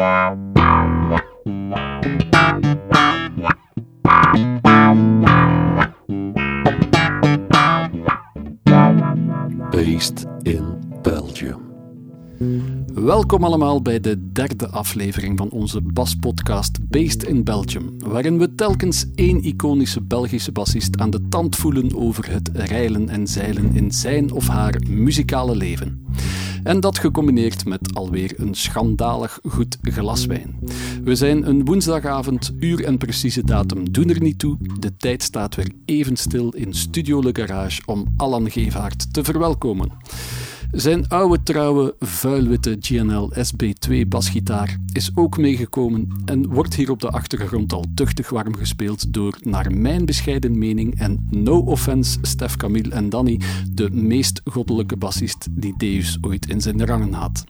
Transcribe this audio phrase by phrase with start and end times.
[0.00, 0.16] Based
[10.42, 11.60] in Belgium.
[12.94, 19.06] Welkom allemaal bij de derde aflevering van onze baspodcast Based in Belgium, waarin we telkens
[19.14, 24.32] één iconische Belgische bassist aan de tand voelen over het reilen en zeilen in zijn
[24.32, 26.06] of haar muzikale leven.
[26.62, 30.58] En dat gecombineerd met alweer een schandalig goed glas wijn.
[31.04, 34.56] We zijn een woensdagavond, uur en precieze datum doen er niet toe.
[34.78, 39.92] De tijd staat weer even stil in Studio Le Garage om Allan Gevaert te verwelkomen.
[40.72, 47.10] Zijn oude trouwe vuilwitte GNL SB2 basgitaar is ook meegekomen en wordt hier op de
[47.10, 52.90] achtergrond al tuchtig warm gespeeld door, naar mijn bescheiden mening en no offense Stef Camille
[52.90, 53.40] en Danny,
[53.72, 57.44] de meest goddelijke bassist die Deus ooit in zijn rangen had.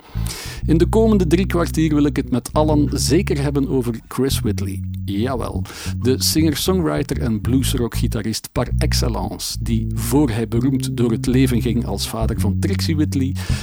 [0.66, 4.82] In de komende drie kwartier wil ik het met allen zeker hebben over Chris Whitley.
[5.04, 5.62] Jawel,
[6.02, 12.08] de singer-songwriter en bluesrock-gitarist par excellence, die voor hij beroemd door het leven ging als
[12.08, 13.08] vader van Trixie Whitley,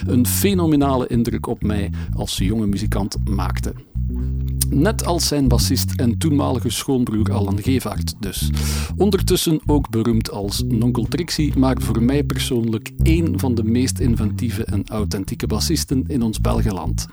[0.07, 3.73] een fenomenale indruk op mij als jonge muzikant maakte.
[4.69, 8.49] Net als zijn bassist en toenmalige schoonbroer Alan Gevaert dus.
[8.97, 14.65] Ondertussen ook beroemd als Nonkel Trixie, maar voor mij persoonlijk één van de meest inventieve
[14.65, 17.05] en authentieke bassisten in ons Belgeland.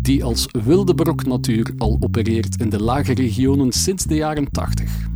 [0.00, 5.09] Die als wilde brok natuur al opereert in de lage regionen sinds de jaren 80.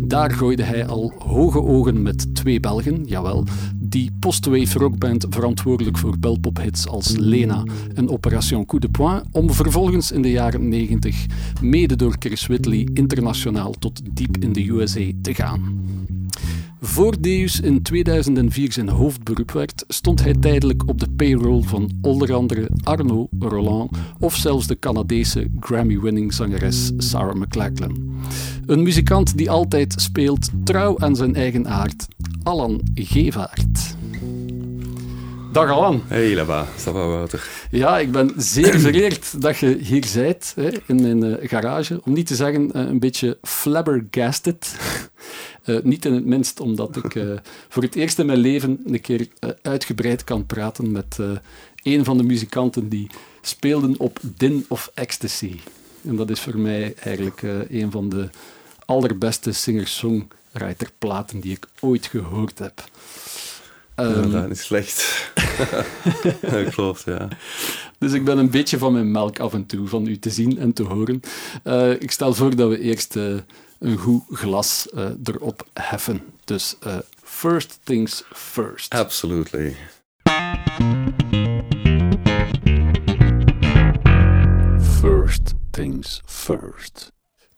[0.00, 3.44] Daar gooide hij al hoge ogen met twee Belgen, jawel,
[3.76, 7.62] die postwave rockband verantwoordelijk voor belpophits als Lena
[7.94, 11.26] en Operation Coup de Poing, om vervolgens in de jaren 90,
[11.60, 15.80] mede door Chris Whitley, internationaal tot diep in de USA te gaan.
[16.84, 22.34] Voor Deus in 2004 zijn hoofdberoep werd, stond hij tijdelijk op de payroll van onder
[22.34, 28.20] andere Arno Roland of zelfs de Canadese Grammy-winning zangeres Sarah McLachlan.
[28.66, 32.08] Een muzikant die altijd speelt trouw aan zijn eigen aard,
[32.42, 33.94] Alan Gevaert.
[35.52, 36.02] Dag Alan.
[36.06, 37.48] Hey Lava, ça va Wouter?
[37.70, 42.00] Ja, ik ben zeer vereerd dat je hier bent, hè, in mijn uh, garage.
[42.04, 44.76] Om niet te zeggen uh, een beetje flabbergasted.
[45.64, 47.24] Uh, niet in het minst omdat ik
[47.68, 49.28] voor het eerst in mijn leven een keer
[49.62, 51.18] uitgebreid kan praten met
[51.82, 53.10] een van de muzikanten die
[53.40, 55.60] speelden op Din of Ecstasy.
[56.04, 58.28] En dat is voor mij eigenlijk een van de
[58.84, 62.84] allerbeste singer-songwriter platen die ik ooit gehoord heb.
[63.96, 65.30] Um, ja, dat is slecht.
[66.50, 67.28] dat klopt, ja.
[67.98, 70.58] Dus ik ben een beetje van mijn melk af en toe, van u te zien
[70.58, 71.20] en te horen.
[71.64, 73.38] Uh, ik stel voor dat we eerst uh,
[73.78, 76.20] een goed glas uh, erop heffen.
[76.44, 76.76] Dus
[77.22, 78.94] first things first.
[78.94, 79.76] Absolutely.
[85.00, 87.12] First things first.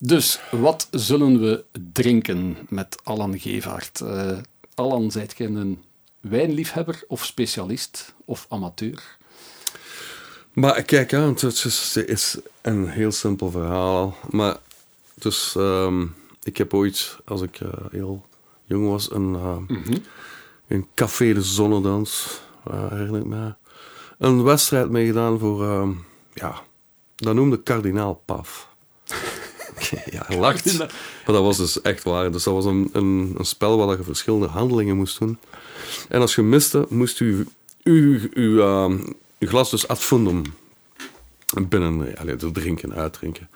[0.06, 4.03] Dus wat zullen we drinken met Allan Gevaert?
[4.75, 5.82] Allan, zijt je een
[6.20, 9.16] wijnliefhebber of specialist of amateur?
[10.53, 11.43] Maar kijk, hè, het
[11.94, 14.16] is een heel simpel verhaal.
[14.31, 14.56] Maar
[15.14, 18.26] dus, um, ik heb ooit, als ik uh, heel
[18.64, 20.03] jong was, een, uh, mm -hmm.
[20.69, 23.54] een café de zonnedans, uh, herinner ik me,
[24.19, 25.88] een wedstrijd meegedaan voor, uh,
[26.34, 26.62] ja,
[27.16, 28.72] dat noemde kardinaal Paf.
[30.11, 30.78] ja, hij lacht.
[30.78, 30.89] Maar
[31.25, 32.33] dat was dus echt waar.
[32.33, 35.39] Dus dat was een, een, een spel waar je verschillende handelingen moest doen.
[36.09, 37.47] En als je miste, moest u
[37.83, 38.99] uw, uw, uh,
[39.39, 40.43] uw glas dus ad fundum
[41.69, 43.49] binnen ja, dus drinken, uitdrinken.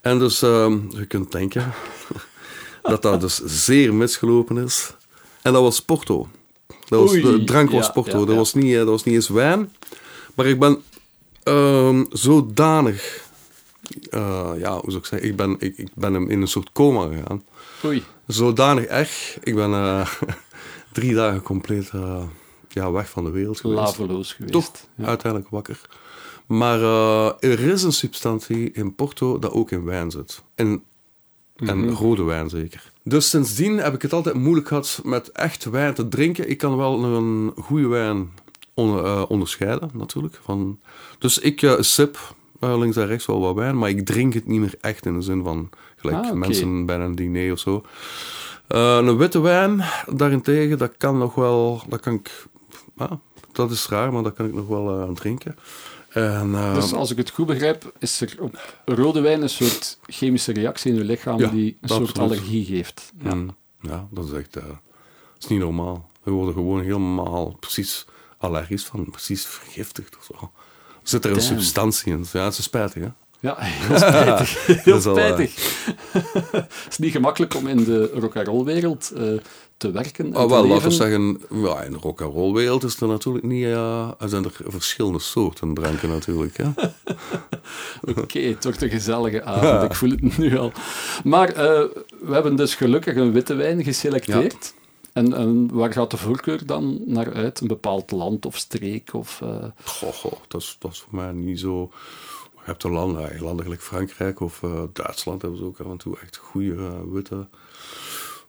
[0.00, 1.72] En dus uh, je kunt denken
[2.82, 4.94] dat dat dus zeer misgelopen is.
[5.42, 6.28] En dat was Porto.
[6.88, 8.24] Dat was, de drank was Porto.
[8.24, 9.72] Dat, was niet, dat was niet eens wijn.
[10.34, 10.82] Maar ik ben
[11.44, 13.26] uh, zodanig...
[14.10, 15.28] Uh, ja, hoe zou ik zeggen?
[15.28, 17.42] Ik ben, ik, ik ben in een soort coma gegaan.
[17.84, 18.02] Oei.
[18.26, 19.38] Zodanig echt.
[19.42, 19.70] Ik ben...
[19.70, 20.08] Uh,
[20.92, 22.22] drie dagen compleet uh,
[22.68, 23.80] ja, weg van de wereld geweest.
[23.80, 24.52] Laveloos geweest.
[24.52, 25.04] Toch ja.
[25.04, 25.80] uiteindelijk wakker.
[26.46, 26.80] Maar
[27.40, 30.42] er is een substantie in Porto dat ook in wijn zit.
[30.54, 30.82] En, mm
[31.56, 31.68] -hmm.
[31.68, 32.92] en rode wijn zeker.
[33.02, 36.50] Dus sindsdien heb ik het altijd moeilijk gehad met echt wijn te drinken.
[36.50, 38.30] Ik kan wel een goede wijn
[38.74, 40.40] on, onderscheiden, natuurlijk.
[40.42, 40.80] Van,
[41.18, 44.74] dus ik sip links en rechts wel wat wijn, maar ik drink het niet meer
[44.80, 46.36] echt in de zin van gelijk ah, okay.
[46.36, 47.84] mensen bij een diner of zo.
[48.68, 52.46] Uh, een witte wijn, daarentegen, dat kan nog wel, dat kan ik,
[52.96, 53.12] ah,
[53.52, 55.56] dat is raar, maar dat kan ik nog wel uh, drinken.
[56.08, 59.98] En, uh, dus als ik het goed begrijp, is er op rode wijn een soort
[60.06, 63.12] chemische reactie in je lichaam ja, die een soort allergie geeft.
[63.22, 64.64] Ja, mm, ja dat is echt, dat
[65.38, 66.10] is niet normaal.
[66.22, 68.06] We worden gewoon helemaal precies
[68.38, 70.50] allergisch van, precies vergiftigd of zo.
[71.08, 71.48] Zit er een Damn.
[71.48, 72.26] substantie in?
[72.32, 73.08] Ja, het is spijtig, hè?
[73.40, 74.66] Ja, heel spijtig.
[74.84, 75.54] Heel spijtig.
[76.52, 79.38] Het is niet gemakkelijk om in de rock'n'roll-wereld uh,
[79.76, 80.24] te werken.
[80.24, 83.64] En oh, wel, te laten we zeggen, ja, in de rock'n'roll-wereld is er natuurlijk niet.
[83.64, 86.58] Uh, er zijn er verschillende soorten dranken, natuurlijk.
[88.08, 89.82] Oké, okay, het wordt een gezellige avond.
[89.82, 90.72] Ik voel het nu al.
[91.24, 91.56] Maar uh,
[92.20, 94.74] we hebben dus gelukkig een witte wijn geselecteerd.
[94.74, 94.77] Ja.
[95.18, 97.60] En, en, waar gaat de voorkeur dan naar uit?
[97.60, 99.14] Een bepaald land of streek?
[99.14, 99.64] Of, uh...
[99.84, 101.90] goh, goh, dat, is, dat is voor mij niet zo.
[102.54, 105.96] Je hebt er landen, landen gelijk Frankrijk of uh, Duitsland hebben ze ook af en
[105.96, 107.46] toe echt goede uh, witte.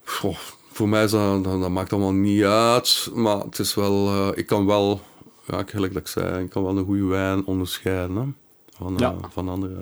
[0.03, 0.37] Goh,
[0.71, 4.45] voor mij is dat, dat, dat, maakt allemaal niet uit, maar het is wel, ik
[4.45, 5.01] kan wel,
[5.47, 8.25] ja, gelijk dat ik zei, ik kan wel een goede wijn onderscheiden hè,
[8.77, 9.15] van, ja.
[9.29, 9.81] van andere.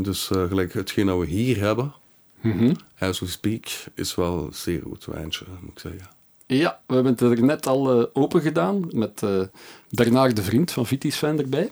[0.00, 1.94] Dus gelijk hetgeen dat we hier hebben,
[2.42, 2.76] Mm -hmm.
[2.98, 6.08] As we speak is wel een zeer goed wijntje, moet ik zeggen.
[6.46, 9.42] Ja, we hebben het er net al uh, open gedaan met uh,
[9.90, 11.70] Bernard de Vriend van Vitis Fan erbij.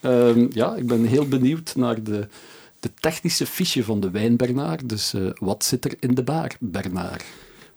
[0.00, 2.28] Uh, ja, ik ben heel benieuwd naar de,
[2.80, 4.88] de technische fiche van de wijn, Bernard.
[4.88, 7.24] Dus uh, wat zit er in de baar, Bernard?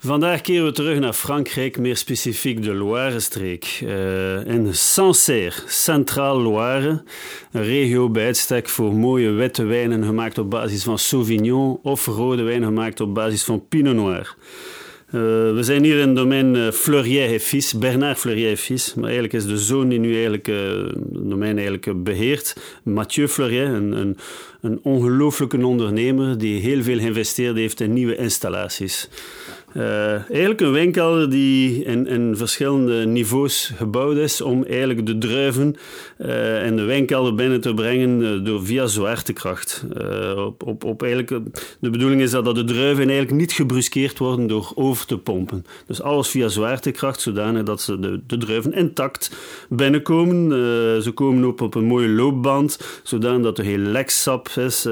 [0.04, 3.82] Vandaag keren we terug naar Frankrijk, meer specifiek de Loire-streek.
[3.84, 7.04] Uh, in Sancerre, Centraal Loire,
[7.52, 12.44] een regio bij uitstek voor mooie witte wijnen gemaakt op basis van Sauvignon of rode
[12.44, 14.36] wijn gemaakt op basis van Pinot Noir.
[15.08, 15.22] Uh,
[15.54, 18.94] we zijn hier in het domein uh, Fleurier et Fils, Bernard Fleurier et Fils.
[18.94, 23.66] Maar eigenlijk is de zoon die nu eigenlijk uh, het domein eigenlijk beheert, Mathieu Fleurier,
[23.66, 24.18] een, een,
[24.62, 29.10] een ongelooflijke ondernemer die heel veel geïnvesteerd heeft in nieuwe installaties.
[29.74, 35.76] Uh, eigenlijk een wijnkelder die in, in, verschillende niveaus gebouwd is om eigenlijk de druiven
[36.18, 39.86] uh, in de wijnkelder binnen te brengen uh, door via zwaartekracht.
[40.36, 41.30] op, op, op eigenlijk,
[41.80, 45.66] de bedoeling is dat, de druiven eigenlijk niet gebruskeerd worden door over te pompen.
[45.88, 49.32] Dus alles via zwaartekracht, zodanig dat ze de, druiven intact
[49.70, 50.52] binnenkomen.
[51.04, 54.88] ze komen op, op een mooie loopband, zodanig dat er heel leksap is.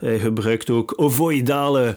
[0.00, 1.96] hij gebruikt ook ovoidale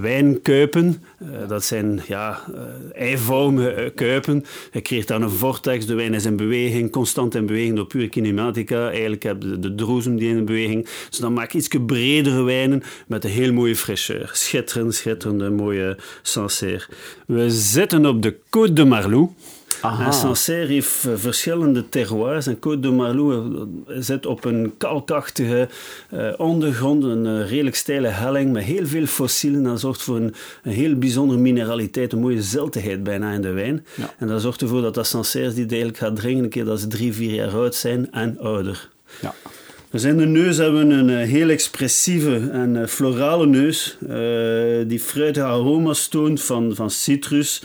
[0.00, 1.02] wijnkuipen.
[1.32, 2.60] Uh, dat zijn ja, uh,
[2.94, 4.44] eivormige kuipen.
[4.72, 8.08] Je creëert dan een vortex, de wijn is in beweging, constant in beweging door pure
[8.08, 8.90] kinematica.
[8.90, 10.88] Eigenlijk heb je de, de droesem die in beweging.
[11.10, 14.30] Dus dan maak je iets bredere wijnen met een heel mooie fraîcheur.
[14.32, 16.86] Schitterend, schitterende, mooie Sancerre.
[17.26, 19.28] We zitten op de Côte de Marlou.
[19.90, 22.46] En Sancerre heeft eh, verschillende terroirs.
[22.46, 25.68] En Côte de Marlou eh, zit op een kalkachtige
[26.14, 29.62] uh, ondergrond, een uh, redelijk steile helling met heel veel fossielen.
[29.62, 33.86] Dat zorgt voor een, een heel bijzondere mineraliteit, een mooie ziltigheid bijna in de wijn.
[33.94, 34.14] Ja.
[34.18, 36.86] En dat zorgt ervoor dat dat Sancerre die eigenlijk gaat drinken een keer dat ze
[36.86, 38.88] drie, vier jaar oud zijn en ouder.
[39.20, 39.34] Ja.
[39.90, 44.08] Dus in de neus hebben we een heel expressieve en florale neus, uh,
[44.86, 47.62] die fruitige aroma's toont van, van citrus,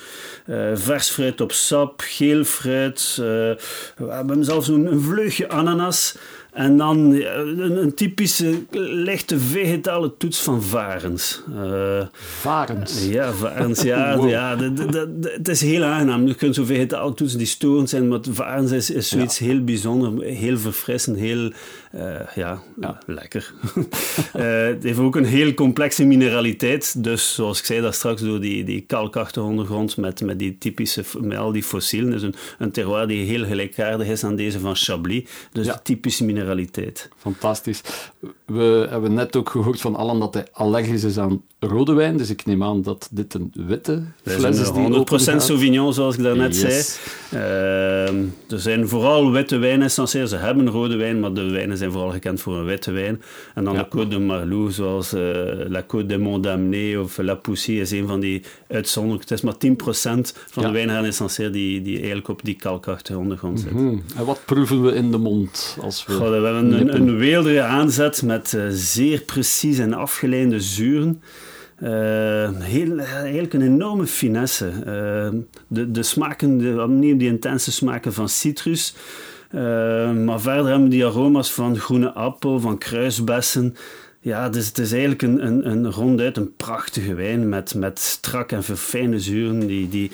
[0.74, 3.18] vers fruit op sap, geel fruit.
[3.20, 6.16] Uh, we hebben zelfs een, een vleugje ananas.
[6.52, 11.42] En dan een, een, typische lichte vegetale toets van varens.
[11.56, 13.08] Uh, varens?
[13.08, 13.82] Ja, varens.
[13.92, 14.30] Ja, wow.
[14.30, 14.58] ja
[15.22, 16.28] het is heel aangenaam.
[16.28, 19.46] Je kunt zo vegetale toetsen die storend zijn, maar varens is, is zoiets ja.
[19.46, 21.52] heel bijzonder, heel verfrissend, heel
[21.96, 23.54] uh, ja, ja, lekker.
[23.76, 23.84] uh,
[24.74, 27.04] het heeft ook een heel complexe mineraliteit.
[27.04, 31.04] Dus zoals ik zei daar straks, door die, die kalkachtige ondergrond met, met die typische,
[31.20, 32.14] met al die fossielen.
[32.14, 35.24] is een, een terroir die heel gelijkaardig is aan deze van Chablis.
[35.52, 35.80] Dus ja.
[35.84, 37.10] typische mineraliteit.
[37.18, 37.82] Fantastisch.
[38.46, 42.18] We hebben net ook gehoord van Alan dat hij allergisch is aan rode wijn.
[42.18, 44.68] Dus ik neem aan dat dit een witte fles is.
[44.68, 47.00] 100% Sauvignon, zoals ik daarnet yes.
[47.30, 47.44] zei.
[47.44, 48.08] Uh,
[48.48, 50.28] er zijn vooral witte wijnen essentieel.
[50.28, 53.22] Ze hebben rode wijn, maar de wijnen zijn vooral gekend voor een witte wijn.
[53.56, 53.88] En dan ja.
[53.90, 55.22] de Côte de Marlou, zoals uh,
[55.68, 59.34] La Côte de Mondamné of La Poussy, is een van die uitzonderlijke.
[59.34, 60.70] Het is maar 10% van ja.
[60.70, 63.72] de wijnen essentieel die, die eigenlijk op die kalkachtige ondergrond zit.
[63.72, 64.04] Mm -hmm.
[64.18, 65.78] En wat proeven we in de mond?
[65.82, 70.60] Als we, Goh, we hebben een, een weelderige aanzet met uh, zeer precies en afgeleide
[70.60, 71.22] zuren.
[71.84, 71.90] Uh,
[72.60, 74.72] heel, eigenlijk een enorme finesse.
[74.80, 78.96] Uh, de, de smaken, de, opnieuw die intense smaken van citrus.
[79.56, 83.76] Uh, maar verder hebben die aroma's van groene appel, van kruisbessen.
[84.20, 88.52] Ja, dus het is eigenlijk een, een, een ronduit een prachtige wijn met, met strak
[88.52, 90.12] en verfijnde zuren die, die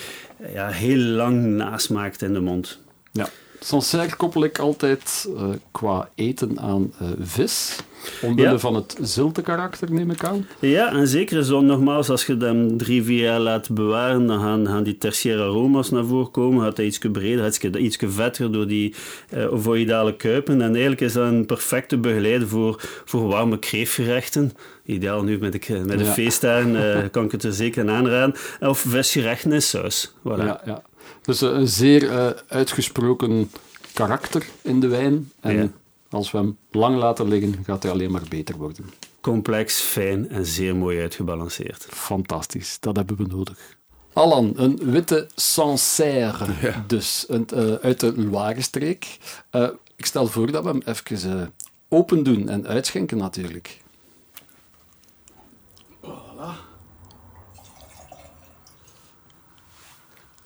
[0.54, 2.80] ja, heel lang nasmaakt in de mond.
[3.12, 3.30] Ja.
[3.60, 7.76] Sancerre koppel ik altijd uh, qua eten aan uh, vis.
[8.22, 8.58] Omwille ja.
[8.58, 10.48] van het zilte karakter, neem ik aan.
[10.60, 14.68] Ja, en zeker zo nogmaals, als je hem drie, vier jaar laat bewaren, dan gaan,
[14.68, 16.64] gaan die tertiaire aroma's naar voren komen.
[16.64, 18.96] Gaat hij iets breder, iets, iets vetter door die
[19.34, 20.62] uh, kuipen.
[20.62, 24.52] En eigenlijk is dat een perfecte begeleider voor, voor warme kreefgerechten.
[24.86, 26.12] Ideaal nu met de, met de ja.
[26.12, 28.36] feestdagen, uh, kan ik het er zeker aan aanraden.
[28.60, 30.14] Of visgerechten in saus.
[30.20, 30.44] Voilà.
[30.44, 30.82] Ja, ja.
[31.22, 33.52] Dus een zeer uh, uitgesproken
[33.94, 35.32] karakter in de wijn.
[35.40, 35.70] En ja.
[36.10, 38.86] Als we hem lang laten liggen, gaat hij alleen maar beter worden.
[39.22, 41.88] Complex, fijn en zeer mooi uitgebalanceerd.
[41.90, 43.76] Fantastisch, dat hebben we nodig.
[44.14, 46.84] Alan, een witte Sancerre, Ja.
[46.88, 49.18] dus een, eh, uit de Loire-streek.
[49.50, 51.48] Eh, ik stel voor dat we hem even eh,
[51.90, 53.82] open doen en uitschenken natuurlijk.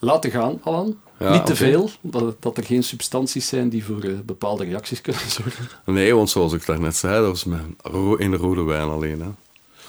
[0.03, 0.99] Laten gaan, Alan.
[1.19, 5.01] Ja, Niet te veel, dat, dat er geen substanties zijn die voor eh, bepaalde reacties
[5.01, 5.67] kunnen zorgen.
[5.85, 9.21] Nee, want zoals ik daarnet zei, dat was mijn ro in de rode wijn alleen.
[9.21, 9.29] Hè.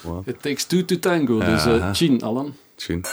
[0.00, 0.28] Wow.
[0.28, 1.78] It takes two to tango, dus Ja.
[1.78, 2.54] eh chin, Alan.
[2.74, 3.04] Tjin.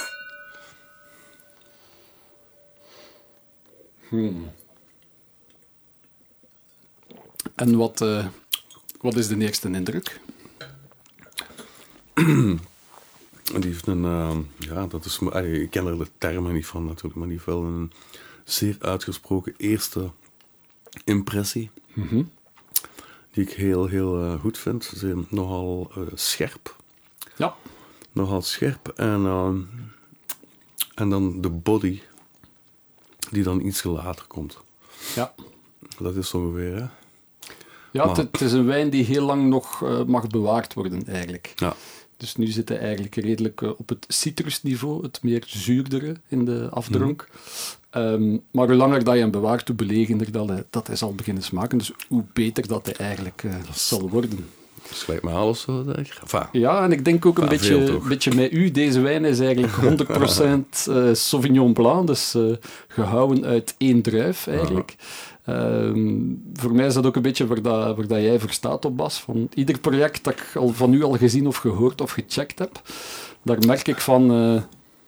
[7.56, 8.26] En wat, eh,
[9.02, 10.20] wat is de eerste indruk?
[13.54, 17.16] Die heeft een, ehm, ja, dat is, ik ken er de termen niet van natuurlijk,
[17.16, 17.92] maar die heeft wel een
[18.44, 20.12] zeer uitgesproken eerste
[21.04, 21.70] impressie.
[23.32, 24.84] Die ik heel, heel eh, goed vind.
[24.84, 26.76] Ze is nogal eh, scherp.
[27.36, 27.56] Ja,
[28.12, 28.88] Nogal scherp.
[28.88, 29.58] En, ehm,
[30.96, 32.02] en dan de body,
[33.32, 34.58] die dan iets later komt.
[35.16, 35.34] ja.
[35.98, 36.86] Dat is ongeveer, hè?
[37.92, 41.54] Ja, het is een wijn die heel lang nog eh, mag bewaard worden, eigenlijk.
[41.56, 41.76] Ja.
[42.20, 46.68] Dus nu zit hij eigenlijk redelijk eh, op het citrusniveau, het meer zuurdere in de
[46.72, 47.28] afdronk.
[47.90, 51.16] Ehm, maar hoe langer dat je hem bewaart, hoe belegender dat hij, dat hij zal
[51.16, 51.78] beginnen smaken.
[51.78, 54.48] Dus hoe beter dat hij eigenlijk eh, zal worden.
[54.84, 56.18] Gelijk met alles zo, denk ik.
[56.22, 58.72] Enfin, Ja, en ik denk ook een Ja, beetje, beetje met u.
[58.72, 62.44] Deze wijn is eigenlijk 100% eh, Sauvignon Blanc, dus eh,
[62.88, 64.96] gehouden uit één druif eigenlijk.
[65.46, 66.18] Ehm,
[66.54, 68.98] voor mij is dat ook een beetje waar, dat, waar dat jij voor staat op
[68.98, 69.20] Bas.
[69.20, 72.82] Van ieder project dat ik al van u al gezien of gehoord of gecheckt heb,
[73.44, 74.62] daar merk ik van eh,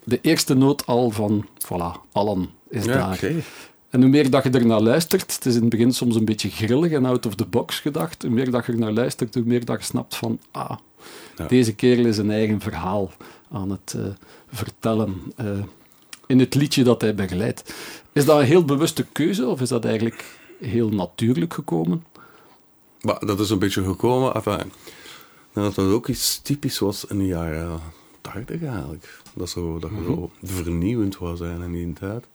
[0.03, 3.19] de eerste noot al van, voilà, allen is ja, daar.
[3.89, 6.49] En hoe meer dat je ernaar luistert, het is in het begin soms een beetje
[6.49, 9.65] grillig en out of the box gedacht, hoe meer dat je ernaar luistert, hoe meer
[9.65, 10.71] dat je snapt van, ah,
[11.37, 11.45] Ja.
[11.45, 13.11] deze kerel is een eigen verhaal
[13.51, 14.03] aan het eh,
[14.51, 15.45] vertellen eh,
[16.27, 17.73] in het liedje dat hij begeleidt.
[18.13, 22.05] Is dat een heel bewuste keuze of is dat eigenlijk heel natuurlijk gekomen?
[23.01, 24.33] Maar dat is een beetje gekomen.
[24.33, 24.71] Enfin,
[25.53, 27.79] dat dat ook iets typisch was in de jaren
[28.21, 29.21] 80 eigenlijk.
[29.33, 32.25] Dat, zo, dat je zo vernieuwend zijn in die tijd.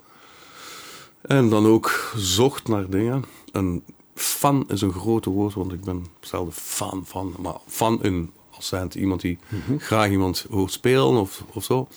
[1.21, 3.25] En dan ook zocht naar dingen.
[3.53, 3.83] En
[4.15, 7.35] fan is een grote woord, want ik ben zelden fan van.
[7.39, 9.39] Maar fan in, als zijnde iemand die
[9.79, 11.89] graag iemand hoort spelen of, of zo.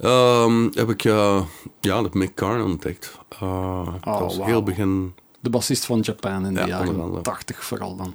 [0.00, 1.42] Ehm, heb ik eh,
[1.80, 3.18] ja, Mick Carn ontdekt.
[3.28, 3.40] Dat
[4.02, 4.46] was wauw.
[4.46, 7.22] heel begin De bassist van Japan in de Ja, jaren onder andere.
[7.22, 8.14] 80 vooral dan.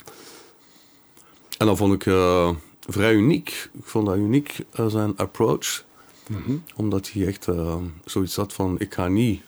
[1.58, 2.50] En dat vond ik eh,
[2.88, 3.70] vrij uniek.
[3.74, 5.84] Ik vond dat uniek, zijn approach.
[6.76, 7.48] Omdat hij echt
[8.06, 8.76] zoiets had van...
[8.80, 9.42] Ik ga niet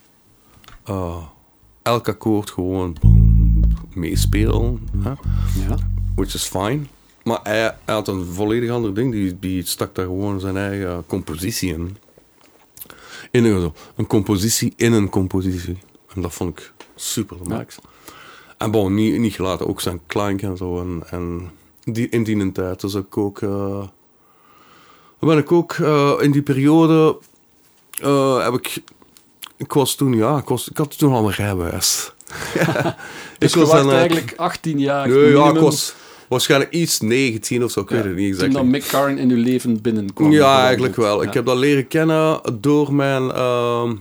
[1.81, 2.95] elk akkoord gewoon
[3.93, 4.87] meespelen.
[4.97, 5.09] Hè?
[5.67, 5.77] Ja.
[6.15, 6.79] Which is fine.
[7.23, 9.11] Maar hij, hij had een volledig ander ding.
[9.11, 11.97] Die, die stak daar gewoon zijn eigen compositie in.
[13.31, 15.77] In een, een compositie in een compositie.
[16.15, 17.75] En dat vond ik super de max.
[18.57, 20.79] En bon, niet, niet gelaten, ook zijn klank en zo.
[20.79, 21.51] En, en
[21.83, 23.41] die, in die tijd dus ik ook...
[23.41, 23.87] eh,
[25.19, 27.17] ben ik ook eh, in die periode...
[28.01, 28.81] eh, heb ik...
[29.57, 32.11] Ik was toen, ja, ik, was, ik had toen al een rijbewijs.
[33.37, 35.95] Dus je was dan, eigenlijk 18 jaar Nee, ja, ik was
[36.27, 38.53] waarschijnlijk iets 19 of zo, ik ja, weet het niet toen exact.
[38.53, 40.31] dat Mick Carn in uw leven binnenkwam.
[40.31, 41.21] Ja, eigenlijk wel.
[41.21, 41.27] Ja.
[41.27, 43.95] Ik heb dat leren kennen door mijn ehm,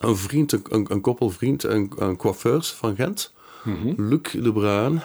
[0.00, 3.32] een vriend, een, een, koppelvriend, een, een coiffeurs van Gent,
[3.64, 4.08] Mhm.
[4.08, 5.02] Luc de Bruin.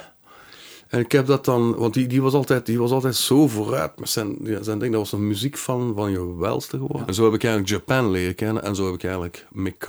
[0.87, 3.99] En ik heb dat dan, want die, die, was, altijd, die was altijd zo vooruit
[3.99, 4.91] met zijn, ja, zijn ding.
[4.91, 7.07] Dat was een muziek van, van je welste gewoon.
[7.07, 9.87] En zo heb ik eigenlijk Japan leren kennen en zo heb ik eigenlijk Mick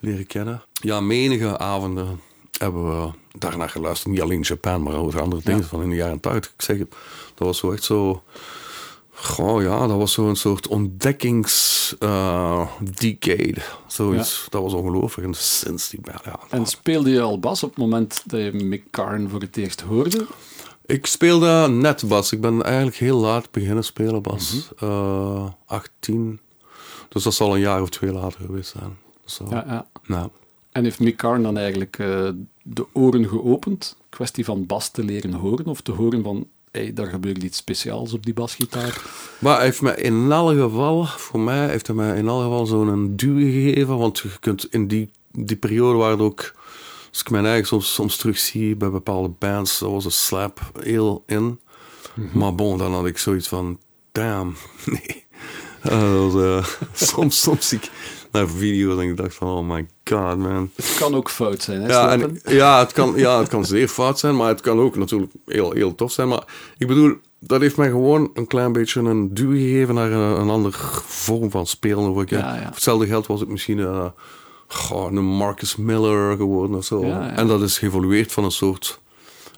[0.00, 0.62] leren kennen.
[0.72, 2.20] Ja, menige avonden
[2.58, 4.12] hebben we daarna geluisterd.
[4.12, 6.52] Niet alleen Japan, maar ook andere dingen van in de jaren 80.
[6.52, 6.94] Ik zeg het,
[7.34, 8.22] dat was zo echt zo...
[9.12, 13.60] Goh, ja, dat was zo'n soort ontdekkings eh, decade.
[13.86, 14.46] Zoiets.
[14.48, 15.28] Dat was ongelooflijk.
[15.28, 16.38] En sinds die band, ja.
[16.50, 19.80] En speelde je al bas op het moment dat je Mick Carn voor het eerst
[19.80, 20.26] hoorde?
[20.86, 22.32] Ik speelde net bas.
[22.32, 24.68] Ik ben eigenlijk heel laat beginnen spelen bas.
[24.78, 26.40] Eh 18.
[27.08, 28.96] Dus dat zal een jaar of twee later geweest zijn.
[29.24, 29.46] Zo.
[29.50, 29.86] Ja, ja.
[30.06, 30.28] Nou,
[30.72, 32.28] En heeft Mick Carn dan eigenlijk eh,
[32.62, 33.96] de oren geopend?
[34.08, 38.12] Kwestie van bas te leren horen of te horen van, hey, daar gebeurt iets speciaals
[38.12, 39.02] op die basgitaar.
[39.38, 42.66] Maar hij heeft mij in alle geval, voor mij, heeft hij mij in alle geval
[42.66, 43.98] zo'n duw gegeven.
[43.98, 46.54] Want je kunt in die, die periode waar het ook,
[47.10, 50.70] als ik mijn eigen soms, soms terug zie bij bepaalde bands, dat was een slap
[50.80, 51.60] heel in.
[52.32, 53.78] Maar bon, dan had ik zoiets van,
[54.12, 55.28] damn, nee.
[55.90, 57.90] Eh, eh, soms, soms zie ik
[58.32, 60.70] naar video's en ik dacht van, oh my god, man.
[60.74, 61.88] Het kan ook fout zijn, hè?
[61.88, 64.96] Ja, en, ja, het kan, ja, het kan zeer fout zijn, maar het kan ook
[64.96, 66.28] natuurlijk heel, heel tof zijn.
[66.28, 66.44] Maar
[66.78, 70.50] ik bedoel, dat heeft mij gewoon een klein beetje een duw gegeven naar een, een
[70.50, 72.10] andere vorm van spelen.
[72.10, 72.62] Of ik, Ja, ja, ja.
[72.62, 74.06] Voor hetzelfde geld was ik misschien eh,
[74.66, 77.02] goh, een Marcus Miller geworden of zo.
[77.02, 79.00] En dat is geëvolueerd van een soort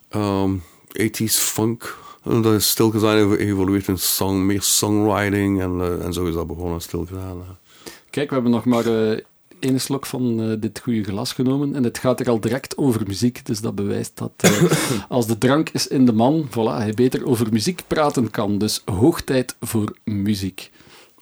[0.08, 0.50] ehm
[0.98, 1.96] 80s funk.
[2.24, 5.60] Dat is stilgezaan geëvolueerd in song, meer songwriting.
[5.60, 7.36] En, eh, en zo is dat begonnen, stilgezaan.
[7.40, 7.90] eh.
[8.10, 9.18] Kijk, we hebben nog maar eh
[9.60, 11.74] één slok van eh, dit goede glas genomen.
[11.74, 13.46] En het gaat er al direct over muziek.
[13.46, 14.32] Dus dat bewijst dat
[15.08, 18.58] als de drank is in de man, voilà, hij beter over muziek praten kan.
[18.58, 20.70] Dus hoog tijd voor muziek.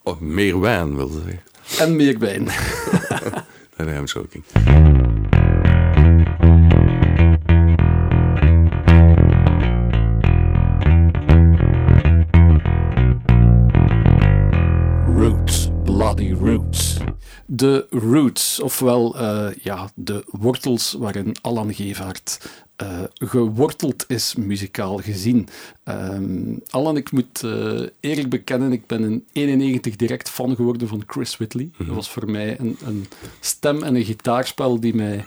[0.03, 1.43] Oh, meer wijn, wil ze zeggen.
[1.79, 2.49] En meer wijn.
[3.77, 4.45] Nee, nee, I'm joking.
[16.15, 16.97] Bloody roots.
[17.47, 25.49] De roots, ofwel eh, ja, de wortels waarin Alan Gevaert eh, geworteld is, muzikaal gezien.
[25.85, 31.03] Ehm Alan, ik moet eh, eerlijk bekennen, ik ben in 91 direct fan geworden van
[31.07, 31.71] Chris Whitley.
[31.79, 33.07] Dat was voor mij een, een
[33.41, 35.25] stem en een gitaarspel die mij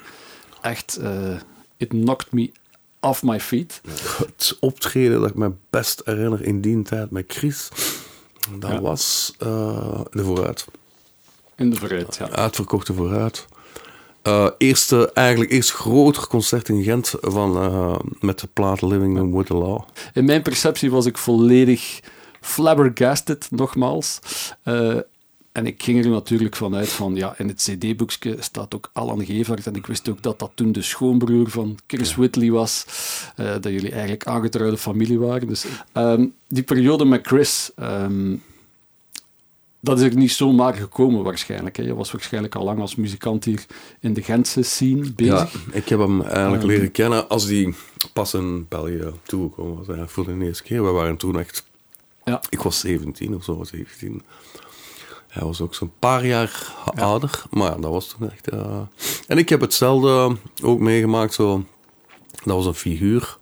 [0.62, 0.98] echt...
[0.98, 1.36] eh
[1.78, 2.52] it knocked me
[3.00, 3.82] off my feet.
[4.18, 7.70] Het optreden dat ik me best herinner in die tijd met Chris,
[8.60, 8.82] dat Ja.
[8.82, 10.66] was eh, de vooruit.
[11.56, 12.30] In de vooruit, ja.
[12.30, 13.46] Uitverkochte vooruit.
[14.22, 19.46] Eh, eerste, eigenlijk eerst groter concert in Gent van, eh, met de plaat Living with
[19.46, 19.82] the Law.
[20.14, 22.00] In mijn perceptie was ik volledig
[22.42, 24.20] flabbergasted, nogmaals.
[25.54, 29.68] En ik ging er natuurlijk vanuit van, ja, in het cd-boekje staat ook Alan Gevaert.
[29.68, 32.86] En ik wist ook dat dat toen de schoonbroer van Chris Whitley was.
[33.36, 35.48] eh, dat jullie eigenlijk aangetrouwde familie waren.
[35.48, 38.36] Dus ehm, die periode met Chris, ehm,
[39.80, 41.76] dat is er niet zomaar gekomen waarschijnlijk.
[41.78, 41.84] Hè.
[41.84, 43.66] Je was waarschijnlijk al lang als muzikant hier
[44.00, 45.66] in de Gentse scene Ja, bezig.
[45.72, 46.72] ik heb hem eigenlijk Ehm.
[46.72, 47.76] leren kennen als die
[48.14, 49.88] pas in België toegekomen was.
[49.88, 50.84] eigenlijk voor de eerste keer.
[50.84, 51.66] We waren toen echt...
[52.26, 52.42] Ja.
[52.50, 54.22] Ik was 17 of zo, 17.
[55.34, 58.50] Hij was ook zo'n paar jaar ouder, maar ja, dat was toen echt...
[58.50, 58.80] eh,
[59.28, 61.64] En ik heb hetzelfde ook meegemaakt, zo...
[62.44, 63.38] Dat was een figuur,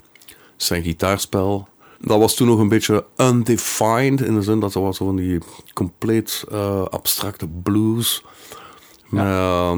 [0.56, 1.68] zijn gitaarspel.
[2.00, 5.40] Dat was toen nog een beetje undefined, in de zin dat er was van die
[5.74, 8.24] compleet eh, abstracte blues.
[9.12, 9.72] Ja.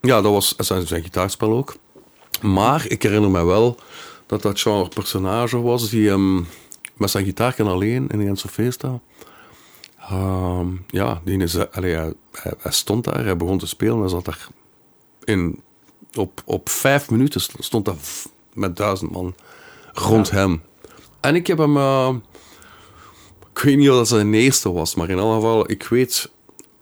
[0.00, 1.76] ja, dat was zijn, zijn gitaarspel ook.
[2.42, 3.76] Maar ik herinner me wel
[4.26, 6.46] dat dat genre personage was die hem
[6.96, 9.00] met zijn gitaar alleen in de Gentse Feesta.
[10.08, 14.02] Ehm, ja, die is, eh, allee, hij, hij- hij stond daar, hij begon te spelen
[14.02, 14.46] en zat daar
[15.24, 15.62] in,
[16.14, 17.94] op, op vijf minuten st- stond daar
[18.52, 19.34] met duizend man
[19.92, 20.62] rond hem.
[21.20, 22.14] En ik heb hem, eh,
[23.52, 26.30] ik weet niet of dat zijn eerste was, maar in alle geval, ik weet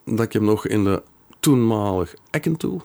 [0.05, 1.03] dat ik hem nog in de
[1.39, 2.81] toenmalig Ekkentoe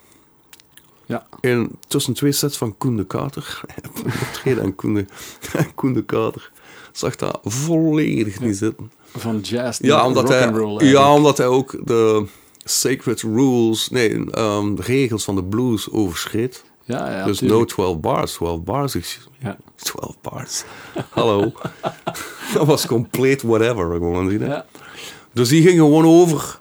[1.06, 1.26] Ja.
[1.40, 3.60] in, tussen twee sets van Koen de Kater.
[4.22, 5.06] Optreden en Koen de,
[5.52, 6.52] en Koen de Kater.
[6.92, 8.90] Zag dat volledig niet zitten.
[9.16, 11.16] Van jazz Ja omdat, hij, rock'n'roll ja, eigenlijk.
[11.16, 12.26] omdat hij ook de
[12.64, 16.64] sacred rules, nee, ehm, de regels van de blues overschreed.
[16.84, 17.60] Ja, ja, dus tuurlijk.
[17.60, 19.02] no 12 bars, 12 bars, me.
[19.38, 19.56] Ja.
[19.76, 20.64] 12 bars.
[21.10, 21.52] Hallo.
[22.54, 24.38] dat was compleet whatever gewoon.
[24.38, 24.66] Ja.
[25.32, 26.60] Dus die ging gewoon over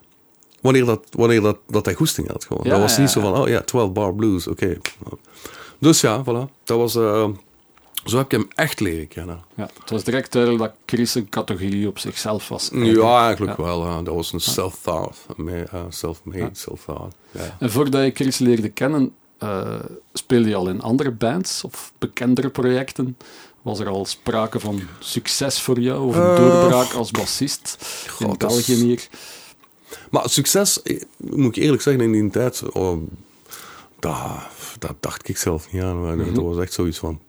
[0.61, 2.45] wanneer, dat, wanneer dat, dat hij goesting had.
[2.45, 2.63] Gewoon.
[2.63, 3.25] Ja, dat was ja, niet zo ja.
[3.25, 4.77] van, oh ja, 12 bar blues, oké.
[5.79, 6.63] Dus ja, voilà.
[6.63, 7.27] Dat was, eh,
[8.05, 9.43] zo heb ik hem echt leren kennen.
[9.55, 12.69] Ja, het was direct duidelijk dat Chris een categorie op zichzelf was.
[12.73, 13.63] Ja, eigenlijk Ja.
[13.63, 14.03] wel.
[14.03, 15.17] dat was een self-thought.
[15.89, 17.15] Self-made, self-thought.
[17.31, 17.55] Ja.
[17.59, 19.79] En voordat je Chris leerde kennen, eh,
[20.13, 23.17] speelde je al in andere bands of bekendere projecten?
[23.61, 28.09] Was er al sprake van succes voor jou of een Eh, doorbraak als bassist in
[28.27, 29.07] God, België is- hier?
[30.11, 32.97] Maar succes, eh, moet ik eerlijk zeggen, in die tijd, oh,
[33.99, 34.15] dat,
[34.79, 36.01] dat dacht ik zelf niet aan.
[36.01, 36.33] maar Mhm.
[36.33, 37.19] Dat was echt zoiets van...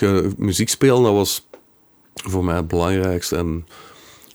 [0.00, 1.46] Ik, eh, muziek spelen, dat was
[2.14, 3.36] voor mij het belangrijkste.
[3.36, 3.66] En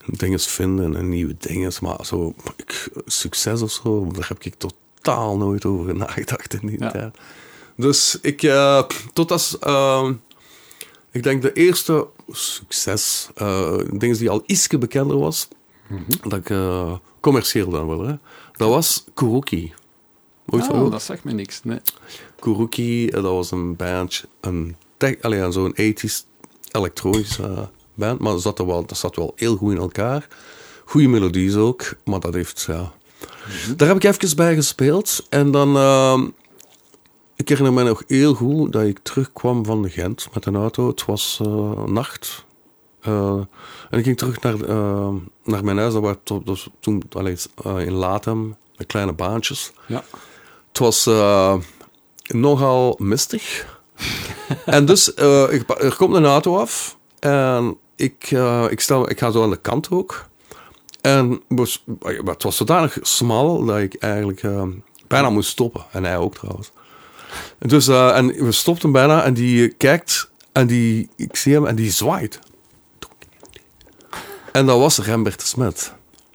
[0.05, 1.71] dingen vinden en nieuwe dingen.
[1.81, 6.79] Maar zo, ik, succes of zo, daar heb ik totaal nooit over nagedacht in die
[6.79, 6.91] Ja.
[6.91, 7.17] tijd.
[7.77, 9.59] Dus ik, eh, tot als...
[9.59, 10.09] eh,
[11.11, 15.47] ik denk de eerste succes, eh dingen die al ietsje bekender was,
[16.27, 16.57] dat ik
[17.19, 18.15] commercieel dan wel, hè.
[18.53, 19.73] dat was Kuruki.
[20.49, 21.63] Ooit Oh, dat zegt me niks.
[21.63, 21.79] Nee.
[22.39, 26.25] Kuruki, eh, dat was een band, een tech, allee, zo'n 80s
[26.71, 27.61] elektronische eh,
[27.93, 30.27] band, maar dat zat, er wel, dat zat wel heel goed in elkaar.
[30.85, 32.93] Goede melodies ook, maar dat heeft, ja...
[33.75, 35.77] Daar heb ik even bij gespeeld en dan...
[35.77, 36.27] ehm,
[37.35, 40.87] ik herinner me nog heel goed dat ik terugkwam van de Gent met een auto.
[40.87, 42.45] Het was eh, nacht.
[43.01, 43.39] Eh,
[43.89, 44.57] en ik ging terug naar,
[45.43, 45.93] naar mijn huis.
[45.93, 49.71] Dat was was toen allee, in Latem, met kleine baantjes.
[49.87, 50.03] Ja.
[50.67, 51.09] Het was
[52.27, 53.74] nogal mistig.
[54.65, 55.53] En dus, eh,
[55.83, 56.97] er komt een auto af.
[57.19, 60.25] En ik, eh, ik, stel, ik ga zo aan de kant ook.
[61.01, 64.63] En was- het was zodanig smal dat ik eigenlijk eh,
[65.07, 65.85] bijna moest stoppen.
[65.91, 66.71] En hij ook trouwens.
[67.59, 71.75] En Dus, en we stopten bijna en die kijkt en die, ik zie hem en
[71.75, 72.39] die zwaait.
[74.51, 75.93] En dat was Rembert de Smet.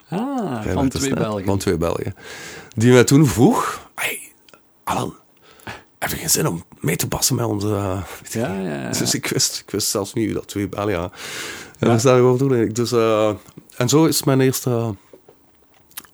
[0.08, 1.44] Ah, van Rembert twee Belgen.
[1.44, 2.14] Van twee Belgen.
[2.74, 4.32] Die mij toen vroeg, hey,
[4.84, 5.14] Alan,
[5.98, 7.66] heb je geen zin om mee te passen met onze...
[7.68, 8.88] eh, Ja, ja, ja.
[8.98, 11.12] Dus ik wist, ik wist zelfs niet dat twee Belgen waren.
[11.78, 12.66] En daar sta ik over toe.
[12.72, 13.30] Dus, eh,
[13.76, 14.94] en zo is mijn eerste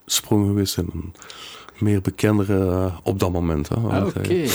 [0.06, 1.14] sprong geweest in een
[1.78, 3.68] meer bekendere eh, op dat moment.
[3.68, 4.46] Hè, Ah, Oké.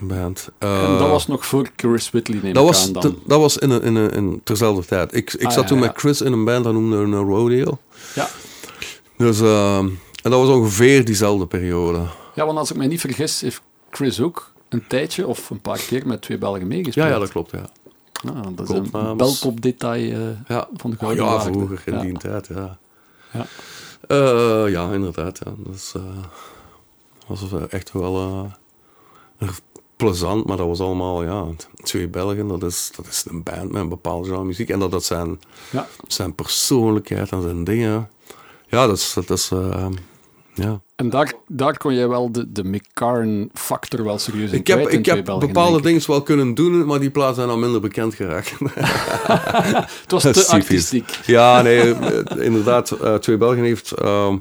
[0.00, 0.48] band.
[0.58, 3.02] En dat was nog voor Chris Whitley, neem dat ik was, aan dan.
[3.02, 5.14] te- dat was in, een, in, een, in terzelfde tijd.
[5.14, 5.84] Ik, ik Ah, zat ja, toen ja.
[5.86, 7.78] met Chris in een band, dat noemde een rodeo.
[8.14, 8.28] Ja.
[9.16, 12.02] Dus, en dat was ongeveer diezelfde periode.
[12.34, 15.78] ja, want als ik mij niet vergis, heeft Chris ook een tijdje of een paar
[15.78, 17.06] keer met twee Belgen meegespeeld.
[17.06, 17.68] Ja, ja, dat klopt, ja.
[18.28, 19.16] Ah, dat is een Goldnames.
[19.40, 22.00] belpop-detail eh, Ja, van de Ah, Gouden ja vroeger in Ja.
[22.00, 22.78] die tijd, ja.
[23.32, 23.46] Ja.
[24.08, 25.40] Eh, ja, inderdaad.
[25.44, 25.52] Ja.
[25.58, 26.02] Dat is, eh,
[27.26, 28.50] was echt wel
[29.96, 31.44] plezant, maar dat was allemaal, ja,
[31.82, 34.68] twee Belgen, dat is, dat is een band met een bepaalde genre muziek.
[34.70, 35.86] En dat, dat zijn, Ja.
[36.06, 38.10] zijn persoonlijkheid en zijn dingen.
[38.66, 39.50] Ja, dat is, dat is
[40.56, 40.80] ja.
[40.96, 45.06] En daar, daar kon jij wel de, de McCarn-factor wel serieus in Ik heb, ik
[45.06, 48.52] heb Belgen, bepaalde dingen wel kunnen doen, maar die plaatsen zijn al minder bekend geraakt.
[50.02, 51.18] Het was te artistiek.
[51.26, 52.90] Ja, nee, eh, inderdaad.
[52.90, 54.36] eh, Twee Belgen heeft ehm,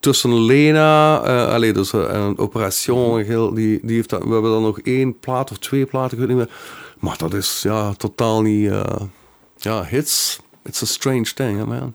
[0.00, 4.50] tussen Lena, eh allee, dus eh, en Operation, heel, die, die heeft dat, we hebben
[4.50, 6.56] dan nog één plaat of twee platen, ik weet niet meer.
[6.98, 8.82] Maar dat is ja, totaal niet, eh,
[9.56, 10.40] ja, hits.
[10.64, 11.94] It's a strange thing, hè, man.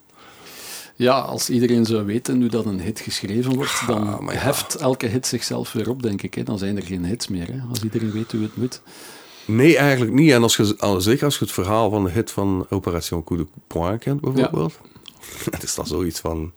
[1.03, 4.39] Ja, als iedereen zou weten hoe dat een hit geschreven wordt, dan Ah, ja.
[4.39, 6.33] heft elke hit zichzelf weer op, denk ik.
[6.33, 6.43] Hè.
[6.43, 7.59] Dan zijn er geen hits meer, hè.
[7.69, 8.81] als iedereen weet hoe het moet.
[9.45, 10.31] Nee, eigenlijk niet.
[10.31, 13.39] En als je, al- zeker als je het verhaal van de hit van Operation Coup
[13.39, 14.79] de Poing kent, bijvoorbeeld.
[15.51, 16.53] Het is dan zoiets van,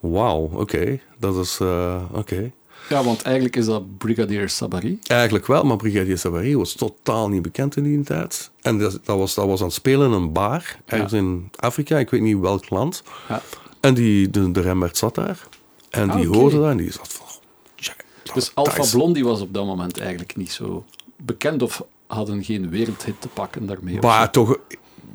[0.00, 2.50] wauw, oké, dat is, eh, oké.
[2.88, 4.98] Ja, want eigenlijk is dat Brigadier Sabari.
[5.06, 8.50] Eigenlijk wel, maar Brigadier Savary was totaal niet bekend in die tijd.
[8.60, 11.98] En dat, dat, was, dat was aan het spelen in een bar, ergens in Afrika,
[11.98, 13.02] ik weet niet welk land.
[13.28, 13.42] Ja.
[13.80, 15.46] En die, de, de Rembert zat daar.
[15.90, 17.26] En Ah, die hoorde dat en die zat van...
[17.74, 17.92] "Tja,
[18.24, 20.84] dat- Dus Alpha is- Blondie was op dat moment eigenlijk niet zo
[21.16, 23.98] bekend of hadden geen wereldhit te pakken daarmee.
[24.00, 24.58] Maar toch,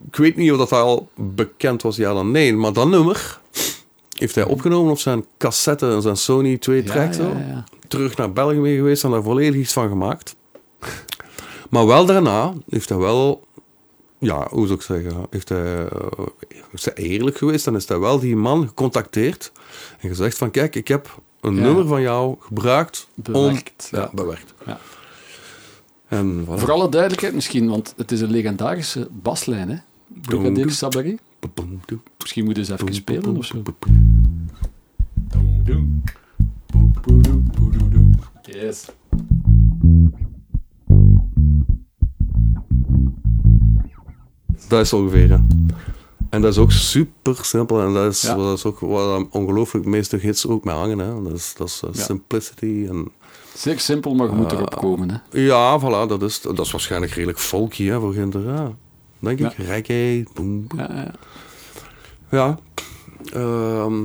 [0.07, 2.53] ik weet niet of dat al bekend was, ja dan nee.
[2.53, 3.39] Maar dat nummer
[4.17, 7.07] heeft hij opgenomen op zijn cassette en zijn Sony 2 Ja, track.
[7.07, 7.23] ja, zo.
[7.27, 7.63] ja, ja.
[7.87, 10.35] Terug naar België mee geweest en daar volledig iets van gemaakt.
[11.69, 13.47] Maar wel daarna heeft hij wel,
[14.23, 16.07] ja, hoe zou ik zeggen, heeft hij, eh,
[16.71, 19.51] is hij eerlijk geweest en is hij wel die man gecontacteerd
[19.99, 21.61] en gezegd van kijk, ik heb een Ja.
[21.61, 23.97] nummer van jou gebruikt Bewerkt, om...
[23.99, 24.09] Ja, ja.
[24.13, 24.53] bewerkt.
[24.65, 24.79] Ja.
[26.07, 26.59] En voilà.
[26.59, 29.77] Voor alle duidelijkheid misschien, want het is een legendarische baslijn, hè?
[30.07, 31.17] Brigadier Sabari.
[32.19, 33.61] Misschien moeten ze even spelen of zo.
[38.41, 38.85] Yes.
[44.73, 45.29] Dat is ongeveer.
[45.29, 45.37] hè.
[46.29, 47.81] En dat is ook super simpel.
[47.81, 48.35] En dat is, Ja.
[48.35, 50.99] dat is ook waar ongelooflijk meeste hits ook mee hangen.
[50.99, 51.23] Hè.
[51.23, 52.01] Dat is, dat is eh, Ja.
[52.01, 52.85] simplicity.
[52.89, 53.11] En,
[53.55, 55.39] Zeer simpel, maar je moet erop komen, hè?
[55.41, 56.07] ja, voilà.
[56.09, 58.45] Dat is, dat is waarschijnlijk redelijk folky hè, voor Ginter.
[58.45, 58.71] Ja,
[59.19, 59.53] denk ik.
[59.53, 60.25] Reggae.
[60.33, 60.79] Boom, boom.
[60.79, 61.11] Ja, ja.
[62.31, 62.59] Ja.
[63.33, 64.03] Ehm,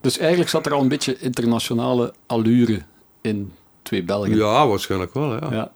[0.00, 2.82] Dus eigenlijk zat er al een beetje internationale allure
[3.20, 4.36] in twee Belgen.
[4.36, 5.32] ja, waarschijnlijk wel.
[5.32, 5.48] Ja.
[5.50, 5.72] Ja.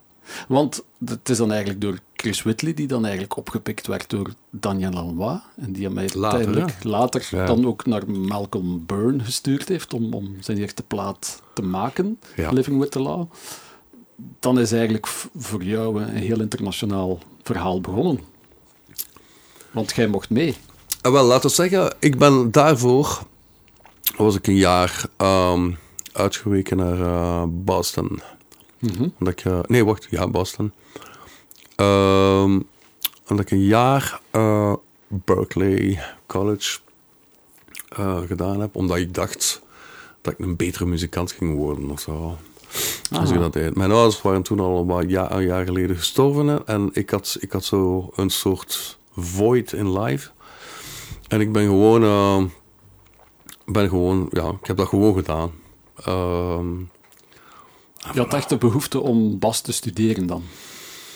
[0.48, 4.90] Want het is dan eigenlijk door Chris Whitley, die dan eigenlijk opgepikt werd door Daniel
[4.90, 5.38] Lanois.
[5.56, 7.46] En die hem Later, uiteindelijk later Ja.
[7.46, 12.50] dan ook naar Malcolm Byrne gestuurd heeft om, om zijn eerste plaat te maken, Ja.
[12.50, 13.30] Living with the Law.
[14.40, 18.20] Dan is eigenlijk voor jou een heel internationaal verhaal begonnen.
[19.70, 20.56] Want jij mocht mee.
[21.02, 23.22] Eh, wel, laten we zeggen, ik ben daarvoor...
[24.16, 25.70] was ik een jaar ehm,
[26.12, 28.20] uitgeweken naar eh, Boston.
[28.78, 29.08] Mhm.
[29.18, 30.72] Omdat ik, eh, nee, wacht, ja, Boston.
[31.76, 32.58] Ehm
[33.28, 34.74] omdat ik een jaar eh,
[35.08, 36.78] Berkeley College
[37.88, 39.62] eh, gedaan heb, omdat ik dacht
[40.20, 42.36] dat ik een betere muzikant ging worden of zo.
[43.10, 43.76] Als ik dat deed.
[43.76, 47.52] Mijn ouders waren toen al wat ja, een jaar geleden gestorven en ik had, ik
[47.52, 50.30] had zo een soort void in life.
[51.28, 52.50] En ik ben gewoon,
[53.66, 55.50] ben gewoon, ja, ik heb dat gewoon gedaan.
[56.04, 56.68] Ehm,
[58.12, 60.42] Je had echt de behoefte om bas te studeren dan.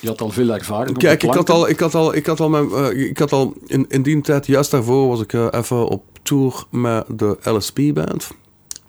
[0.00, 0.98] je had al veel ervaring.
[0.98, 3.54] Kijk, ik had al, ik had al, ik had al, mijn, uh, ik had al
[3.66, 8.30] in, in die tijd, juist daarvoor, was ik uh, even op tour met de LSP-band.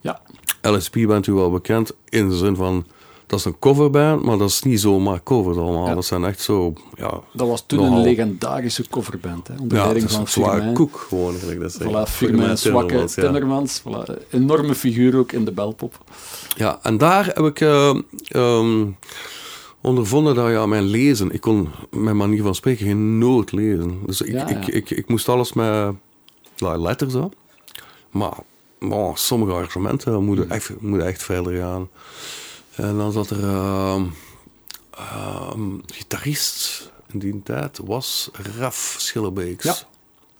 [0.01, 0.21] Ja.
[0.61, 2.85] LSP bent u wel bekend in de zin van
[3.31, 5.87] dat is een coverband, maar dat is niet zomaar covers allemaal.
[5.87, 5.93] Ja.
[5.93, 7.19] Dat zijn echt zo, ja...
[7.33, 7.97] Dat was toen nogal...
[7.97, 10.73] een legendarische coverband, hè, onder ja, leiding van Firmin.
[10.73, 11.81] koek gewoon, gelijk dat.
[11.81, 13.81] Voilà, Firmin, zwakke Timmermans.
[13.85, 14.05] Ja.
[14.05, 15.97] Voilà, enorme figuur ook in de belpop.
[16.55, 17.95] Ja, en daar heb ik uh,
[18.35, 18.97] um,
[19.81, 21.31] ondervonden dat ja, mijn lezen...
[21.31, 23.99] Ik kon mijn manier van spreken geen nood lezen.
[24.05, 25.93] Dus ik, ik, ik, ik, moest alles met
[26.57, 27.25] like, letters, hè.
[28.09, 28.33] Maar
[28.79, 31.89] bon, sommige argumenten moeten echt, moeten echt verder gaan.
[32.75, 34.03] En dan zat er uh,
[35.85, 39.63] gitarist in die tijd was Raf Schillerbeeks.
[39.63, 39.75] Ja.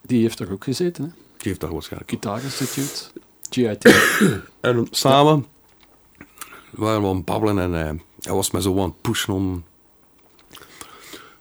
[0.02, 1.10] Die heeft er ook gezeten, hè?
[1.10, 2.12] Die heeft daar waarschijnlijk.
[2.12, 3.04] Guitar Institute,
[3.50, 3.96] GIT.
[4.62, 5.46] en samen
[6.70, 9.64] waren we aan het babbelen en hij, hij was mij zo aan het pushen om...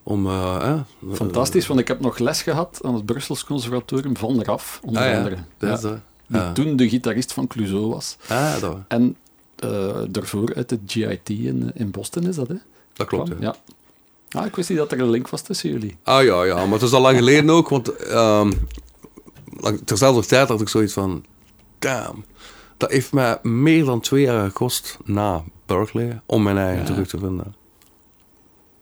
[0.03, 0.81] om uh, eh,
[1.13, 5.09] Fantastisch, want ik heb nog les gehad aan het Brussels Conservatorium van Raf, onder ah,
[5.09, 5.17] ja.
[5.17, 5.37] andere.
[5.59, 5.91] Uh, die
[6.27, 6.53] ja.
[6.53, 8.17] toen de gitarist van Clouseau was.
[8.29, 9.17] Ah, dat, En
[10.11, 12.55] daarvoor uit het GIT in, in Boston is dat, hè?
[12.93, 13.57] dat klopt, Kwam, ja.
[14.31, 15.97] Ah, ik wist niet dat er een link was tussen jullie.
[16.03, 18.53] Ah ja, ja, maar het is al lang geleden ook, want um,
[19.85, 21.25] terzelfde tijd had ik zoiets van,
[21.79, 22.25] damn,
[22.77, 26.85] dat heeft mij meer dan twee jaar gekost na Berkeley om mijn eigen Ja.
[26.85, 27.55] terug te vinden.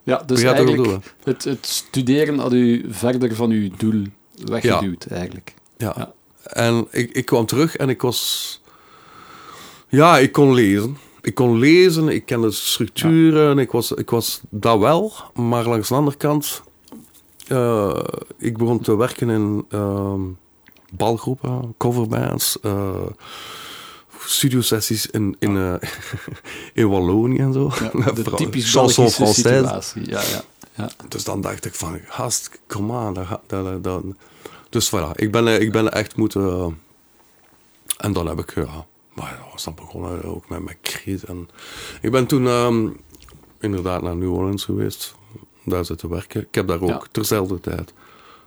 [0.03, 4.05] Ja, dus eigenlijk het, het studeren had u verder van uw doel
[4.45, 5.55] weggeduwd, eigenlijk.
[5.77, 5.95] Ja.
[5.97, 6.13] Ja.
[6.43, 8.61] En ik, ik kwam terug en ik was...
[9.89, 10.97] Ja, ik kon lezen.
[11.21, 15.13] Ik kon lezen, ik kende structuren, ik, was, ik was dat wel.
[15.35, 16.63] Maar langs de andere kant...
[17.47, 17.99] eh,
[18.39, 20.21] ik begon te werken in ehm,
[20.93, 22.61] balgroepen, coverbands...
[22.61, 23.07] eh
[24.25, 25.75] studiosessies in, in, eh,
[26.83, 27.71] in Wallonië en zo.
[27.81, 30.11] Ja, de vooral typisch chanson Belgische situatie.
[30.11, 30.43] Ja, ja,
[30.75, 30.91] ja.
[31.09, 33.15] Dus dan dacht ik van, gast, kom aan.
[33.15, 34.03] Dat, gaat- dat, dat.
[34.69, 36.79] Dus voilà, ik ben, ik ben echt moeten...
[37.97, 38.87] en dan heb ik, ja...
[39.19, 41.23] Maar dat was dan begonnen ook met mijn creed.
[41.23, 41.49] En
[42.01, 42.89] ik ben toen ehm,
[43.61, 45.15] inderdaad naar New Orleans geweest.
[45.65, 46.41] Daar zitten werken.
[46.41, 47.03] Ik heb daar ook Ja.
[47.13, 47.93] terzelfde tijd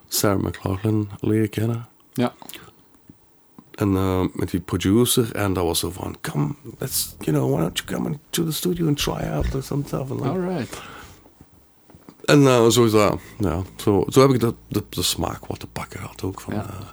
[0.08, 1.88] Sarah McLaughlin leren kennen.
[2.12, 2.34] ja.
[3.72, 5.34] En eh, met die producer.
[5.34, 8.52] En dat was zo van, come, let's, you know, why don't you come into the
[8.52, 10.10] studio and try out some stuff.
[10.10, 10.82] And like, Alright.
[12.24, 13.18] En eh, zo is dat.
[13.38, 16.40] Ja, zo, zo heb ik de, de, de smaak wat te pakken gehad ook.
[16.40, 16.66] Van, Ja.
[16.66, 16.86] eh,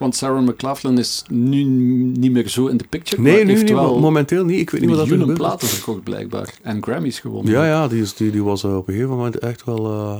[0.00, 3.22] Want Sarah McLaughlin is nu niet meer zo in de picture.
[3.22, 4.60] nee, nu niet, momenteel niet.
[4.60, 5.38] Ik weet niet wat dat er gebeurt.
[5.38, 6.54] platen verkocht, blijkbaar.
[6.62, 7.52] En Grammys gewonnen.
[7.52, 9.86] Ja, ja, die, is, die, die was eh, op een gegeven moment echt wel...
[9.92, 10.18] eh,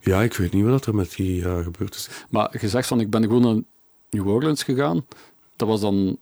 [0.00, 2.08] ja, ik weet niet wat er met die eh, gebeurd is.
[2.30, 3.62] Maar je zegt van, ik ben gewoon naar
[4.10, 5.06] New Orleans gegaan.
[5.56, 6.16] Dat was dan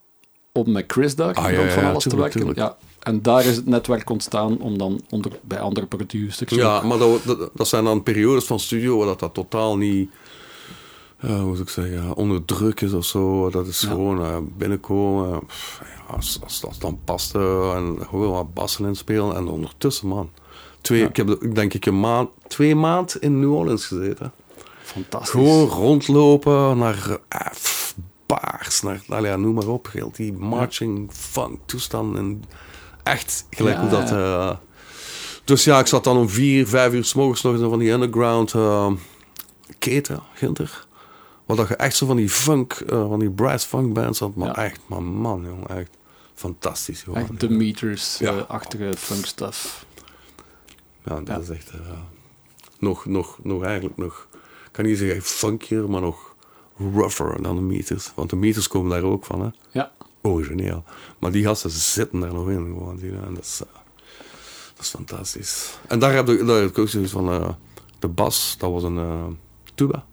[0.53, 2.41] om met Chris daar, Ah, om ja, ja, van alles tuurlijk, te werken.
[2.55, 2.59] tuurlijk.
[2.59, 2.77] Ja.
[3.01, 6.51] En daar is het netwerk ontstaan om dan onder, bij andere producers...
[6.51, 10.11] Ja, maar dat, dat, dat zijn dan periodes van studio waar dat, dat totaal niet...
[11.23, 12.15] eh, hoe moet ik zeggen?
[12.15, 13.51] Onder druk is of zo.
[13.51, 13.89] Dat is Ja.
[13.89, 15.47] gewoon eh, binnenkomen.
[15.47, 17.39] Pff, ja, als, als dat dan paste
[17.75, 19.37] en gewoon wat bassen inspelen.
[19.37, 20.31] En ondertussen, man.
[20.81, 21.09] Twee, Ja.
[21.09, 24.33] Ik heb denk ik een maand, twee maand in New Orleans gezeten.
[24.83, 25.31] Fantastisch.
[25.31, 27.95] Gewoon rondlopen naar eh, pff,
[28.27, 29.89] baars, naar, nou ja, noem maar op.
[29.93, 32.17] Heel die marching funk toestand.
[32.17, 32.43] En
[33.03, 34.09] echt gelijk Ja, hoe dat...
[34.09, 34.49] ja.
[34.51, 34.57] eh,
[35.45, 37.91] dus ja, ik zat dan om vier, vijf uur s morgens nog in van die
[37.91, 38.91] underground eh,
[39.79, 40.87] keten, Ginter.
[41.57, 44.35] Dat je echt zo van die funk, eh, van die brass funk bands had.
[44.35, 44.57] Maar Ja.
[44.57, 45.91] echt, maar man, jongen, echt
[46.35, 47.03] fantastisch.
[47.03, 47.19] Gewoon.
[47.19, 48.47] Echt de meters, Ja.
[48.97, 49.87] funk stuff.
[51.05, 51.71] Ja, dat is echt...
[51.71, 51.79] eh,
[52.79, 54.27] nog, nog, nog eigenlijk nog...
[54.67, 56.35] Ik kan niet zeggen funkier, maar nog
[56.77, 58.13] rougher dan de meters.
[58.15, 59.49] Want de meters komen daar ook van, hè.
[59.71, 59.93] Ja.
[60.23, 60.85] Origineel.
[61.19, 62.97] Maar die gasten zitten daar nog in, gewoon.
[62.97, 63.75] Die, en dat, is, eh,
[64.75, 65.79] dat is fantastisch.
[65.89, 67.57] En daar heb ik, daar heb ik ook zoiets van...
[67.99, 69.39] de bas, dat was een
[69.75, 70.05] tuba.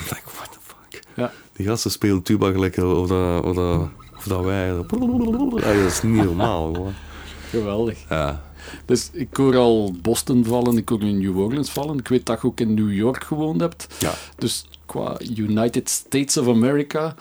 [0.00, 1.02] I'm like, what the fuck?
[1.16, 1.32] Ja.
[1.52, 4.66] Die gasten spelen tuba gelijk of dat, of dat, of dat wij...
[4.66, 6.92] Ja, dat is niet normaal.
[7.50, 7.98] Geweldig.
[8.08, 8.42] Ja.
[8.84, 11.98] Dus ik hoor al Boston vallen, ik hoor New Orleans vallen.
[11.98, 13.86] Ik weet dat je ook in New York gewoond hebt.
[13.98, 14.14] Ja.
[14.36, 17.14] Dus qua United States of America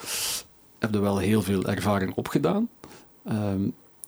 [0.80, 2.70] heb je wel heel veel ervaring opgedaan.
[3.26, 3.62] Ehm,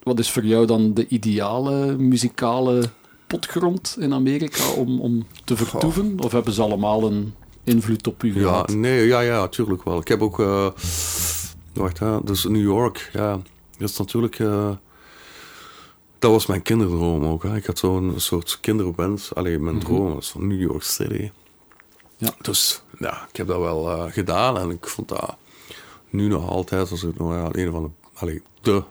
[0.04, 2.90] wat is voor jou dan de ideale muzikale
[3.28, 6.20] potgrond in Amerika om, om te vertoeven?
[6.20, 8.70] Of hebben ze allemaal een invloed op u Ja, gehad?
[8.74, 10.00] nee, ja, ja, tuurlijk wel.
[10.00, 10.40] Ik heb ook...
[10.40, 10.68] eh,
[11.74, 13.40] wacht, hè, dus New York, ja.
[13.78, 14.40] Dat is natuurlijk...
[14.40, 14.70] eh,
[16.20, 17.44] dat was mijn kinderdroom ook.
[17.44, 17.56] Hè.
[17.56, 19.34] Ik had zo'n soort kinderwens.
[19.36, 21.32] Alleen mijn droom was van New York City.
[22.18, 22.34] Ja.
[22.42, 24.58] Dus ja, ik heb dat wel eh, gedaan.
[24.58, 25.36] En ik vond dat
[26.10, 27.90] nu nog altijd als ik nog ja, een van de...
[28.14, 28.84] Allee, de,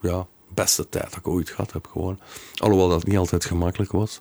[0.00, 2.18] ja, beste tijd dat ik ooit gehad heb gewoon.
[2.56, 4.20] Alhoewel dat niet altijd gemakkelijk was.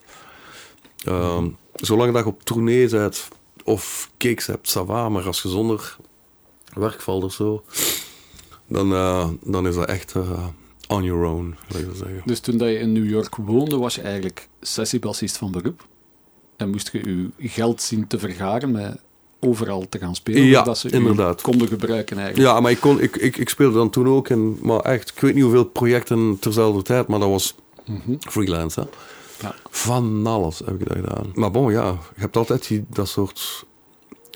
[1.06, 3.28] Ehm, zolang dat je op tournee bent
[3.68, 5.98] of gigs hebt, ça va, maar als je zonder
[6.74, 7.64] werk valt of zo,
[8.68, 10.48] dan, eh, dan is dat echt eh,
[10.88, 12.22] on your own, laat ik zeggen.
[12.26, 15.86] Dus toen dat je in New York woonde, was je eigenlijk sessiebassist van beroep.
[16.58, 18.98] En moest je je geld zien te vergaren met
[19.40, 21.42] overal te gaan spelen, Ja, dat ze inderdaad.
[21.42, 22.50] konden gebruiken eigenlijk.
[22.50, 25.20] Ja, maar ik, kon, ik, ik, ik speelde dan toen ook in, maar echt, ik
[25.20, 27.56] weet niet hoeveel projecten terzelfde tijd, maar dat was
[28.20, 28.86] freelance, hè.
[29.42, 29.56] Ja.
[29.70, 31.32] Van alles heb ik dat gedaan.
[31.34, 33.66] Maar bon, ja, je hebt altijd die, dat soort,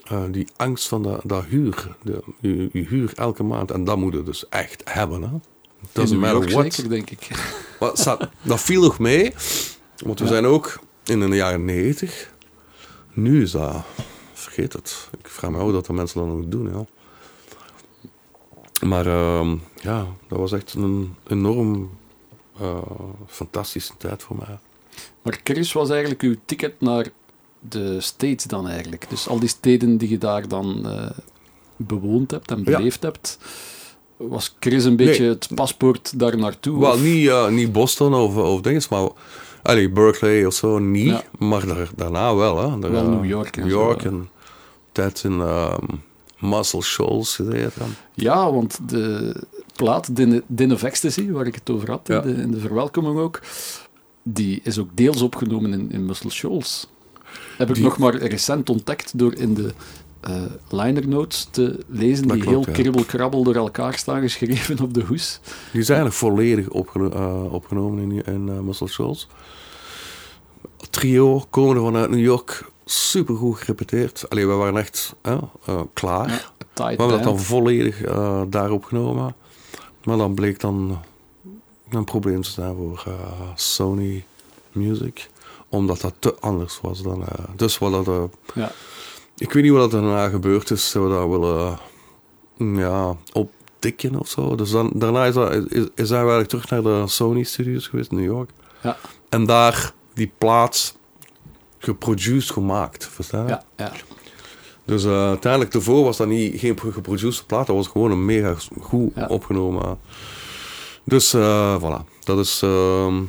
[0.04, 3.98] eh, die angst van dat, dat huur, de, je, je huur elke maand, en dat
[3.98, 5.30] moet je dus echt hebben, hè.
[5.92, 6.74] Doesn't matter what.
[6.74, 7.28] zeker, denk ik.
[7.80, 9.34] Maar dat viel nog mee,
[10.06, 10.32] want we Ja.
[10.32, 12.32] zijn ook in de jaren 90.
[13.14, 13.76] Nu is dat,
[14.34, 15.10] vergeet het.
[15.20, 16.86] Ik vraag me af dat de mensen dat nog doen, ja.
[18.88, 21.90] Maar ehm, ja, dat was echt een enorm
[22.60, 22.78] eh,
[23.28, 24.60] fantastische tijd voor mij.
[25.22, 27.08] Maar Chris was eigenlijk uw ticket naar
[27.60, 29.06] de States dan eigenlijk.
[29.10, 31.10] Dus al die steden die je daar dan eh,
[31.76, 33.38] bewoond hebt en beleefd hebt,
[34.18, 35.30] was Chris een beetje Nee.
[35.30, 36.80] het paspoort daar naartoe?
[36.80, 39.10] Wel, niet, eh, niet Boston of, of dinges, maar...
[39.64, 41.08] Allee, Berkeley of zo, niet.
[41.08, 41.24] Ja.
[41.38, 42.80] Maar daar, daarna wel, hè.
[42.80, 44.30] Daar, Wel eh, New York en New York en
[44.92, 45.86] tijd in ehm
[46.40, 47.96] Muscle Shoals gezeten.
[48.14, 49.36] Ja, want de
[49.76, 52.22] plaat Din Din of Ecstasy, waar ik het over had Ja.
[52.24, 53.40] in, de, in de verwelkoming ook,
[54.24, 56.88] die is ook deels opgenomen in, in Muscle Shoals.
[57.58, 59.74] Heb ik Die- nog maar recent ontdekt door in de
[60.22, 62.82] eh, liner notes te lezen, Dat die klopt, heel ja.
[62.82, 65.40] kribbel-krabbel door elkaar staan geschreven op de hoes.
[65.72, 69.28] Die is eigenlijk volledig opgeno- eh, opgenomen in, in eh, Muscle Shoals.
[70.90, 74.26] Trio, komende vanuit New York, supergoed gerepeteerd.
[74.30, 75.16] Allee, we waren echt
[75.94, 76.30] klaar.
[76.30, 76.42] Ja,
[76.74, 78.02] we hebben dat dan volledig
[78.50, 79.36] daar opgenomen.
[80.04, 81.00] Maar dan bleek dan
[81.94, 84.26] een probleem te zijn voor eh, Sony
[84.72, 85.30] Music.
[85.70, 87.22] Omdat dat te anders was dan...
[87.28, 88.08] eh, dus wat dat...
[88.08, 88.24] eh,
[88.54, 88.72] Ja.
[89.38, 90.90] ik weet niet wat er daarna gebeurd is.
[90.90, 91.80] Ze we dat willen
[92.78, 94.56] ja, opdikken of zo.
[94.56, 95.64] Dus dan, daarna is, dat, is,
[95.96, 98.50] is- zijn we eigenlijk terug naar de Sony Studios geweest in New York.
[98.84, 98.98] Ja.
[99.30, 100.96] En daar die plaats
[101.78, 103.08] geproduced gemaakt.
[103.08, 103.50] Verstaan je?
[103.50, 103.92] Ja, ja.
[104.86, 107.68] Dus uiteindelijk daarvoor was dat niet, geen geproduceerde plaat.
[107.68, 109.28] Dat was gewoon een mega goed Ja.
[109.28, 110.00] opgenomen.
[111.04, 112.24] Dus eh, voilà.
[112.24, 112.60] Dat is...
[112.64, 113.28] ehm, Want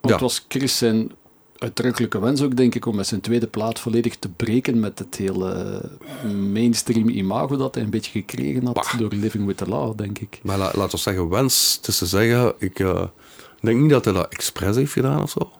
[0.00, 0.12] Ja.
[0.12, 1.10] het was Chris zijn
[1.58, 5.16] uitdrukkelijke wens ook, denk ik, om met zijn tweede plaat volledig te breken met het
[5.16, 5.80] hele
[6.52, 8.98] mainstream imago dat hij een beetje gekregen had Bah.
[8.98, 10.40] door Living with the Law, denk ik.
[10.42, 12.52] maar la- laten we zeggen, wens het is te zeggen.
[12.58, 13.02] Ik eh,
[13.60, 15.50] denk niet dat hij dat expres heeft gedaan of zo.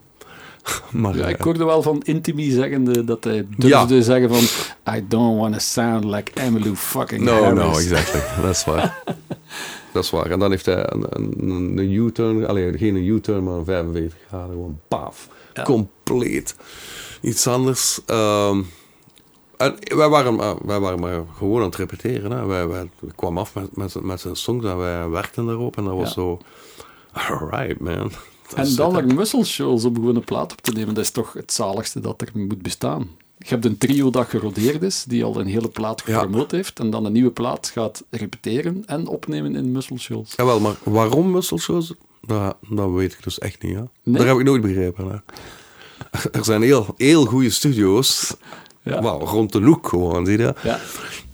[1.01, 4.01] maar Ja, eh, ik hoorde wel van Intimi zeggende dat hij durfde Ja.
[4.03, 7.59] zeggen van I don't want to sound like Emmylou fucking No, Harris.
[7.65, 8.49] no, exactly.
[8.51, 9.03] Is waar.
[9.97, 10.31] dat is waar.
[10.31, 14.19] En dan heeft hij een, een, een U-turn, alleen geen een U-turn, maar een 45
[14.29, 14.51] graden.
[14.51, 15.29] Gewoon paf.
[15.55, 15.63] Ja.
[15.63, 16.57] Compleet.
[17.21, 18.01] Iets anders.
[18.07, 18.63] Ehm,
[19.57, 22.31] en wij waren, maar- wij waren maar gewoon aan het repeteren.
[22.31, 22.47] Hè.
[22.47, 25.77] Wij, wij kwamen af met, met, met zijn songs en wij werkten daarop.
[25.77, 26.13] En dat was Ja.
[26.15, 26.39] zo...
[27.13, 28.11] Alright, man.
[28.49, 31.11] Dat En dan er muscle shows op gewoon een plaat op te nemen, dat is
[31.11, 33.09] toch het zaligste dat er moet bestaan.
[33.49, 36.19] Je hebt een trio dat gerodeerd is, die al een hele plaat Ja.
[36.21, 40.33] gepromoot heeft, en dan een nieuwe plaat gaat repeteren en opnemen in muscle shows.
[40.37, 41.93] Jawel, maar waarom muscle shows?
[42.23, 43.75] Dat, dat weet ik dus echt niet.
[43.75, 44.17] Nee?
[44.17, 45.07] Dat heb ik nooit begrepen.
[45.11, 45.17] Hè.
[46.33, 48.35] Er zijn heel, heel goede studio's.
[48.83, 49.03] Ja.
[49.03, 50.55] Wauw, rond de look gewoon, zie je?
[50.63, 50.81] Ja.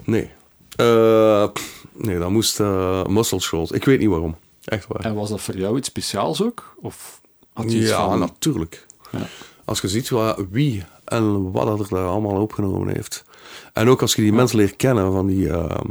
[0.04, 0.30] Nee.
[0.76, 1.48] Eh,
[1.92, 3.70] nee, dat moest eh muscle shows.
[3.70, 4.36] Ik weet niet waarom.
[4.64, 5.00] Echt waar.
[5.04, 6.74] En was dat voor jou iets speciaals ook?
[6.80, 7.20] Of
[7.52, 8.18] had je iets Ja, van...
[8.18, 8.86] natuurlijk.
[9.10, 9.26] Ja.
[9.64, 13.24] Als je ziet wat, wie en wat er daar allemaal opgenomen heeft.
[13.72, 15.90] En ook als je die mensen leert kennen van die, ehm,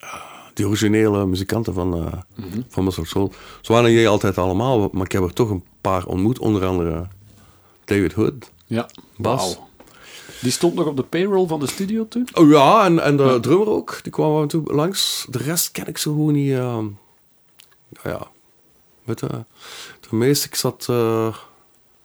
[0.00, 0.14] eh,
[0.54, 1.88] die originele muzikanten van,
[2.34, 2.60] Mhm.
[2.68, 3.32] van Soul.
[3.60, 6.38] Zo waren die altijd allemaal, maar ik heb er toch een paar ontmoet.
[6.38, 7.06] Onder andere
[7.84, 8.50] David Hood.
[8.66, 9.58] Ja, Bas.
[10.40, 12.28] Die stond nog op de payroll van de studio toen?
[12.34, 13.98] Oh ja, en, en de drummer ook.
[14.02, 15.26] Die kwam af en toe langs.
[15.30, 16.52] De rest ken ik zo gewoon niet.
[16.52, 16.86] ehm,
[18.02, 18.26] ja,
[19.04, 19.26] weet je.
[20.00, 20.86] De meeste, ik zat...
[20.90, 21.34] eh,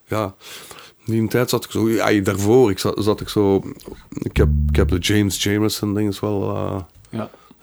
[0.04, 0.34] ja,
[1.06, 1.88] die tijd zat ik zo...
[1.90, 3.62] Ja, daarvoor ik zat, zat ik zo...
[4.10, 6.54] Ik heb, ik heb de James Jamerson dinges wel...
[6.56, 6.80] eh,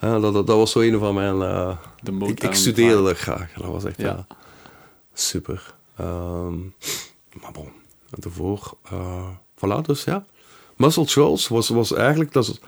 [0.00, 1.42] Ja, dat, dat, dat was zo een van mijn...
[1.42, 3.52] eh, de ik, ik studeerde dat graag.
[3.52, 4.06] Dat was echt Ja.
[4.06, 4.26] ja.
[5.12, 5.74] super.
[5.96, 6.58] Ehm,
[7.40, 7.68] maar bon,
[8.10, 8.76] daarvoor...
[8.90, 10.24] eh voilà, dus ja.
[10.76, 12.32] Muscle Shoals was, was eigenlijk...
[12.32, 12.60] Dat is,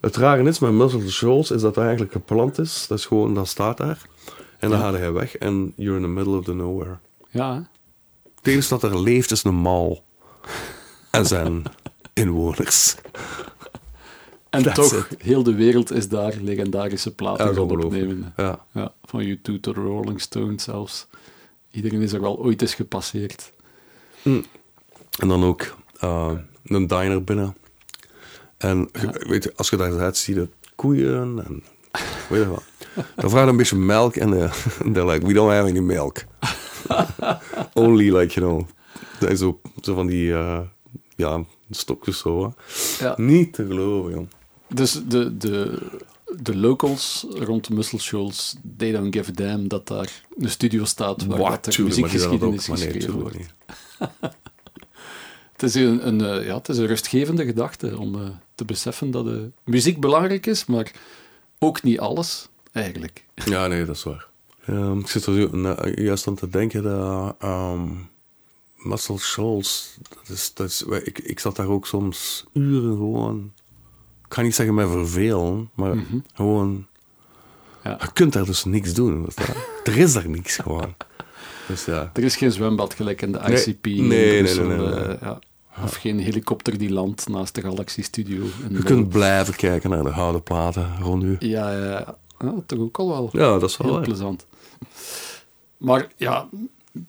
[0.00, 2.86] het rare is met Muscle Shoals is dat het eigenlijk geplant is.
[2.88, 4.06] Dat is gewoon, dat staat daar.
[4.58, 4.84] En dan Ja.
[4.84, 6.98] gaat hij weg en you're in the middle of the nowhere.
[7.30, 7.60] Ja, hè?
[8.36, 10.04] Het enige dat er leeft is een mal.
[11.10, 11.62] En zijn
[12.12, 12.94] inwoners.
[14.50, 18.32] En That's toch, heel de wereld is daar legendarische platen gaan opnemen.
[18.36, 18.64] Ja.
[18.72, 21.06] Ja, van U2 tot de Rolling Stones zelfs.
[21.70, 23.52] Iedereen is er wel ooit eens gepasseerd.
[24.22, 26.32] En dan ook eh,
[26.64, 27.56] een diner binnen.
[28.56, 31.62] En weet je, als je daar zit, zie je koeien en
[32.28, 32.64] weet je wat.
[33.16, 34.52] Dan vraag je een beetje melk en eh,
[34.92, 36.24] they're like, we don't have any milk.
[37.74, 38.68] Only like, you know,
[39.20, 40.60] dat is zo, zo van die, eh,
[41.16, 42.42] ja, stokjes zo.
[42.42, 43.04] hè.
[43.04, 43.14] Ja.
[43.16, 44.26] Niet te geloven, joh.
[44.68, 45.78] Dus de, de,
[46.42, 51.26] de locals rond Muscle Shoals, they don't give a damn dat daar een studio staat
[51.26, 53.36] waar dat tuurlijk, dat muziekgeschiedenis ook, nee, geschreven wordt.
[55.60, 59.10] Het is een, een, eh, ja, het is een rustgevende gedachte om eh, te beseffen
[59.10, 60.92] dat de muziek belangrijk is, maar
[61.58, 63.24] ook niet alles, eigenlijk.
[63.34, 64.26] Ja, nee, dat is waar.
[64.66, 67.88] Ehm, ik zit er juist aan te denken dat ehm
[68.82, 73.52] Muscle Shoals, dat is, dat is, ik, ik zat daar ook soms uren gewoon,
[74.26, 75.94] ik ga niet zeggen mij vervelen, maar
[76.34, 76.86] gewoon,
[77.84, 77.98] Ja.
[78.00, 79.22] je kunt daar dus niks doen.
[79.24, 79.34] Dat.
[79.84, 80.94] er is daar niks gewoon.
[81.68, 83.84] Dus ja, Er is geen zwembad gelijk in de ICP.
[83.86, 85.16] nee, nee, nee, nee, nee.
[85.20, 85.38] ja.
[85.84, 88.44] Of geen helikopter die landt naast de Galaxy Studio.
[88.68, 91.36] je de- kunt blijven kijken naar de houten platen rond u.
[91.38, 92.18] Ja, ja, ja.
[92.38, 93.28] Ja, toch ook al wel.
[93.32, 94.06] Ja, dat is wel Heel waar.
[94.06, 94.46] plezant.
[95.76, 96.48] Maar ja,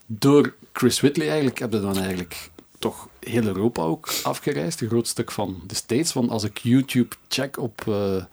[0.05, 4.81] door Chris Whitley eigenlijk heb je dan eigenlijk toch heel Europa ook afgereisd.
[4.81, 6.13] Een groot stuk van de States.
[6.13, 8.23] Want als ik YouTube check op eh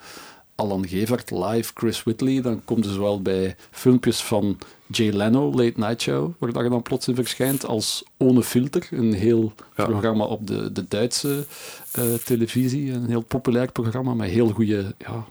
[0.55, 5.73] Alan Gevert live Chris Whitley, dan komt er zowel bij filmpjes van Jay Leno, Late
[5.77, 9.85] Night Show, waar dat je dan plots in verschijnt, als Ohne Filter, een heel Ja.
[9.85, 11.47] programma op de, de Duitse
[11.93, 12.93] eh, televisie.
[12.93, 15.25] Een heel populair programma met heel goede ja,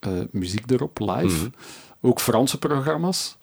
[0.00, 1.36] eh, muziek erop, live.
[1.36, 1.48] Mhm.
[2.00, 3.36] Ook Franse programma's.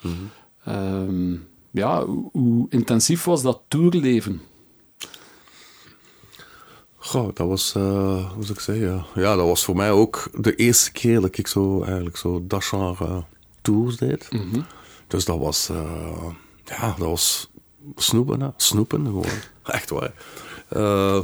[0.63, 1.35] Ehm,
[1.73, 4.41] ja, hoe, intensief was dat tourleven?
[6.95, 10.55] Goh, dat was, eh, hoe zou ik zeggen, ja, dat was voor mij ook de
[10.55, 13.23] eerste keer dat ik zo, eigenlijk zo dat genre
[13.61, 14.29] tours deed.
[15.07, 16.25] Dus dat was, eh,
[16.65, 17.51] ja, dat was
[17.95, 18.49] snoepen, hè.
[18.57, 19.25] snoepen gewoon.
[19.63, 20.13] Echt waar.
[20.67, 21.17] Eh,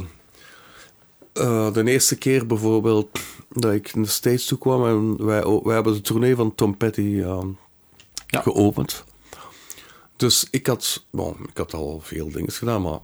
[1.32, 3.18] eh, de eerste keer bijvoorbeeld
[3.50, 6.76] dat ik naar de States toe kwam en wij, wij hebben de tournee van Tom
[6.76, 7.40] Petty eh,
[8.26, 8.40] Ja.
[8.40, 9.04] geopend.
[10.20, 12.98] Dus ik had, bon, ik had al veel dingen gedaan, maar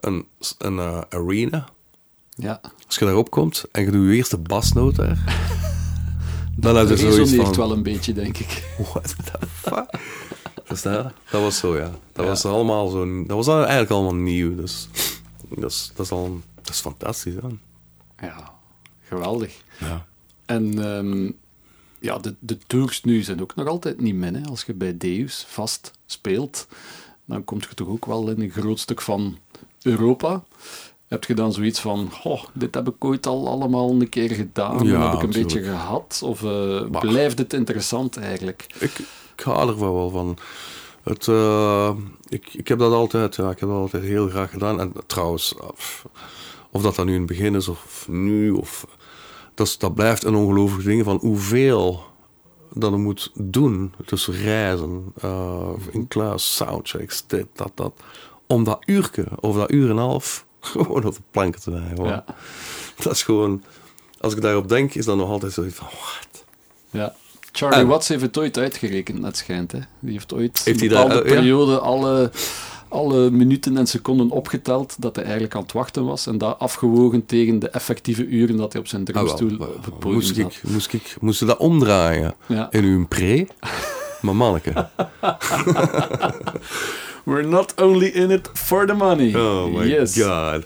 [0.00, 0.26] een,
[0.58, 1.68] een eh, arena,
[2.34, 5.18] Ja, als je daarop komt en je doet je eerste basnoot daar,
[6.56, 7.54] dan heb je dat zoiets van...
[7.54, 8.64] wel een beetje, denk ik.
[8.92, 10.00] What the fuck?
[10.64, 11.30] Versta je?
[11.30, 11.90] Dat was zo, ja.
[12.12, 12.30] Dat Ja.
[12.30, 13.24] was allemaal zo...
[13.24, 14.88] Dat was eigenlijk allemaal nieuw, dus...
[15.48, 16.40] Dat is, dat is al...
[16.54, 17.48] Dat is fantastisch, hè?
[18.26, 18.54] Ja,
[19.02, 19.62] geweldig.
[19.78, 20.06] Ja.
[20.46, 21.30] En ehm,
[22.00, 24.34] ja, de, de tours nu zijn ook nog altijd niet min.
[24.34, 24.48] Hè.
[24.48, 26.66] Als je bij Deus vast speelt,
[27.24, 29.38] dan kom je toch ook wel in een groot stuk van
[29.82, 30.44] Europa.
[31.08, 34.84] Heb je dan zoiets van, oh, dit heb ik ooit al allemaal een keer gedaan,
[34.86, 36.20] Ja, dat heb ik een beetje gehad?
[36.24, 38.66] Of eh, blijft het interessant eigenlijk?
[38.78, 38.98] Ik,
[39.36, 40.36] ik hou er wel van.
[41.02, 41.90] Het, eh,
[42.28, 44.80] ik, ik heb dat altijd, ja, ik heb dat altijd heel graag gedaan.
[44.80, 46.06] En trouwens, of,
[46.70, 48.86] of dat dan nu in het begin is of nu, of,
[49.54, 52.04] dat, is- dat blijft een ongelooflijk ding van hoeveel
[52.78, 53.92] dat je moet doen.
[54.04, 57.92] Dus reizen, eh, in kluis, soundchecks, dit, dat, dat.
[58.46, 62.04] Om dat uurke, of dat uur en een half, gewoon op de planken te rijden.
[62.04, 62.24] Ja.
[63.02, 63.62] Dat is gewoon,
[64.20, 66.44] als ik daarop denk, is dat nog altijd zoiets van, what?
[66.90, 67.14] Ja.
[67.52, 69.72] Charlie En- Watts heeft het ooit uitgerekend, het schijnt.
[69.72, 69.78] Hè.
[69.98, 71.34] Die heeft ooit Heeft een dat- bepaalde ja?
[71.34, 72.30] periode alle,
[72.96, 76.26] alle minuten en seconden opgeteld dat hij eigenlijk aan het wachten was.
[76.26, 79.68] En dat afgewogen tegen de effectieve uren dat hij op zijn Ah, wel, drumstoel wel,
[79.68, 80.52] op het podium moest, zat.
[80.52, 82.70] ik, moest, ik, moest dat omdraaien Ja.
[82.70, 83.46] in uw pre?
[84.20, 84.72] Maar manneke.
[87.24, 89.34] We're not only in it for the money.
[89.36, 90.18] Oh my yes.
[90.22, 90.64] god.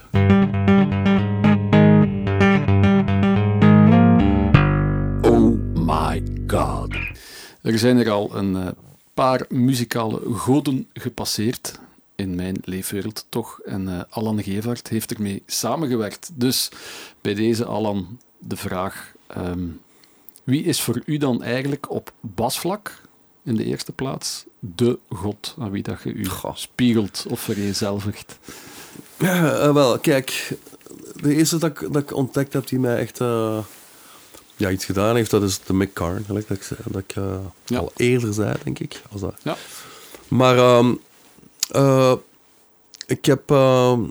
[5.21, 6.95] Oh my god.
[7.61, 8.67] Er zijn er al een eh,
[9.13, 11.79] paar muzikale goden gepasseerd
[12.21, 13.59] in mijn leefwereld toch.
[13.65, 16.29] En eh, Alan Gevaert heeft ermee samengewerkt.
[16.33, 16.69] Dus
[17.21, 19.67] bij deze Alan de vraag: ehm,
[20.43, 23.01] wie is voor u dan eigenlijk op basvlak
[23.43, 26.55] in de eerste plaats de god aan wie dat je u Goh.
[26.55, 28.37] spiegelt of vereenzelvigt?
[29.19, 30.53] Ja, eh, wel, kijk.
[31.21, 33.57] De eerste dat ik, dat ik ontdekt heb die mij echt eh,
[34.55, 36.23] ja, iets gedaan heeft, dat is de Mick Carn.
[36.25, 37.13] Gelijk dat ik, dat ik
[37.65, 37.77] Ja.
[37.79, 39.01] al eerder zei, denk ik.
[39.11, 39.35] Als dat.
[39.43, 39.57] Ja.
[40.27, 40.93] Maar ehm,
[41.71, 42.13] eh,
[43.07, 43.51] ik heb...
[43.51, 44.03] ehm,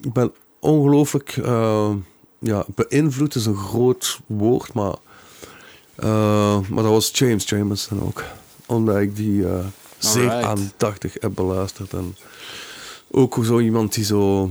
[0.00, 1.36] ik ben ongelooflijk...
[1.36, 1.96] ehm,
[2.38, 4.94] ja, beïnvloed is een groot woord, maar...
[5.94, 8.22] eh, maar dat was James Jamerson ook.
[8.66, 9.66] Omdat ik die eh,
[9.98, 11.92] zeer aandachtig heb beluisterd.
[11.92, 12.16] En
[13.10, 14.50] ook zo iemand die zo...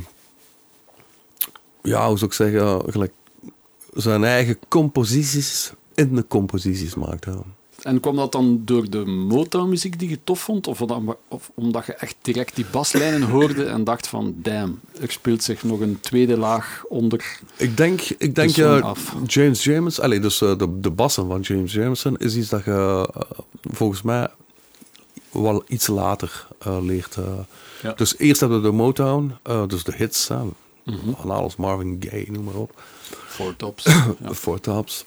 [1.81, 2.91] Ja, hoe zou ik zeggen?
[2.91, 3.13] Gelijk
[3.93, 7.25] zijn eigen composities in de composities maakt.
[7.25, 7.43] Ja.
[7.83, 10.67] En kwam dat dan door de Motown-muziek die je tof vond?
[10.67, 14.33] Of, omdat- of omdat je echt direct die baslijnen hoorde en dacht van...
[14.37, 17.39] Damn, er speelt zich nog een tweede laag onder.
[17.57, 19.13] Ik denk, ik denk ja, af.
[19.27, 23.09] James James, allee, dus eh, de, de bassen van James Jameson, is iets dat je
[23.13, 23.29] eh,
[23.61, 24.27] volgens mij
[25.31, 27.15] wel iets later eh, leert.
[27.17, 27.23] eh.
[27.81, 27.93] Ja.
[27.93, 30.37] Dus eerst hebben we de Motown, eh, dus de hits, hè,
[31.21, 32.81] van alles, Marvin Gaye, noem maar op.
[33.27, 33.83] Four Tops.
[34.23, 34.33] ja.
[34.33, 35.03] Four Tops.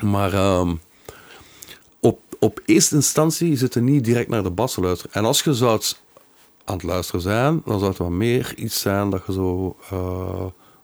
[0.00, 0.74] Maar ehm,
[2.44, 5.12] op, eerste instantie zit je niet direct naar de bassen luisteren.
[5.14, 5.80] En als je zou
[6.64, 9.90] aan het luisteren zijn, dan zou het wat meer iets zijn dat je zo, eh,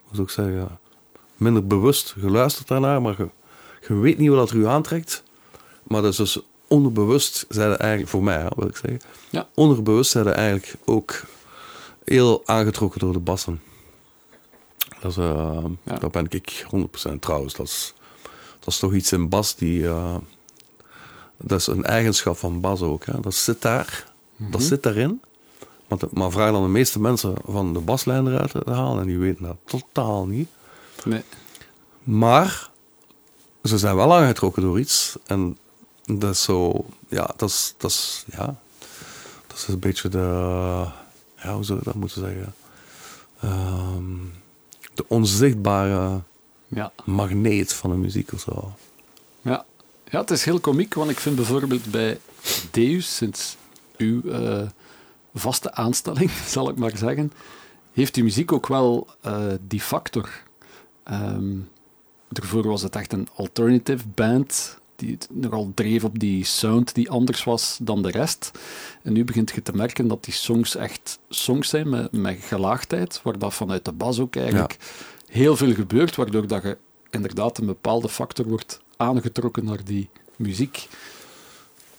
[0.03, 0.79] hoe zou ik zeggen,
[1.37, 3.29] minder bewust geluisterd daarnaar, maar je,
[3.89, 5.23] je weet niet wat dat er u aantrekt.
[5.83, 6.39] Maar dat is dus
[6.69, 9.01] onderbewust, zijn eigenlijk, voor mij wil ik zeggen,
[9.31, 9.49] Ja.
[9.55, 11.21] onderbewust zijn eigenlijk ook
[12.05, 13.61] heel aangetrokken door de bassen.
[15.01, 15.99] Dat is, eh, Ja.
[15.99, 17.55] Daar ben ik 100% trouwens.
[17.55, 17.95] Dat is,
[18.59, 19.87] dat is toch iets in bas die.
[19.87, 20.15] eh,
[21.43, 23.05] dat is een eigenschap van bas ook.
[23.05, 23.21] Hè.
[23.21, 24.13] Dat zit daar.
[24.37, 25.21] Dat zit daarin.
[25.89, 29.19] Want, maar vraag dan de meeste mensen van de baslijn eruit te halen en die
[29.19, 30.49] weten dat totaal niet.
[31.05, 31.23] Nee.
[32.03, 32.71] Maar
[33.63, 35.17] ze zijn wel aangetrokken door iets.
[35.27, 35.59] En
[36.05, 38.57] dat is zo, ja, dat is, dat is, ja,
[39.47, 40.19] dat is een beetje de,
[41.43, 42.55] ja, hoe zou ik dat moeten zeggen?
[43.41, 44.05] Ehm,
[44.95, 46.21] de onzichtbare
[46.69, 46.93] Ja.
[47.05, 48.73] magneet van de muziek of zo.
[49.43, 49.65] Ja.
[50.11, 52.21] Ja, het is heel komiek, want ik vind bijvoorbeeld bij
[52.71, 53.57] Deus, sinds
[53.97, 54.67] uw eh,
[55.35, 57.33] vaste aanstelling, zal ik maar zeggen,
[57.93, 60.43] heeft die muziek ook wel eh, die factor.
[61.05, 61.59] Ehm
[62.31, 67.11] daarvoor was het echt een alternative band, die het nogal dreef op die sound die
[67.11, 68.51] anders was dan de rest.
[69.03, 73.21] En nu begint je te merken dat die songs echt songs zijn met, met gelaagdheid,
[73.23, 74.77] waar dat vanuit de bas ook eigenlijk
[75.27, 76.79] heel veel gebeurt, waardoor dat je
[77.11, 80.89] inderdaad een bepaalde factor wordt aangetrokken naar die muziek.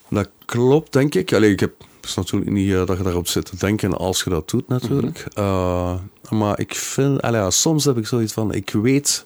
[0.07, 1.33] Dat klopt, denk ik.
[1.33, 4.23] Allee, ik heb het is natuurlijk niet eh, dat je daarop zit te denken als
[4.23, 5.25] je dat doet, natuurlijk.
[5.33, 5.95] Eh,
[6.29, 9.25] maar ik vind, allee, ja, soms heb ik zoiets van, ik weet,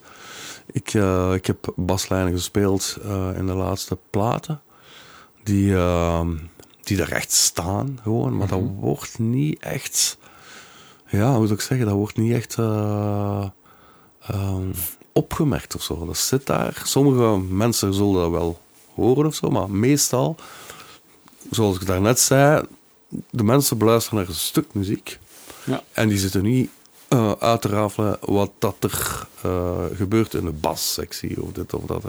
[0.72, 2.98] ik, eh, ik heb baslijnen gespeeld
[3.36, 4.62] in de laatste platen,
[5.46, 6.28] die, eh,
[6.82, 8.38] die er echt staan, gewoon.
[8.38, 10.18] Maar dat wordt niet echt,
[11.08, 13.46] ja, hoe zou ik zeggen, dat wordt niet echt eh,
[14.20, 14.72] ehm,
[15.18, 16.06] opgemerkt of zo.
[16.06, 16.82] Dat zit daar.
[16.86, 18.60] Sommige mensen zullen dat wel
[18.94, 20.36] horen of zo, maar meestal
[21.52, 22.64] zoals ik daarnet zei,
[23.30, 25.20] de mensen beluisteren naar een stuk muziek.
[25.64, 25.84] Ja.
[25.94, 26.70] En die zitten niet
[27.08, 31.84] eh, uit te rafelen wat dat er eh, gebeurt in de bassectie of dit of
[31.84, 32.04] dat.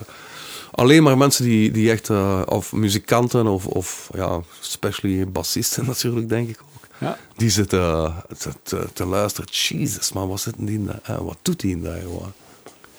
[0.70, 6.28] Alleen maar mensen die, die echt, eh, of muzikanten of, of ja, especially bassisten natuurlijk,
[6.28, 6.86] denk ik ook.
[6.98, 9.50] Ja, Die zitten te, te, te luisteren.
[9.50, 11.24] Jezus, man, wat, zit die in daar?
[11.24, 12.32] Wat doet die in daar gewoon?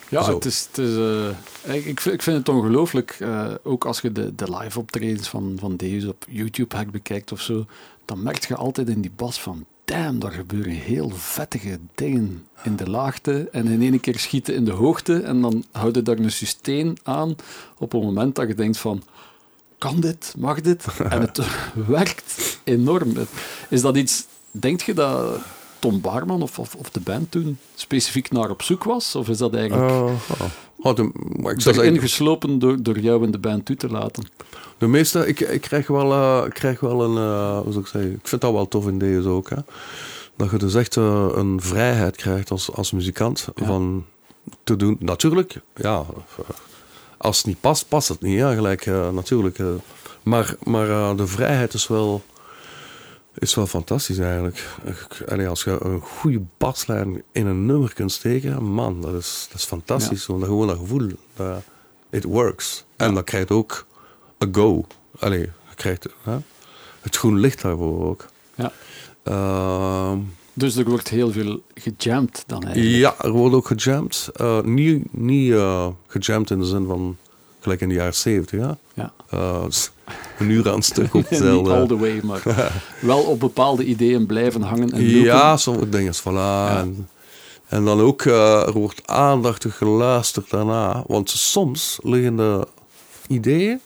[0.09, 0.35] Ja Zo.
[0.35, 4.35] het is, het is, eh, ik, ik vind, het ongelooflijk, eh, ook als je de,
[4.35, 7.65] de live optredens van, van Deus op YouTube hack bekijkt of zo,
[8.05, 12.75] dan merk je altijd in die bas van, damn, daar gebeuren heel vettige dingen in
[12.75, 16.31] de laagte en in één keer schieten in de hoogte en dan houden daar een
[16.31, 17.35] sustain aan
[17.77, 19.03] op het moment dat je denkt van,
[19.77, 20.85] kan dit, mag dit?
[21.09, 21.39] En het
[21.87, 23.13] werkt enorm.
[23.69, 25.39] Is dat iets, denk je dat
[25.79, 29.15] Tom Baarman of, of, of de band toen specifiek naar op zoek was?
[29.15, 30.95] Of is dat eigenlijk oh.
[30.95, 31.11] De,
[31.41, 34.29] maar ik zou erin zeggen, geslopen door, door jou en de band toe te laten?
[34.77, 37.87] De meeste, ik, ik krijg wel, eh, ik krijg wel een, eh, hoe zou ik
[37.87, 39.49] zeggen, ik vind dat wel tof in deze ook.
[39.49, 39.57] Hè?
[40.35, 43.65] Dat je dus echt een vrijheid krijgt als, als muzikant Ja.
[43.65, 44.05] van
[44.63, 44.97] te doen.
[44.99, 46.05] Natuurlijk, ja,
[47.17, 48.37] als het niet past, past het niet.
[48.37, 49.59] Ja, gelijk, natuurlijk.
[50.23, 52.21] maar maar de vrijheid is wel,
[53.39, 54.65] is wel fantastisch eigenlijk.
[55.27, 59.59] Allee, als je een goede baslijn in een nummer kunt steken, man, dat is, dat
[59.59, 60.25] is fantastisch.
[60.25, 61.63] Want dan gewoon dat gevoel, dat
[62.09, 62.85] it works.
[62.95, 63.85] En dan krijg je ook
[64.43, 64.85] a go.
[65.19, 66.37] Allee, je krijgt hè,
[67.01, 68.25] het groen licht daarvoor ook.
[68.55, 68.71] Ja.
[69.23, 70.19] Ehm,
[70.53, 72.95] Dus er wordt heel veel gejamd dan eigenlijk.
[72.97, 74.29] ja, er wordt ook gejamd.
[74.33, 77.17] Eh, niet niet eh, gejamd in de zin van
[77.59, 78.77] gelijk in de jaren 70, ja.
[78.93, 79.13] Ja.
[79.29, 79.63] Eh,
[80.39, 81.73] een uur aan een stuk op hetzelfde.
[81.73, 82.41] all the way, maar
[83.01, 85.21] wel op bepaalde ideeën blijven hangen en lopen.
[85.21, 86.13] Ja, sommige dingen.
[86.15, 86.77] Voilà.
[86.77, 87.09] En,
[87.67, 91.03] en dan ook, eh, er wordt aandachtig geluisterd daarna.
[91.07, 92.67] Want soms liggen de
[93.27, 93.81] ideeën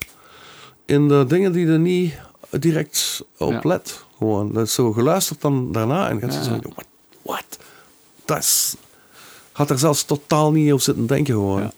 [0.86, 2.14] in de dingen die er niet
[2.50, 3.60] direct op Ja.
[3.64, 4.04] let.
[4.18, 6.10] Gewoon, dat is zo geluisterd dan daarna.
[6.10, 6.86] En gaat ze what?
[7.22, 7.46] what?
[8.26, 8.76] Dat is...
[9.52, 11.72] Had er zelfs totaal niet op zitten denken gewoon.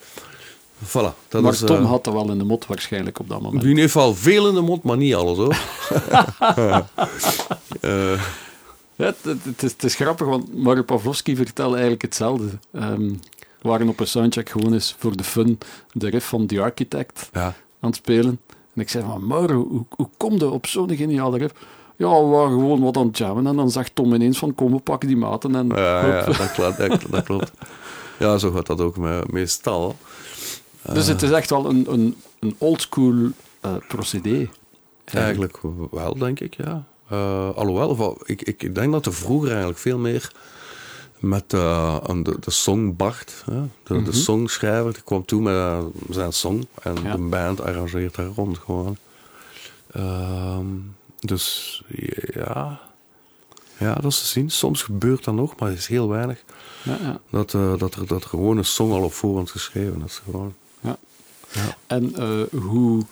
[0.83, 1.11] Ja.
[1.11, 1.13] Voilà.
[1.27, 3.63] Dat maar is, Tom eh, had er wel in de mot waarschijnlijk op dat moment.
[3.63, 5.55] die heeft wel veel in de mond, maar niet alles hoor.
[7.81, 8.21] Eh,
[8.95, 12.45] Ja, het, is, het is grappig, want Mario Pavlovski vertelde eigenlijk hetzelfde.
[12.73, 13.11] Ehm,
[13.61, 15.57] waren op een soundcheck gewoon eens voor de fun
[15.91, 17.43] de riff van The Architect Ja.
[17.45, 17.53] aan
[17.89, 18.39] het spelen.
[18.75, 21.53] En ik zei van, Mauro, hoe, hoe kom je op zo'n geniale riff?
[21.97, 23.47] Ja, we waren gewoon wat aan het jammen.
[23.47, 25.55] En dan zag Tom ineens van, kom, we pakken die maten.
[25.55, 26.77] En Ja, ja, dat klopt.
[26.77, 27.51] Dat, dat klopt.
[28.19, 29.95] Ja, zo gaat dat ook me- meestal.
[30.93, 33.29] Dus het is echt wel een, een, een oldschool
[33.61, 34.49] eh procedé.
[35.05, 35.59] Eigenlijk
[35.91, 36.85] wel, denk ik, ja.
[37.09, 40.31] Eh, alhoewel, ik, ik, denk dat er vroeger eigenlijk veel meer
[41.19, 46.33] met eh, de, de song Bart, hè, de, de songschrijver, die kwam toe met zijn
[46.33, 47.15] song en Ja.
[47.15, 48.97] de band arrangeert daar rond gewoon.
[49.91, 50.65] Ehm,
[51.19, 51.83] dus
[52.33, 52.81] ja,
[53.77, 54.49] ja, dat is te zien.
[54.49, 56.43] Soms gebeurt dat nog, maar het is heel weinig.
[56.83, 57.19] Ja, ja.
[57.29, 60.21] Dat, dat, er, dat er gewoon een song al op voorhand geschreven is.
[60.23, 60.53] Gewoon.
[61.87, 63.03] En eh, hoe...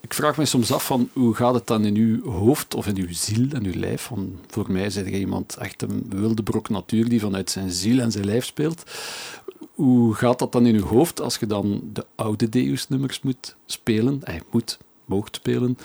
[0.00, 2.96] Ik vraag me soms af van hoe gaat het dan in uw hoofd of in
[2.96, 4.02] uw ziel en uw lijf?
[4.02, 8.00] Van, voor mij is er iemand echt een wilde brok natuur die vanuit zijn ziel
[8.00, 8.82] en zijn lijf speelt.
[9.74, 14.20] Hoe gaat dat dan in uw hoofd als je dan de oude Deus-nummers moet spelen?
[14.24, 15.78] Hij moet, moogt spelen.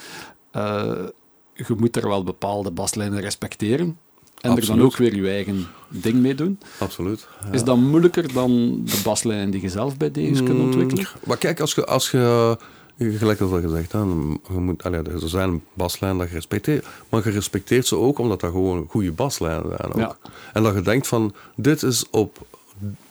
[0.52, 1.06] Eh,
[1.54, 3.98] je moet er wel bepaalde baslijnen respecteren.
[4.44, 6.60] En er dan ook weer je eigen ding mee doen.
[6.78, 7.28] Absoluut.
[7.46, 7.52] ja.
[7.52, 11.08] Is dat moeilijker dan de baslijnen die je zelf bij Deus kunt ontwikkelen?
[11.14, 12.58] Mm, Maar kijk, als je, als je
[12.98, 17.22] gelijk als al gezegd, hè, je moet, allee, er zijn baslijnen dat je respecteert, maar
[17.24, 19.92] je respecteert ze ook omdat dat gewoon goede baslijnen zijn.
[19.94, 20.00] Ook.
[20.00, 20.18] Ja.
[20.54, 22.46] En dat je denkt van, dit is op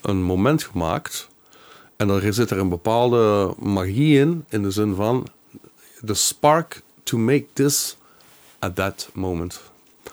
[0.01, 1.28] een moment gemaakt
[1.97, 5.26] en er zit er een bepaalde magie in, in de zin van,
[6.05, 7.97] the spark to make this
[8.59, 9.61] at that moment.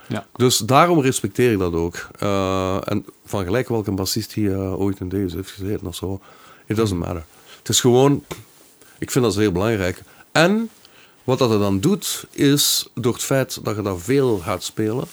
[0.10, 0.26] Ja.
[0.36, 2.08] Dus daarom respecteer ik dat ook.
[2.20, 6.20] Eh, en van gelijk welke bassist die eh, ooit in deze heeft gezeten of zo.
[6.66, 7.24] It doesn't matter.
[7.58, 8.24] Het is gewoon...
[9.00, 10.02] Ik vind dat heel belangrijk.
[10.32, 10.70] En
[11.24, 15.06] wat dat er dan doet, is door het feit dat je daar veel gaat spelen,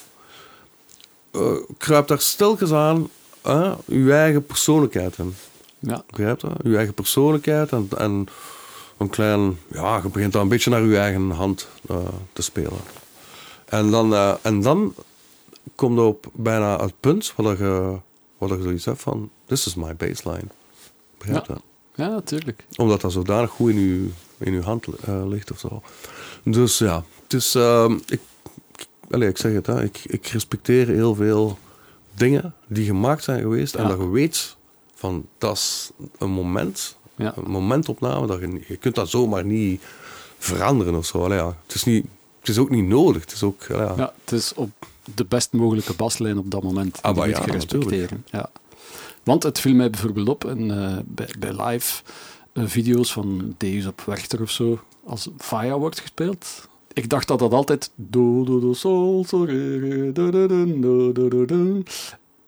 [1.30, 3.08] eh kruipt daar stilkens aan
[3.84, 5.34] je eigen persoonlijkheid in.
[5.78, 6.04] Ja.
[6.10, 6.70] Begrijp je?
[6.70, 8.28] Je eigen persoonlijkheid en, en
[8.96, 9.58] een klein...
[9.68, 11.68] Ja, je begint dan een beetje naar je eigen hand
[12.32, 12.80] te spelen.
[13.66, 14.94] En dan, eh, en dan
[15.74, 17.98] komt er op bijna het punt waar je,
[18.38, 19.30] waar je zoiets hebt van...
[19.46, 20.46] This is my baseline.
[21.18, 21.52] Begrijp je?
[21.52, 21.58] Ja.
[22.04, 22.64] Ja, natuurlijk.
[22.76, 24.08] Omdat dat zodanig goed in je,
[24.38, 25.82] in uw hand eh, ligt of zo.
[26.42, 27.54] Dus ja, het is...
[27.54, 28.20] ehm, ik,
[29.10, 31.58] allee, ik zeg het, hè, ik, ik respecteer heel veel
[32.14, 33.74] dingen die gemaakt zijn geweest.
[33.74, 34.56] En dat je weet
[34.94, 37.34] van, dat is een moment, Ja.
[37.36, 38.26] een momentopname.
[38.26, 39.82] Dat je, je kunt dat zomaar niet
[40.38, 41.24] veranderen of zo.
[41.24, 42.06] Allee, ja, het, is niet,
[42.46, 43.22] het is ook niet nodig.
[43.22, 43.64] Het is ook...
[43.68, 44.70] Ja, Ja, het is op
[45.14, 47.02] de best mogelijke baslijn op dat moment.
[47.02, 48.24] Ah, die ja, je respecteren.
[48.30, 48.50] Ja.
[49.22, 52.02] Want het viel mij bijvoorbeeld op en, eh, bij, bij live
[52.52, 56.68] eh, video's van Deus op Werchter of zo, als Faya wordt gespeeld.
[56.92, 60.80] Ik dacht dat dat altijd do do do sol sol re re do do do
[60.80, 61.82] do do do do.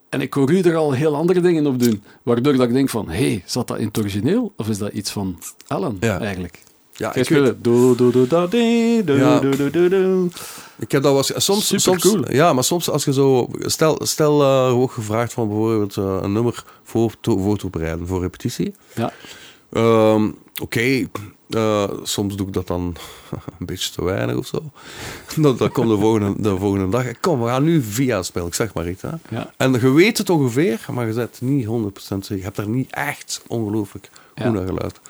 [0.09, 2.89] En ik hoor u er al heel andere dingen op doen, waardoor dat ik denk
[2.89, 6.21] van, hé, hey, zat dat in het origineel of is dat iets van Alan Ja.
[6.21, 6.63] eigenlijk?
[6.99, 7.55] Ja ik, weet-
[8.31, 8.47] da
[9.15, 9.41] Ja.
[10.79, 12.33] ik heb dat was soms, soms, Supercool.
[12.33, 16.33] ja, maar soms als je zo, stel, stel eh, wordt gevraagd van bijvoorbeeld eh, een
[16.33, 18.75] nummer voor, te, voor te bereiden voor repetitie.
[18.95, 19.13] Ja,
[19.73, 20.31] Ehm,
[20.63, 21.09] Oké,
[21.51, 22.97] eh, soms doe ik dat dan
[23.59, 24.63] een beetje te weinig of zo.
[25.43, 27.21] Dan, dan komt de volgende, de volgende dag.
[27.21, 28.47] Kom, we gaan nu via spelen.
[28.47, 29.03] Ik zeg maar iets.
[29.03, 29.09] Hè.
[29.31, 29.53] ja.
[29.57, 31.71] En je weet het ongeveer, maar je bent niet 100%
[32.01, 32.37] zeker.
[32.37, 35.07] Je hebt er niet echt ongelooflijk naar geluisterd.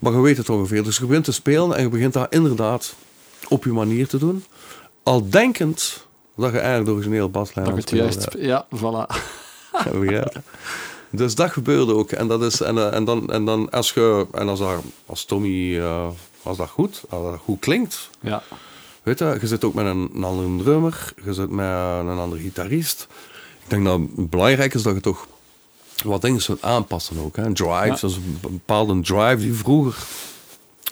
[0.00, 0.82] Maar je weet het ongeveer.
[0.82, 2.94] Dus je begint te spelen en je begint dat inderdaad
[3.48, 4.44] op je manier te doen.
[5.02, 6.06] Al denkend
[6.36, 8.30] dat je eigenlijk de originele baslijn Dat aan het juist...
[8.30, 8.44] bent.
[8.44, 9.14] Ja, voilà.
[10.02, 10.32] Ja?
[11.10, 12.10] Dus dat gebeurde ook.
[12.10, 15.24] En, dat is, en, eh, en, dan, en dan als je, en als, daar, als
[15.24, 16.08] Tommy, eh,
[16.42, 18.42] als dat goed, als dat goed klinkt, Ja,
[19.02, 22.42] weet je, je zit ook met een, een andere drummer, je zit met een andere
[22.42, 23.06] gitarist.
[23.64, 25.26] Ik denk dat het belangrijk is dat je toch
[26.02, 27.36] wat dingen kunt aanpassen ook.
[27.36, 27.52] Hè.
[27.52, 28.08] Drives, Ja.
[28.08, 29.96] een bepaalde drive die vroeger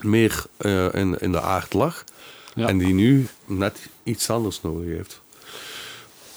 [0.03, 2.05] meer eh, in, in de aard lag.
[2.55, 2.67] Ja.
[2.69, 5.21] En die nu net iets anders nodig heeft.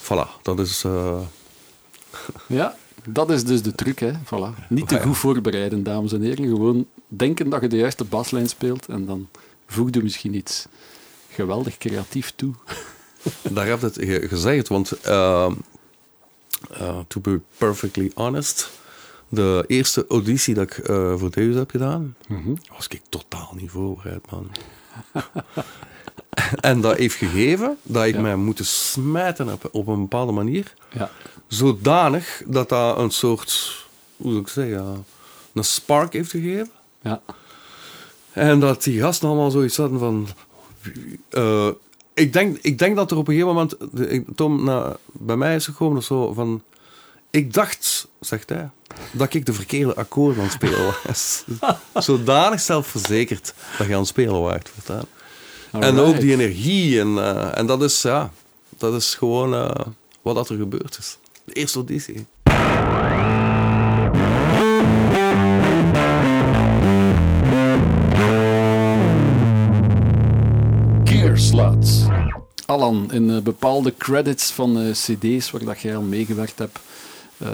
[0.04, 0.84] Voilà, dat is...
[0.84, 1.20] eh,
[2.48, 2.76] ja,
[3.10, 4.12] dat is dus de truc, hè.
[4.26, 4.68] Voilà.
[4.70, 5.02] Niet te Ja.
[5.02, 6.46] goed voorbereiden, dames en heren.
[6.48, 9.28] Gewoon denken dat je de juiste baslijn speelt en dan
[9.68, 10.66] voeg je misschien iets
[11.30, 12.54] geweldig creatief toe.
[13.52, 15.54] Daar heb je het ge- gezegd, want ehm,
[16.72, 18.70] eh, to be perfectly honest,
[19.30, 22.16] de eerste auditie dat ik eh, voor Deus heb gedaan,
[22.76, 24.52] was ik totaal niet voorbereid, man.
[26.62, 28.22] en dat heeft gegeven dat ik Ja.
[28.22, 31.10] mij moeten smijten heb op een bepaalde manier, Ja,
[31.48, 33.76] zodanig dat dat een soort,
[34.18, 35.06] hoe zou ik zeggen,
[35.54, 36.72] een spark heeft gegeven.
[37.02, 37.22] ja,
[38.32, 40.28] En dat die gasten allemaal zoiets hadden van...
[41.30, 41.68] eh,
[42.14, 44.36] ik, denk, ik denk dat er op een gegeven moment...
[44.36, 46.64] Tom na, bij mij is gekomen of zo van...
[47.30, 48.70] Ik dacht, zegt hij...
[49.12, 51.44] dat ik de verkeerde akkoorden aan het spelen was.
[52.06, 54.70] Zodanig zelfverzekerd dat je aan het spelen waart.
[54.74, 55.06] Verstaan?
[55.72, 57.00] En ook die energie.
[57.00, 58.32] En, eh, en dat is, ja,
[58.78, 59.86] dat is gewoon eh,
[60.22, 61.18] wat dat er gebeurd is.
[61.44, 62.26] De eerste auditie.
[72.66, 76.80] Alan, in eh, bepaalde credits van eh, cd's waar dat jij al meegewerkt hebt,
[77.38, 77.50] eh,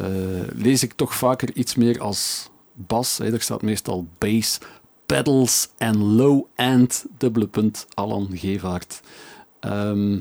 [0.55, 3.19] lees ik toch vaker iets meer als bas.
[3.19, 4.57] Er staat meestal bass,
[5.05, 8.99] pedals en low-end, dubbele punt, Alan Gevaert.
[9.59, 10.11] Ehm,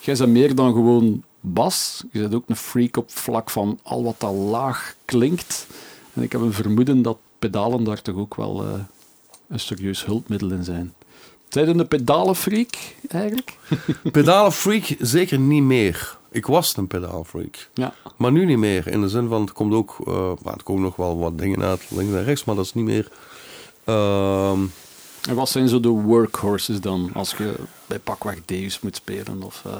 [0.00, 2.04] jij bent meer dan gewoon bas.
[2.12, 5.66] Je bent ook een freak op vlak van al wat dat laag klinkt.
[6.12, 8.64] En ik heb een vermoeden dat pedalen daar toch ook wel
[9.48, 10.94] een serieus hulpmiddel in zijn.
[11.50, 12.74] Zijn je een pedalenfreak
[13.08, 13.56] eigenlijk?
[14.12, 16.18] Pedalenfreak zeker niet meer.
[16.30, 17.68] Ik was een pedaalfreak.
[17.74, 17.94] Ja.
[18.16, 18.86] Maar nu niet meer.
[18.86, 19.96] In de zin van, er komt ook,
[20.42, 22.84] maar er komen nog wel wat dingen uit links en rechts, maar dat is niet
[22.84, 23.08] meer...
[23.84, 24.60] ehm,
[25.28, 27.54] En wat zijn zo de workhorses dan, als je
[27.86, 29.72] bij pakweg Deus moet spelen of, eh,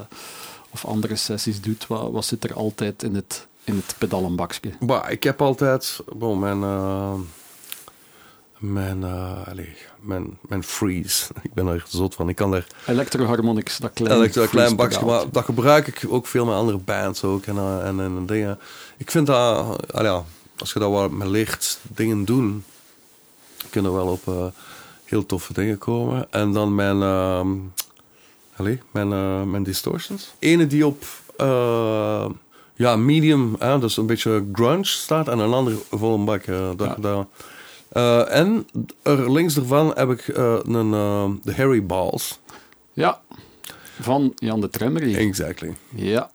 [0.70, 1.86] of andere sessies doet?
[1.86, 4.70] Wat, wat zit er altijd in het, in het pedalenbakje?
[5.08, 7.12] Ik heb altijd bon, mijn, eh,
[8.60, 9.68] mijn, eh, allez,
[10.00, 11.26] mijn, mijn freeze.
[11.42, 12.28] Ik ben er zot van.
[12.28, 16.44] Ik kan er Electroharmonics, dat klein, Electro, klein bakje, maar dat gebruik ik ook veel
[16.44, 18.58] met andere bands ook en, eh, en, en dingen.
[18.96, 20.24] Ik vind dat, ja,
[20.58, 22.64] als je dat wat met licht dingen doen,
[23.70, 24.44] kunnen wel op eh,
[25.04, 26.26] heel toffe dingen komen.
[26.30, 27.48] En dan mijn, ehm
[28.56, 30.32] allez, mijn, mijn distortions.
[30.38, 31.04] Ene die op
[32.74, 36.44] ja, medium, hè, dus een beetje grunge staat en een andere vol een bak.
[36.46, 36.96] dat, Ja.
[36.98, 37.26] dat-
[37.90, 38.66] eh, en
[39.02, 42.40] er links ervan heb ik eh, een, eh, de Harry Balls.
[42.92, 43.20] Ja,
[44.00, 45.14] van Jan de Tremmery.
[45.14, 45.74] Exactly.
[45.94, 46.30] Ja,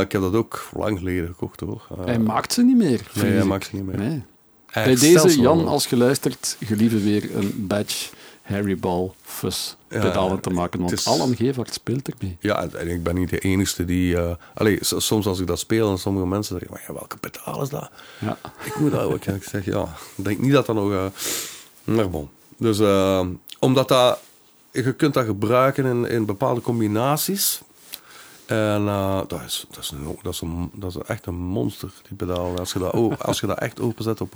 [0.00, 1.86] ik heb dat ook lang geleden gekocht hoor.
[2.04, 3.10] Hij maakt ze niet meer.
[3.14, 3.98] nee, hij maakt ze niet meer.
[3.98, 4.22] Nee.
[4.72, 8.08] Bij deze, ze Jan, als je luistert, gelieve weer een badge
[8.42, 9.10] Harry Ball
[9.88, 10.80] Ja, pedalen te maken.
[10.80, 12.36] Want is- Alan Gevaert speelt ermee.
[12.40, 14.18] Ja, en ik ben niet de enige die...
[14.54, 17.62] allee, s- soms als ik dat speel en sommige mensen zeggen, maar ja, welke pedaal
[17.62, 17.90] is dat?
[18.18, 18.38] Ja.
[18.64, 19.24] Ik moet dat ook.
[19.24, 19.82] En ik zeg, ja,
[20.16, 20.92] ik denk niet dat dat nog...
[20.92, 21.04] eh
[21.84, 22.28] maar bon.
[22.56, 23.26] Dus eh,
[23.58, 24.18] omdat dat...
[24.70, 27.60] Je kunt dat gebruiken in, in bepaalde combinaties.
[28.46, 31.92] En eh, dat, is, dat, is een, dat, is een, dat is echt een monster,
[32.08, 32.58] die pedaal.
[32.58, 34.34] Als je dat, als je dat echt openzet op...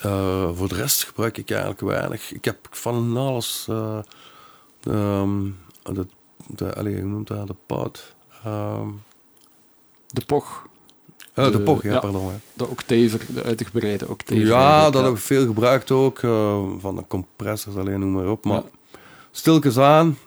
[0.00, 2.32] eh, voor de rest gebruik ik eigenlijk weinig.
[2.32, 3.66] Ik heb van alles...
[3.68, 3.98] eh,
[4.82, 5.44] ehm,
[5.82, 6.06] de,
[6.46, 7.46] de, allee, hoe noemt dat?
[7.46, 8.14] De pot.
[8.44, 8.88] Ehm,
[10.06, 10.66] De POG,
[11.34, 11.98] eh, de, De- poch, ja, ja.
[11.98, 12.30] pardon.
[12.30, 12.36] hè.
[12.52, 14.46] de octaver, de uitgebreide octaver.
[14.46, 16.18] Ja, dat heb ik veel gebruikt ook.
[16.78, 18.44] van de compressors, alleen noem maar op.
[18.44, 18.98] Maar Ja.
[19.30, 20.18] stilkens aan,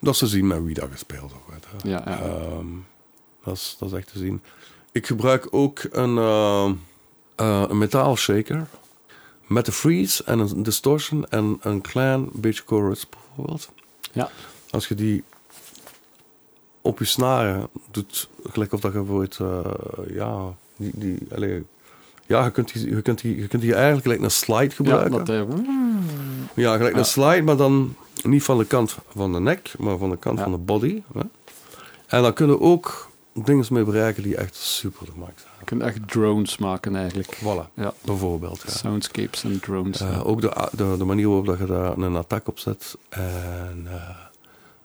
[0.00, 1.43] dat ze zien met wie dat gespeeld wordt.
[1.82, 2.20] Ja, ja.
[2.20, 2.66] Ehm,
[3.44, 4.42] dat, is, dat is echt te zien.
[4.92, 6.70] Ik gebruik ook een, eh,
[7.36, 8.66] eh, een metaal shaker.
[9.46, 13.72] Met de freeze en een distortion en een klein beetje chorus bijvoorbeeld.
[14.12, 14.30] Ja.
[14.70, 15.24] Als je die
[16.80, 21.18] op je snaren doet, gelijk of dat je bijvoorbeeld, eh, ja, die, die,
[22.26, 24.74] ja, je kunt die, je kunt die, je kunt die eigenlijk gelijk een slide ja,
[24.74, 25.10] gebruiken.
[25.10, 25.46] dat hij...
[26.54, 26.98] Ja, gelijk Ja.
[26.98, 30.38] een slide, maar dan niet van de kant van de nek, maar van de kant
[30.38, 30.42] Ja.
[30.44, 31.02] van de body.
[31.14, 31.20] Hè?
[32.14, 35.52] En dan kunnen ook dingen mee bereiken die echt super gemaakt zijn.
[35.58, 37.36] Je kunt echt drones maken eigenlijk.
[37.36, 38.62] Voilà, Ja, bijvoorbeeld.
[38.66, 38.72] Ja.
[38.72, 40.00] soundscapes en drones.
[40.00, 42.96] Eh, ook de, de, de manier waarop dat je daar een attack op zet.
[43.08, 44.08] En eh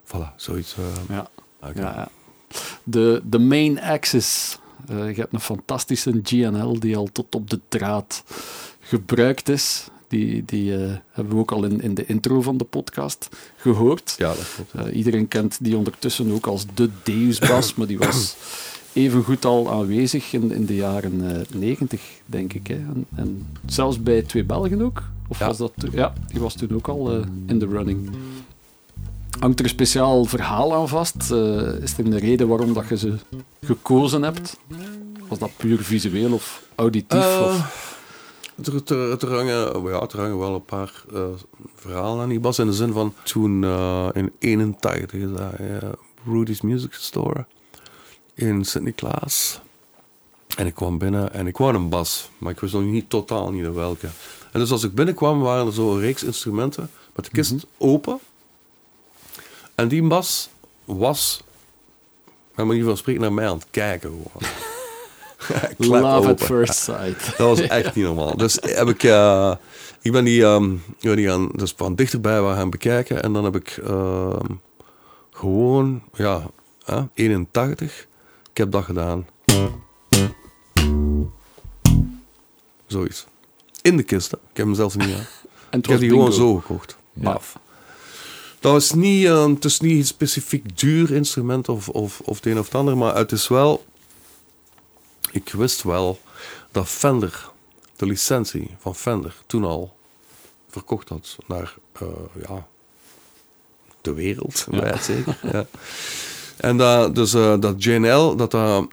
[0.04, 0.76] voilà, zoiets.
[0.76, 1.28] eh, ja.
[1.62, 1.80] oké.
[1.80, 2.08] Ja, ja.
[2.84, 4.58] De, de main axis.
[4.88, 8.22] Je hebt een fantastische GNL die al tot op de draad
[8.80, 9.88] gebruikt is.
[10.10, 14.14] Die, die eh, hebben we ook al in, in de intro van de podcast gehoord.
[14.18, 14.88] Ja, dat klopt.
[14.88, 18.36] Eh, iedereen kent die ondertussen ook als de Deus-bas, maar die was
[18.92, 22.66] even goed al aanwezig in, in de jaren eh, 90, denk ik.
[22.66, 22.74] Hè.
[22.74, 25.02] En, en zelfs bij Twee Belgen ook.
[25.28, 25.46] Of Ja.
[25.46, 27.12] was dat ja, die was toen ook al
[27.46, 28.10] in de running.
[29.38, 31.16] Hangt er een speciaal verhaal aan vast?
[31.82, 33.14] Is er een reden waarom dat je ze
[33.60, 34.56] gekozen hebt?
[35.28, 37.40] Was dat puur visueel of auditief?
[37.40, 37.89] Of?
[38.64, 41.22] Er, er, er, hangen, oh ja, er hangen wel een paar eh,
[41.74, 42.58] verhalen aan die bas.
[42.58, 45.88] In de zin van toen eh, in 81 is dat eh,
[46.24, 47.46] Rudy's Music Store
[48.34, 49.60] in Sint-Niklaas.
[50.56, 53.52] En ik kwam binnen en ik wou een bas, maar ik wist nog niet totaal
[53.52, 54.08] niet welke.
[54.52, 58.18] En dus als ik binnenkwam waren er zo een reeks instrumenten met de kist open.
[59.74, 60.50] En die bas
[60.84, 61.42] was,
[62.54, 64.69] met manier van spreken, naar mij aan het kijken gewoon.
[65.78, 67.26] Love at first sight.
[67.38, 68.36] Dat was echt niet normaal.
[68.36, 69.54] Dus heb ik, eh,
[70.02, 73.22] ik ben die, ehm, ja, die gaan, dus van dichterbij waar gaan bekijken.
[73.22, 74.54] En dan heb ik ehm,
[75.30, 76.50] gewoon, ja,
[76.84, 78.06] hè, 81.
[78.50, 79.26] Ik heb dat gedaan.
[82.86, 83.26] Zoiets.
[83.82, 84.30] In de kist.
[84.30, 84.36] hè.
[84.36, 85.26] Ik heb hem zelfs niet aan.
[85.80, 86.96] Ik heb die gewoon zo gekocht.
[87.12, 87.58] Baf.
[88.60, 92.46] Dat is niet, eh, het is niet een specifiek duur instrument of, of, of het
[92.46, 93.84] een of het ander, maar het is wel...
[95.32, 96.18] Ik wist wel
[96.70, 97.50] dat Fender,
[97.96, 99.96] de licentie van Fender, toen al
[100.68, 102.06] verkocht had naar eh,
[102.48, 102.66] ja,
[104.00, 104.86] de wereld, Ja.
[104.86, 104.98] ja.
[104.98, 105.38] zeker.
[105.52, 105.66] ja.
[106.56, 108.86] En dat, dus, eh, dat JNL, dat dat,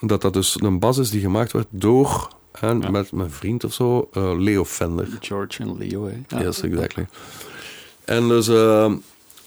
[0.00, 2.90] dat dat dus een bas is die gemaakt werd door, en Ja.
[2.90, 5.08] met mijn vriend of zo, eh, Leo Fender.
[5.20, 6.22] George en Leo, hè.
[6.28, 6.42] Ja.
[6.42, 7.06] Yes, exactly.
[8.04, 8.46] En dus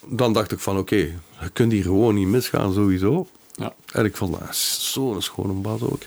[0.05, 3.27] dan dacht ik van oké, je kunt hier gewoon niet misgaan sowieso.
[3.51, 3.73] Ja.
[3.93, 6.01] En ik vond dat zo'n schone bas ook.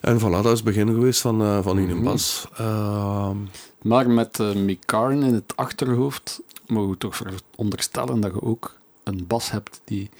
[0.00, 2.02] En voilà, dat is het begin geweest van, eh van die Mhm.
[2.02, 2.46] bas.
[2.56, 3.36] Ehm,
[3.82, 7.22] Maar met uh, Mikarn in het achterhoofd mogen we toch
[7.56, 10.10] onderstellen dat je ook een bas hebt die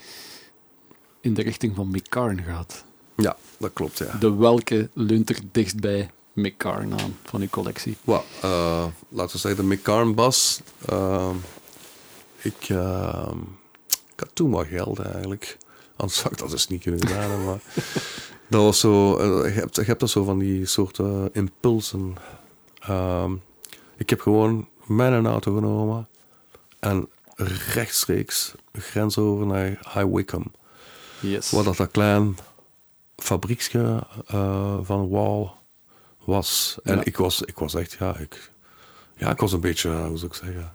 [1.21, 2.83] in de richting van Mikarn gaat.
[3.15, 4.17] ja, dat klopt, ja.
[4.19, 7.97] De welke leunt er dichtst bij Mikarn aan van uw collectie?
[8.03, 10.61] Well, eh, laten we zeggen, de McCarn bas.
[10.85, 11.35] ehm,
[12.41, 13.37] ik, ehm,
[13.89, 15.57] ik had toen wel geld eigenlijk.
[15.95, 17.45] Anders zou ik dat dus niet kunnen gedaan hebben.
[17.45, 17.59] Maar
[18.47, 22.15] dat was zo, eh, je, hebt, je hebt dat zo van die soort eh, impulsen.
[22.79, 23.33] Ehm,
[23.97, 26.07] ik heb gewoon mijn auto genomen
[26.79, 27.09] en
[27.73, 30.49] rechtstreeks de grens over naar High Wycombe.
[31.19, 31.51] Yes.
[31.51, 32.37] Waar dat, dat klein
[33.15, 35.51] fabrieksje eh, van Wall
[36.25, 36.77] was.
[36.83, 37.03] En Ja.
[37.03, 38.51] ik, was, ik was echt, ja ik,
[39.17, 40.73] ja, ik was een beetje, hoe zou ik zeggen...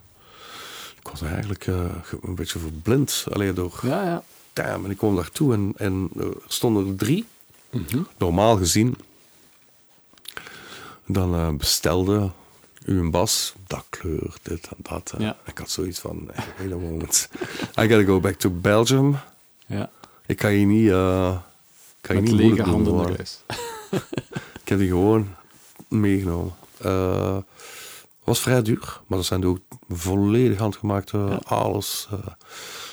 [0.99, 3.25] Ik was eigenlijk ge- een beetje verblind.
[3.31, 3.79] Alleen door...
[3.81, 4.23] Ja, ja.
[4.53, 7.25] En ik kwam daartoe en, en er stonden er drie.
[7.69, 8.01] Mhm.
[8.17, 8.95] Normaal gezien.
[11.05, 12.29] Dan eh, bestelde
[12.85, 15.11] u een bas, dat kleur, dit en dat.
[15.17, 15.19] eh.
[15.19, 15.37] Ja.
[15.45, 16.29] Ik had zoiets van,
[16.61, 17.29] a moment.
[17.79, 19.17] I gotta go back to Belgium.
[19.65, 19.89] ja.
[20.25, 21.37] Ik kan je niet, eh
[22.01, 23.39] kan je niet lege handen naar huis.
[24.61, 25.27] Ik heb die gewoon
[25.87, 26.53] meegenomen.
[26.77, 27.37] Eh
[28.23, 31.39] was vrij duur, maar dat zijn ook volledig handgemaakte Ja.
[31.43, 32.07] alles.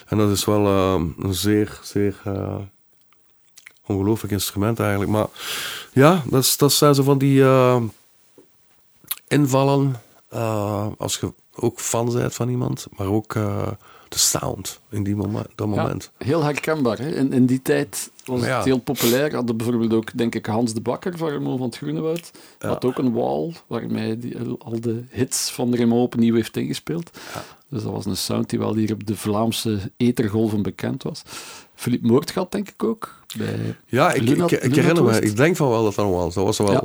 [0.08, 2.56] En dat is wel eh, een zeer, zeer eh,
[3.86, 5.10] ongelooflijk instrument eigenlijk.
[5.10, 5.26] Maar
[5.92, 7.82] ja, dat, is, dat zijn zo van die eh,
[9.28, 10.00] invallen.
[10.98, 13.34] als je ook fan bent van iemand, maar ook
[14.08, 16.10] de sound in die moment, dat moment.
[16.18, 16.98] Ja, heel herkenbaar.
[16.98, 17.14] Hè?
[17.14, 18.56] In, in die tijd was Ja.
[18.56, 19.34] het heel populair.
[19.34, 22.30] Hadden bijvoorbeeld ook, denk ik, Hans de Bakker van Remo van het Groenewoud.
[22.58, 22.68] Ja.
[22.68, 26.56] Had ook een wall waarmee hij die, al de hits van de Remo opnieuw heeft
[26.56, 27.10] ingespeeld.
[27.70, 31.22] Dus dat was een sound die wel hier op de Vlaamse ethergolven bekend was.
[31.74, 33.16] Philippe Moortgat, denk ik ook.
[33.36, 36.34] Bij Ja, ik, Luna- ik, ik herinner me, ik denk van wel dat dat was.
[36.34, 36.80] Dat was wel Ja.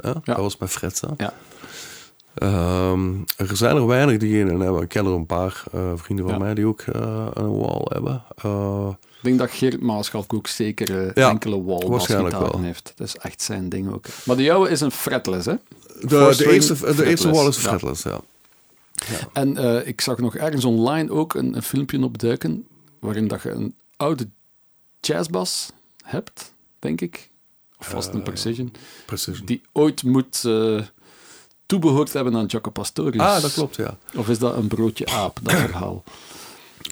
[0.00, 0.12] Hè?
[0.24, 1.00] Dat was met Fred.
[1.00, 1.24] Hè?
[1.24, 1.34] Ja.
[2.34, 4.82] Ehm, er zijn er weinig die een hebben.
[4.82, 6.40] Ik ken er een paar eh, vrienden van Ja.
[6.40, 8.24] mij die ook eh, een wall hebben.
[8.36, 12.92] Eh, Ik denk dat Geert Maaschalk ook zeker eh, Ja, enkele wall heeft.
[12.96, 14.04] Dat is echt zijn ding ook.
[14.24, 15.54] Maar de jouwe is een fretless, hè?
[16.00, 17.68] de, de, eerste, de eerste wall is Ja.
[17.68, 18.20] fretless, ja.
[19.32, 22.66] En eh, ik zag nog ergens online ook een, een filmpje opduiken
[22.98, 24.28] waarin dat je een oude
[25.00, 25.70] jazzbas
[26.04, 27.30] hebt, denk ik.
[27.78, 28.72] Of was het een Eh, Precision?
[29.06, 29.46] Precision.
[29.46, 30.80] Die ooit moet eh,
[31.72, 33.22] toebehoord hebben aan Jaco Pastorius.
[33.22, 33.96] Ah, dat klopt, ja.
[34.14, 36.04] Of is dat een broodje aap, dat verhaal?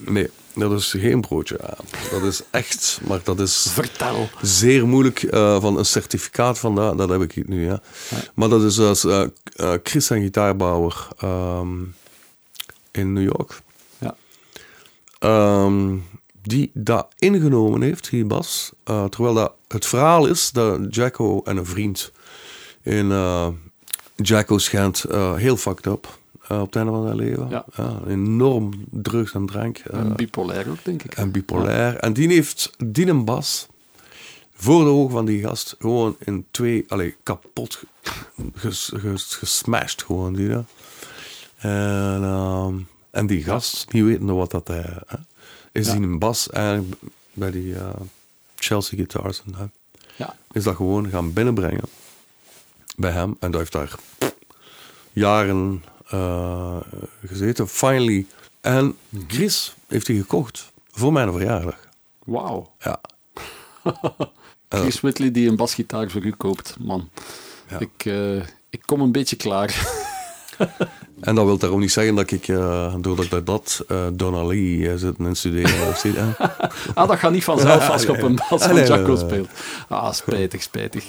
[0.05, 1.85] Nee, dat is geen broodje aan.
[2.11, 4.29] Dat is echt, maar dat is Vertel.
[4.43, 7.09] zeer moeilijk eh, van een certificaat van dat.
[7.09, 7.83] Heb ik nu, ja.
[8.35, 9.23] Maar dat is als eh,
[9.57, 11.83] eh, Chris gitaarbouwer ehm,
[12.91, 13.61] in New York.
[13.99, 14.17] Ja.
[15.19, 15.97] Ehm,
[16.43, 18.73] die dat ingenomen heeft, die bas.
[18.85, 22.13] Terwijl dat het verhaal is dat Jacko en een vriend
[22.83, 23.49] in uh,
[24.23, 26.19] Jacko schijnt eh, heel fucked up
[26.49, 27.49] eh, op het einde van zijn leven.
[27.49, 27.65] Ja.
[28.09, 29.79] enorm drugs en drank.
[29.79, 31.15] eh, En bipolair ook, denk ik.
[31.15, 31.97] en bipolair.
[31.97, 33.67] En die heeft die een bas
[34.55, 37.83] voor de ogen van die gast gewoon in twee, allee, kapot
[38.55, 40.33] ges, ges, gesmashed gewoon.
[40.35, 40.51] Die,
[41.57, 42.75] en, ehm,
[43.11, 45.17] en die gast, niet wetende wat dat hij hè,
[45.73, 45.93] is, Ja.
[45.95, 46.95] die een bas eigenlijk
[47.33, 47.75] bij die
[48.59, 49.69] Chelsea Guitars en dat,
[50.17, 50.37] Ja.
[50.53, 51.83] is dat gewoon gaan binnenbrengen
[53.01, 53.37] bij hem.
[53.41, 53.95] En dat heeft daar
[55.13, 56.77] jaren eh,
[57.27, 57.69] gezeten.
[57.69, 58.27] Finally.
[58.61, 58.97] En
[59.27, 61.79] Chris heeft hij gekocht voor mijn verjaardag.
[62.25, 62.73] Wauw.
[62.79, 63.01] Ja.
[64.69, 67.09] Chris Whitley die een basgitaar voor u koopt, man.
[67.69, 67.79] Ja.
[67.79, 68.37] Ik, eh,
[68.71, 69.75] ik kom een beetje klaar.
[71.21, 74.93] En dat wil daarom niet zeggen dat ik, eh, doordat ik dat uh, Donnelly uh,
[74.97, 76.37] zit en studeren
[76.95, 79.17] ah, dat gaat niet vanzelf als je op een bas van Jaco nee, nee.
[79.17, 79.49] speelt.
[79.89, 81.05] Ah, spijtig, spijtig.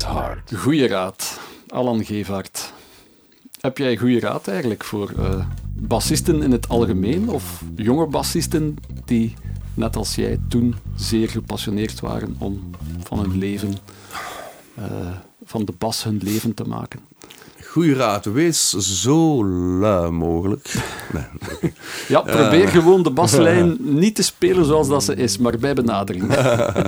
[0.00, 0.54] Heart.
[0.54, 2.72] Goeie raad, Alan Gevaert.
[3.60, 9.34] Heb jij goede raad eigenlijk voor eh, bassisten in het algemeen of jonge bassisten die,
[9.74, 12.70] net als jij, toen zeer gepassioneerd waren om
[13.02, 13.74] van hun leven,
[14.74, 14.84] eh,
[15.44, 17.00] van de bas hun leven te maken?
[17.72, 19.44] Goeie raad, wees zo
[19.78, 20.74] lui mogelijk.
[21.12, 21.72] Nee.
[22.08, 26.34] Ja, probeer gewoon de baslijn niet te spelen zoals dat ze is, maar bij benadering.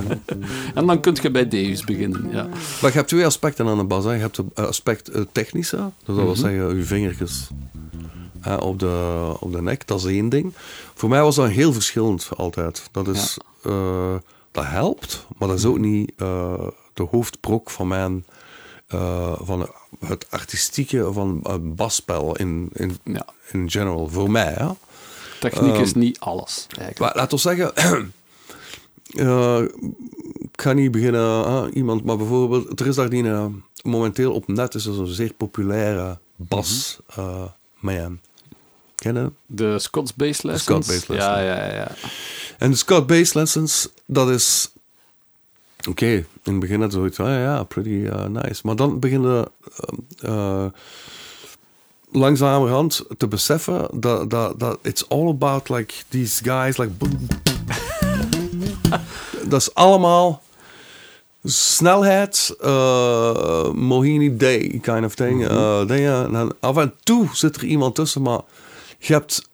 [0.75, 2.29] en dan kun je bij Deus beginnen.
[2.31, 2.43] Ja.
[2.81, 4.03] Maar je hebt twee aspecten aan de bas.
[4.03, 4.13] Hè.
[4.13, 7.49] Je hebt het aspect eh, technische, dus dat wil zeggen, je vingertjes
[8.39, 10.53] hè, op, de, op de nek, dat is één ding.
[10.93, 12.89] Voor mij was dat heel verschillend altijd.
[12.91, 14.15] Dat, is, eh,
[14.51, 18.25] dat helpt, maar dat is ook niet eh, de hoofdbrok van mijn...
[18.87, 19.69] eh, van
[20.05, 23.25] het artistieke van het basspel in, in, Ja.
[23.51, 24.53] in general, voor mij.
[24.57, 24.67] Hè.
[25.39, 26.99] Techniek is niet alles, eigenlijk.
[26.99, 27.73] Maar laten we zeggen,
[29.27, 29.61] eh,
[30.51, 33.45] ik ga niet beginnen, iemand, maar bijvoorbeeld, er is daar die, eh,
[33.83, 37.43] momenteel op net is er zo'n zeer populaire bas eh,
[37.79, 38.19] man.
[38.95, 39.31] Ken je dat?
[39.45, 40.63] De Scots Bass Lessons?
[40.63, 41.29] Scots Bass Lessons.
[41.29, 41.91] Ja, ja, ja.
[42.57, 44.69] En de Scott Bass Lessons, dat is...
[45.87, 48.61] Oké, in het begin had zoiets van, ja, ja, pretty eh, nice.
[48.63, 49.47] Maar dan beginnen
[50.25, 50.65] uh,
[52.11, 56.91] langzamerhand te beseffen dat, dat, dat it's all about like these guys, like...
[56.91, 57.27] boom.
[59.49, 60.43] dat is allemaal
[61.43, 65.51] snelheid, uh, Mohini Day kind of thing.
[65.51, 65.87] Uh,
[66.31, 68.41] dan af en toe zit er iemand tussen, maar
[68.99, 69.49] je hebt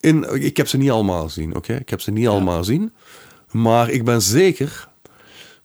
[0.00, 1.74] in, ik heb ze niet allemaal gezien, oké?
[1.74, 2.92] Ik heb ze niet allemaal gezien.
[3.50, 4.88] Maar ik ben zeker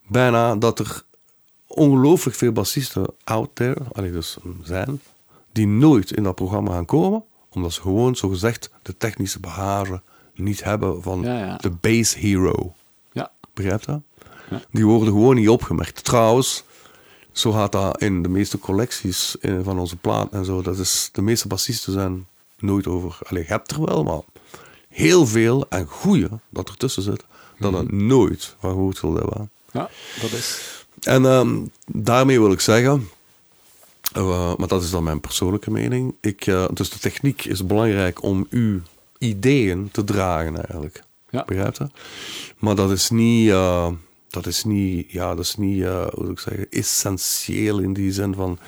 [0.08, 1.03] bijna dat er
[1.68, 5.01] ongelooflijk veel bassisten out there, allee, dus zijn,
[5.51, 10.01] die nooit in dat programma gaan komen, omdat ze gewoon zogezegd de technische bagage
[10.34, 11.58] niet hebben van Ja, ja.
[11.58, 12.74] de bass hero.
[13.12, 14.01] Ja, Begrijp je dat?
[14.49, 14.62] Ja.
[14.72, 16.03] Die worden gewoon niet opgemerkt.
[16.03, 16.64] Trouwens,
[17.32, 20.62] zo gaat dat in de meeste collecties eh, van onze plaat en zo.
[20.62, 22.28] Dat is, de meeste bassisten zijn
[22.60, 23.18] nooit over.
[23.24, 24.22] Allee, je hebt er wel, maar
[24.89, 27.24] heel veel en goeie dat ertussen zit,
[27.60, 29.49] dat er nooit van gehoord zullen hebben.
[29.76, 29.90] Ja
[30.22, 30.74] dat is...
[31.02, 33.10] En ehm, daarmee wil ik zeggen,
[34.14, 36.16] eh, maar dat is dan mijn persoonlijke mening.
[36.22, 38.82] Ik, eh, dus de techniek is belangrijk om uw
[39.18, 41.04] ideeën te dragen eigenlijk.
[41.30, 41.44] Ja.
[41.46, 41.88] Begrijp je?
[42.58, 43.92] Maar dat is niet, eh,
[44.30, 48.34] dat is niet, ja, dat is niet, hoe moet ik zeggen, essentieel in die zin
[48.34, 48.60] van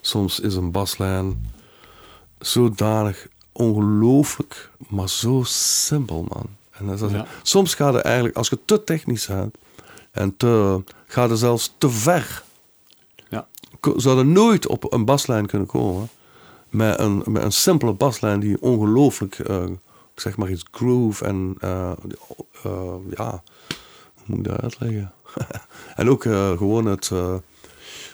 [0.00, 1.54] soms is een baslijn
[2.38, 6.46] zodanig ongelooflijk, maar zo simpel, man.
[6.70, 7.26] En dat is, Ja.
[7.42, 9.54] Soms gaat het eigenlijk, als je te technisch bent
[10.16, 12.42] en te, gaat het zelfs te ver
[13.28, 13.46] Ja,
[13.96, 16.08] zouden nooit op een baslijn kunnen komen.
[16.68, 19.64] Met een, met een simpele baslijn die ongelooflijk, eh,
[20.14, 21.92] zeg maar iets groove en eh,
[22.62, 23.42] eh, ja,
[24.14, 25.12] hoe moet ik dat uitleggen?
[25.96, 27.10] en ook gewoon het,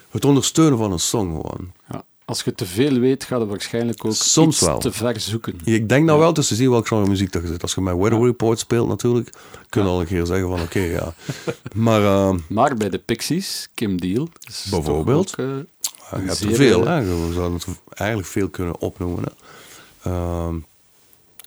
[0.09, 1.71] het ondersteunen van een song gewoon.
[1.89, 2.03] ja.
[2.33, 4.79] Als je te veel weet, ga je waarschijnlijk ook Soms iets wel.
[4.79, 5.59] te ver zoeken.
[5.63, 7.61] Ik denk nou wel tussen zien welke genre muziek dat je zit.
[7.61, 9.29] Als je met Weather Report speelt natuurlijk,
[9.69, 9.93] kun je Ja.
[9.93, 11.13] al een keer zeggen van oké, ja.
[11.75, 14.29] Maar eh, Maar bij de Pixies, Kim Deal...
[14.69, 15.31] Bijvoorbeeld.
[15.39, 17.03] ook, eh, je hebt er veel, hè.
[17.27, 19.23] We zouden het eigenlijk veel kunnen opnoemen.
[20.03, 20.55] Ehm,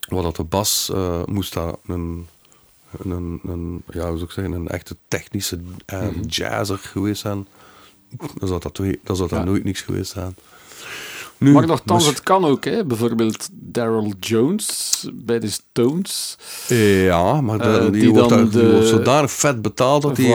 [0.08, 2.26] wat dat de bas eh, moest daar een,
[3.04, 6.20] een, een, ja, hoe zou ik zeggen, een echte technische Mhm.
[6.28, 7.46] jazzer geweest zijn.
[8.38, 9.44] Dan zou dat, twee- dan zou dat Ja.
[9.44, 10.36] nooit niks geweest zijn.
[11.38, 12.64] Nu, Maar nogthans, dus- het kan ook.
[12.64, 12.84] Hè.
[12.84, 16.36] Bijvoorbeeld Daryl Jones bij de Stones.
[16.68, 20.02] Ja, maar de- Eh, die, die wordt, dan daar- die de- wordt zodanig vet betaald
[20.02, 20.30] dat hij Voilà.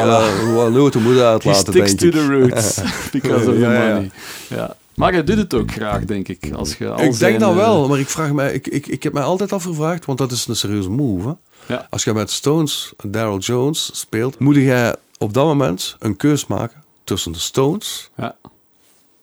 [0.47, 2.13] eh, wel nooit de moeder uitlaten, sticks denk to ik.
[2.13, 2.81] the roots
[3.21, 4.11] because of the Ja, money.
[4.49, 4.75] Ja.
[4.95, 6.51] Maar hij doet het ook graag, denk ik.
[6.55, 8.87] Als je al Ik zijn, denk dat eh, wel, maar ik, vraag mij, ik, ik,
[8.87, 11.27] ik heb mij altijd afgevraagd, want dat is een serieuze move.
[11.27, 11.33] Hè?
[11.73, 11.87] Ja.
[11.89, 16.83] Als je met Stones Daryl Jones speelt, moet jij op dat moment een keus maken
[17.03, 18.35] tussen de Stones Ja,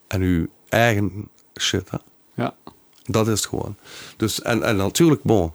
[0.07, 1.27] en je eigen
[1.59, 1.89] shit.
[1.89, 1.97] Hè?
[2.33, 2.55] ja.
[3.05, 3.75] Dat is het gewoon.
[4.17, 5.51] Dus, en, en natuurlijk, bon.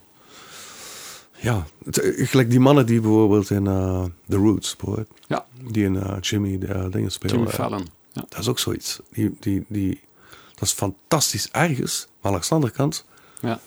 [1.37, 5.47] Ja, het- gelijk die mannen die bijvoorbeeld in eh The Roots, bijvoorbeeld, ja.
[5.71, 7.35] die in eh, Jimmy de dingen spelen.
[7.37, 7.87] Jimmy eh, Fallon.
[8.13, 8.25] Ja.
[8.29, 9.01] Dat is ook zoiets.
[9.13, 10.01] Die, die, die,
[10.55, 13.05] dat is fantastisch ergens, maar langs de andere kant
[13.41, 13.61] ja.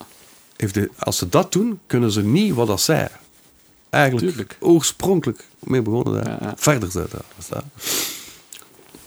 [0.58, 3.10] heeft de, als ze dat doen, kunnen ze niet wat dat zij
[3.90, 4.58] eigenlijk Tuurlijk.
[4.60, 6.54] oorspronkelijk mee begonnen zijn, Ja, ja.
[6.58, 7.22] verder zetten.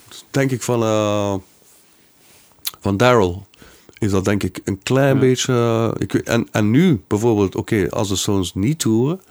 [0.07, 1.35] Dus denk ik van, eh,
[2.81, 3.45] van Daryl
[3.99, 5.19] is dat denk ik een klein Ja.
[5.19, 5.53] beetje...
[5.53, 9.21] eh, ik, en, en nu bijvoorbeeld, oké, als de Stones niet toeren,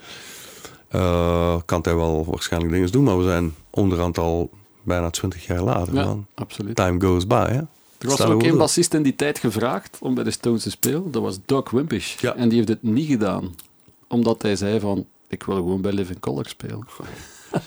[0.89, 4.51] eh, kan hij wel waarschijnlijk dingen doen, maar we zijn onderhand al
[4.83, 5.95] bijna twintig jaar later.
[5.95, 6.27] Ja, man.
[6.35, 6.77] absoluut.
[6.77, 7.61] Time goes by, hè?
[7.99, 11.11] Er was ook één bassist in die tijd gevraagd om bij de Stones te spelen.
[11.11, 12.21] Dat was Doc Wimpish.
[12.21, 12.35] Ja.
[12.35, 13.55] En die heeft het niet gedaan.
[14.09, 16.79] Omdat hij zei van, ik wil gewoon bij Living Color spelen.
[17.51, 17.63] dat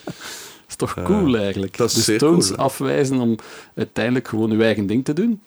[0.68, 1.78] is toch cool eigenlijk.
[1.78, 3.36] de Stones cool, afwijzen om
[3.76, 5.42] uiteindelijk gewoon uw eigen ding te doen.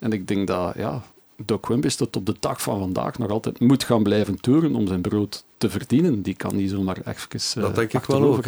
[0.00, 1.02] En ik denk dat, ja,
[1.44, 4.86] Doc Wimbis tot op de dag van vandaag nog altijd moet gaan blijven toeren om
[4.86, 6.22] zijn brood te verdienen.
[6.22, 8.44] Die kan niet zomaar even uh, Dat denk ik wel ook.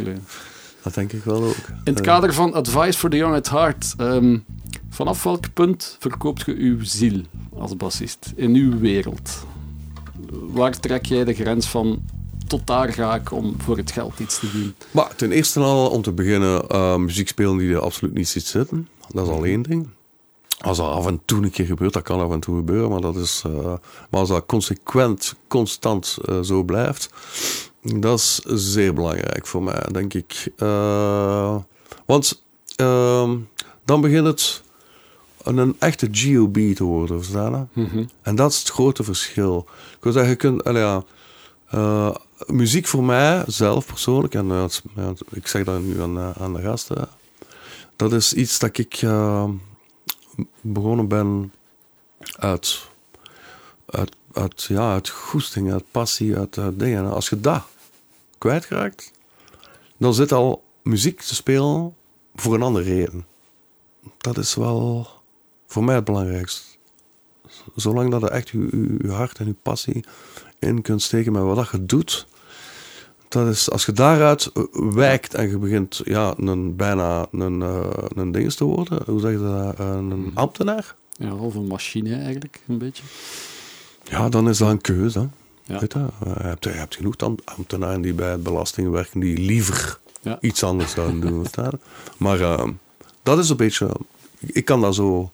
[0.82, 1.68] Dat denk ik wel ook.
[1.84, 4.44] In het kader van Advice for the Young at Heart, um,
[4.90, 7.20] vanaf welk punt verkoopt je uw ziel
[7.58, 9.46] als bassist in uw wereld?
[10.30, 12.02] Waar trek jij de grens van
[12.46, 14.74] tot daar ga ik om voor het geld iets te doen?
[14.90, 18.46] Maar ten eerste al, om te beginnen, uh, muziek spelen die er absoluut niet ziet
[18.46, 18.88] zitten.
[19.12, 19.88] Dat is al één ding.
[20.62, 23.00] Als dat af en toe een keer gebeurt, dat kan af en toe gebeuren, maar,
[23.00, 23.64] dat is, uh,
[24.10, 27.10] maar als dat consequent, constant uh, zo blijft,
[27.82, 30.52] dat is zeer belangrijk voor mij, denk ik.
[30.56, 31.56] Uh,
[32.06, 32.42] want
[32.76, 33.36] ehm,
[33.84, 34.62] dan begint het
[35.42, 38.08] een echte GOB te worden, verstaan mm -hmm.
[38.22, 39.66] En dat is het grote verschil.
[39.96, 41.04] Ik wil zeggen, je kunt, ja,
[42.46, 44.68] muziek voor mij zelf persoonlijk, en ja,
[45.30, 47.08] ik zeg dat nu aan, aan de gasten,
[47.96, 49.02] dat is iets dat ik
[50.60, 51.52] begonnen ben
[52.36, 52.88] uit,
[53.86, 57.10] uit, uit, ja, uit goesting, uit passie, uit, dingen.
[57.10, 57.62] Als je dat
[58.38, 59.12] kwijtraakt,
[59.96, 61.94] dan zit al muziek te spelen
[62.34, 63.26] voor een andere reden.
[64.18, 65.06] Dat is wel
[65.66, 66.62] voor mij het belangrijkste.
[67.74, 70.04] Zolang dat je echt je, je hart en je passie
[70.58, 72.26] in kunt steken met wat je doet,
[73.32, 78.32] dat is, als je daaruit wijkt en je begint ja, een, bijna een, uh, een
[78.32, 80.30] ding te worden, hoe zeg je dat, een hmm.
[80.34, 80.94] ambtenaar?
[81.16, 83.02] Ja, of een machine eigenlijk, een beetje.
[84.04, 85.28] Ja, dan is dat een keuze.
[85.64, 85.78] Ja.
[85.78, 86.06] Weet je?
[86.24, 87.14] Je, hebt, je hebt genoeg
[87.44, 90.38] ambtenaren die bij het belasting werken, die liever ja.
[90.40, 91.46] iets anders zouden doen.
[92.16, 92.68] maar uh,
[93.22, 93.90] dat is een beetje,
[94.40, 95.30] ik kan dat zo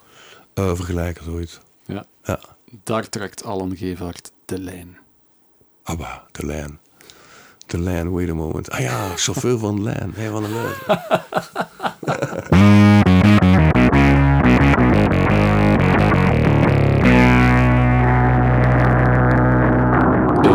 [0.54, 1.60] uh, vergelijken, zoiets.
[1.86, 2.06] Ja.
[2.24, 2.40] ja.
[2.82, 4.98] Daar trekt Alan Gevaert de lijn.
[5.82, 6.78] Abba, de lijn.
[7.68, 8.70] De lijn, wait a moment.
[8.70, 10.12] Ah ja, chauffeur van de lijn.
[10.14, 10.74] Hey, van de lijn.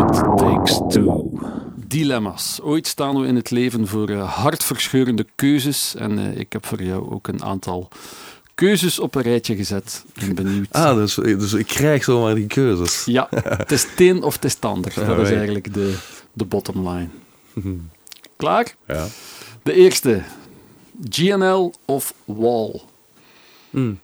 [0.00, 1.30] It takes two.
[1.74, 2.60] Dilemma's.
[2.62, 5.94] Ooit staan we in het leven voor uh, hartverscheurende keuzes.
[5.98, 7.88] En uh, ik heb voor jou ook een aantal
[8.54, 10.04] keuzes op een rijtje gezet.
[10.14, 10.66] Ik ben benieuwd.
[10.70, 13.02] Ah, dus, dus ik krijg zomaar die keuzes.
[13.04, 14.92] Ja, het is het een of het is het ander.
[15.06, 15.94] Dat is eigenlijk de,
[16.34, 17.08] de bottom line.
[18.36, 18.74] Klaar?
[18.86, 19.06] Ja.
[19.62, 20.22] De eerste.
[21.08, 22.80] GNL of Wall?
[23.70, 24.00] Mm.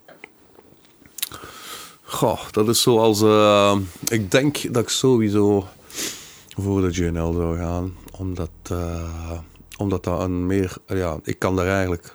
[2.02, 3.22] Goh, dat is zoals...
[3.22, 3.76] Uh,
[4.08, 5.66] ik denk dat ik sowieso
[6.48, 7.96] voor de GNL zou gaan.
[8.10, 9.38] Omdat, uh,
[9.76, 10.76] omdat dat een meer...
[10.86, 12.14] Ja, ik kan daar eigenlijk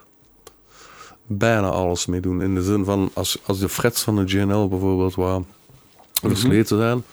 [1.26, 2.42] bijna alles mee doen.
[2.42, 5.42] In de zin van, als, als de frets van de GNL bijvoorbeeld waar
[6.14, 7.04] versleten zijn...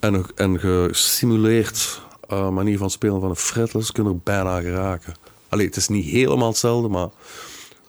[0.00, 2.01] En, en gesimuleerd
[2.32, 5.14] uh, manier van spelen van een fretless kunnen er bijna geraken.
[5.48, 7.08] Allee, het is niet helemaal hetzelfde, maar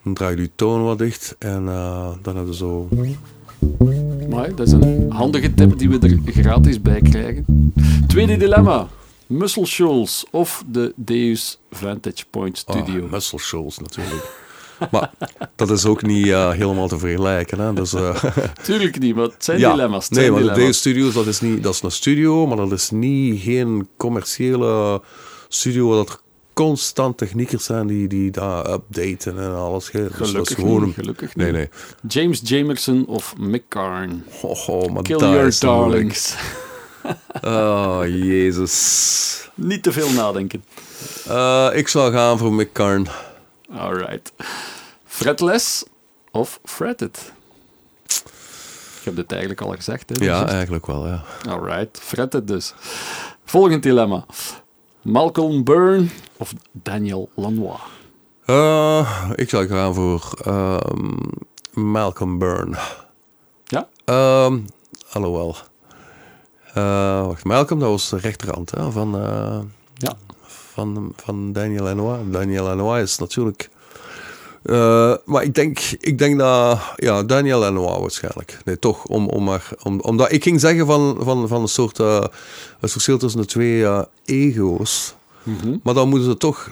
[0.04, 2.88] dan draai je die toon wat dicht en uh, dan hebben we zo...
[4.30, 7.74] Maar dat is een handige tip die we er gratis bij krijgen.
[8.08, 8.88] Tweede dilemma.
[9.28, 13.04] Muscle Shoals of de Deus Vantage Point Studio.
[13.04, 14.43] Oh, Muscle Shoals natuurlijk.
[14.92, 15.12] Maar
[15.56, 17.60] dat is ook niet uh, helemaal te vergelijken.
[17.60, 17.74] Hè?
[17.74, 18.24] Dus, uh,
[18.64, 20.10] Tuurlijk niet, maar het zijn ja, dilemma's.
[20.10, 20.66] Het nee, maar dilemma's.
[20.66, 25.02] de Studios, dat is, niet, dat is een studio, maar dat is niet geen commerciële
[25.48, 26.22] studio waar dat
[26.54, 29.92] constant techniekers zijn die, die daar updaten en alles.
[29.92, 31.70] Dus gelukkig dat is gewoon niet, gelukkig nee, nee.
[32.08, 34.24] James Jamerson of Mick Karn.
[34.42, 36.36] Oh, oh maar Kill your darlings.
[37.42, 39.50] oh, jezus.
[39.56, 40.64] Niet te veel nadenken.
[41.28, 43.08] Uh, ik zou gaan voor Mick Karn.
[43.76, 44.34] Alright.
[45.14, 45.84] Fretless
[46.32, 47.34] of fretted?
[49.00, 50.10] Ik heb dit eigenlijk al gezegd.
[50.10, 51.24] Hè, ja, eigenlijk wel, ja.
[51.48, 52.74] Alright, fretted dus.
[53.46, 54.26] Volgend dilemma.
[55.02, 56.08] Malcolm Byrne
[56.38, 57.80] of Daniel Lanois?
[58.46, 61.20] Uh, ik zou gaan voor um,
[61.74, 62.78] Malcolm Byrne.
[63.64, 63.88] Ja?
[64.46, 64.66] Um,
[65.12, 65.56] alhoewel.
[66.78, 69.60] Uh, wacht, Malcolm, dat was de rechterhand hè, van, uh,
[69.94, 70.16] ja.
[70.46, 72.20] van, van Daniel Lanois.
[72.32, 73.70] Daniel Lanois is natuurlijk
[74.64, 78.60] uh, maar ik denk, ik denk dat, ja, Daniel Lanois waarschijnlijk.
[78.66, 82.00] Nee, toch, om, om maar, om, omdat ik ging zeggen van, van, van een soort,
[82.00, 82.24] uh,
[82.80, 85.16] het verschil tussen de twee uh, ego's.
[85.44, 85.80] Mm -hmm.
[85.84, 86.72] Maar dan moeten ze toch,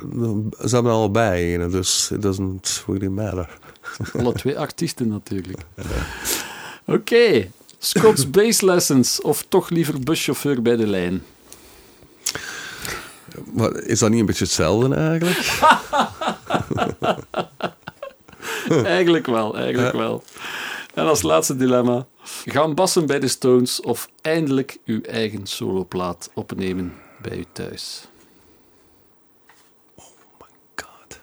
[0.66, 3.58] ze hebben allebei een, dus it doesn't really matter.
[4.20, 5.60] Alle twee artiesten natuurlijk.
[6.86, 7.52] Oké, okay.
[7.80, 11.24] Scott's Bass Lessons of toch liever buschauffeur bij de lijn?
[13.54, 15.60] Maar is dat niet een beetje hetzelfde eigenlijk?
[18.86, 20.24] eigenlijk wel, eigenlijk wel.
[20.94, 22.06] En als laatste dilemma.
[22.46, 28.08] Gaan bassen bij de Stones of eindelijk uw eigen soloplaat opnemen bij u thuis?
[29.96, 30.06] Oh
[30.40, 31.20] my god.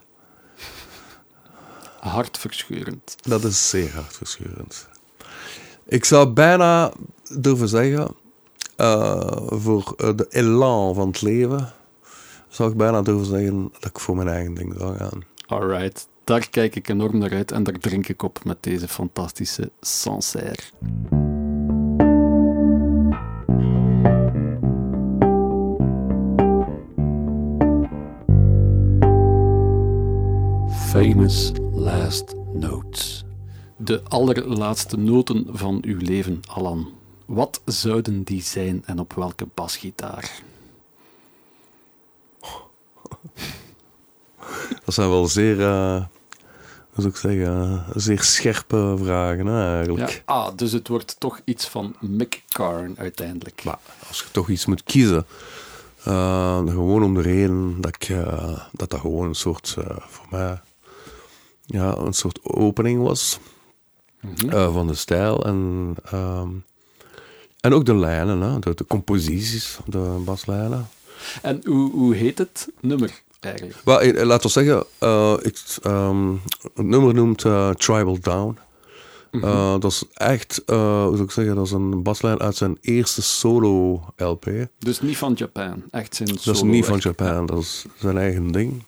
[2.01, 3.17] Hartverscheurend.
[3.21, 4.89] Dat is zeer hartverscheurend.
[5.85, 6.93] Ik zou bijna
[7.29, 8.15] durven zeggen,
[8.77, 11.73] eh, voor eh, de elan van het leven,
[12.49, 15.25] zou ik bijna durven zeggen dat ik voor mijn eigen ding zou gaan.
[15.47, 19.71] Alright, daar kijk ik enorm naar uit en daar drink ik op met deze fantastische
[19.81, 20.63] Sancerre.
[30.71, 33.25] Famous Last Notes.
[33.77, 36.93] De allerlaatste noten van uw leven, Alan.
[37.27, 40.43] Wat zouden die zijn en op welke basgitaar?
[44.85, 46.09] Dat zijn wel zeer, hoe
[47.03, 50.11] zou ik zeggen, zeer scherpe vragen hè, eigenlijk.
[50.11, 53.65] Ja, ah, dus het wordt toch iets van Mick Karn uiteindelijk.
[53.65, 55.27] Maar als je toch iets moet kiezen,
[56.09, 60.61] uh, gewoon om de reden dat ik, uh, dat, dat gewoon een soort, voor mij,
[61.67, 63.39] ja, een soort opening was
[64.21, 64.73] mm -hmm.
[64.73, 66.65] van de stijl en, um,
[67.61, 70.89] en ook de lijnen, hè, de, de composities, de baslijnen.
[71.43, 73.23] En hoe, hoe heet het nummer?
[73.41, 73.77] Eigenlijk.
[73.85, 76.41] Well, laten we zeggen, uh, ik, um,
[76.75, 78.59] het nummer noemt uh, Tribal Down.
[79.31, 79.51] Mm -hmm.
[79.51, 83.23] uh, dat is echt, hoe zou ik zeggen, dat is een baslijn uit zijn eerste
[83.23, 84.45] solo-LP.
[84.79, 88.19] Dus niet van Japan, echt zijn solo Dat is niet van Japan, dat is zijn
[88.19, 88.85] eigen ding.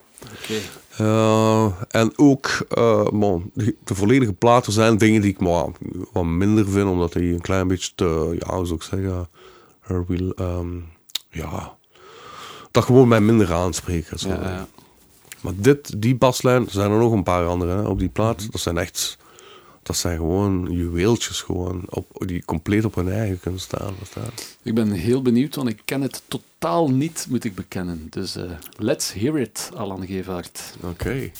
[1.88, 2.66] En ook,
[3.12, 5.66] man, de volledige platen zijn dingen die ik maar,
[6.12, 9.28] wat minder vind, omdat die een klein beetje te, ja, hoe zou ik zeggen,
[10.06, 10.88] will, um,
[11.30, 11.78] ja
[12.70, 14.16] dat gewoon bij minder aanspreken.
[14.20, 14.66] Ja,
[15.40, 18.40] maar dit, die baslijn, er zijn er nog een paar andere op die plaat.
[18.40, 18.50] Mhm.
[18.50, 19.18] Dat zijn echt,
[19.82, 23.94] dat zijn gewoon juweeltjes gewoon, op, die compleet op hun eigen kunnen staan.
[24.62, 28.06] Ik ben heel benieuwd, want ik ken het totaal niet, moet ik bekennen.
[28.10, 30.74] Dus eh, let's hear it, Alan Gevaert.
[30.80, 31.30] Oké.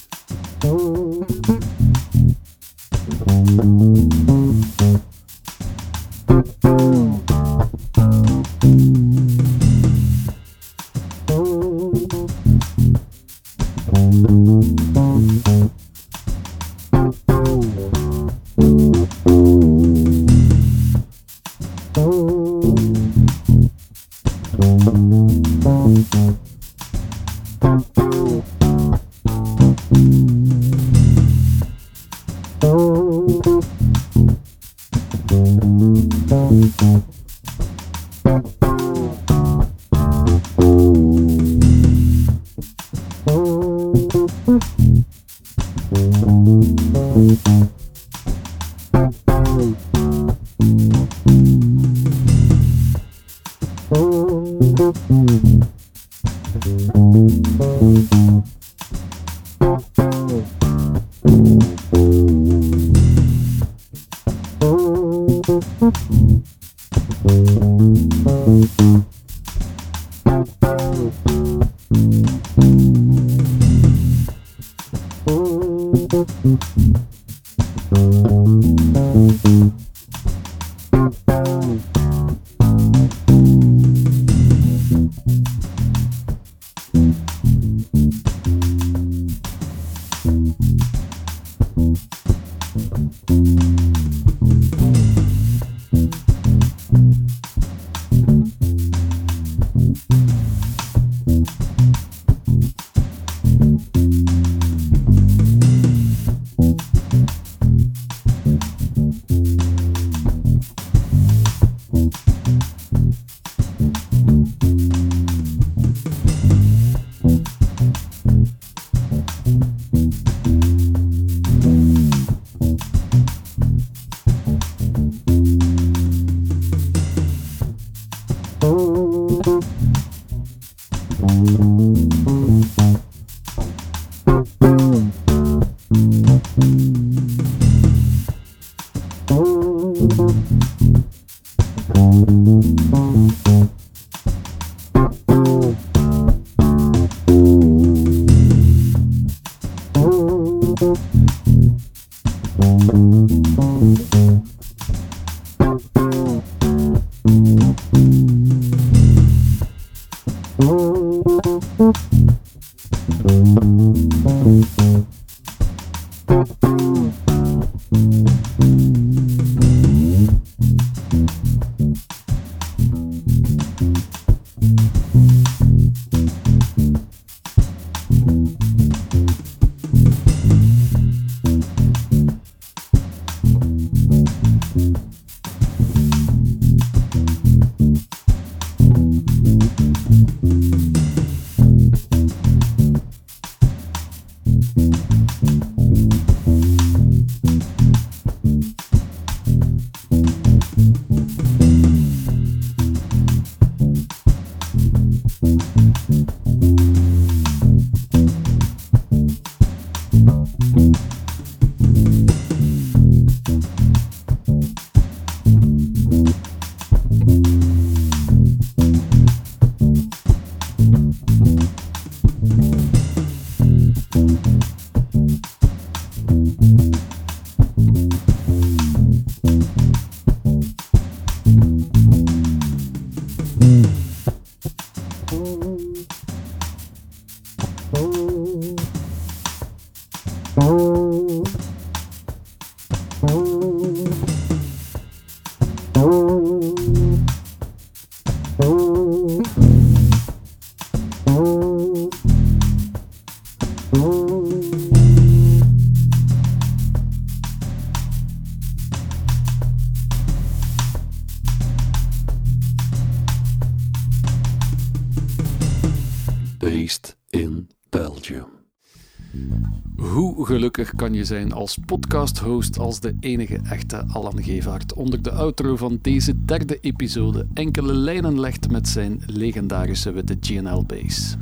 [270.97, 275.99] Kan je zijn als podcast-host als de enige echte Alan Gevaert onder de outro van
[276.03, 281.37] deze derde episode enkele lijnen legt met zijn legendarische witte GNL-bass?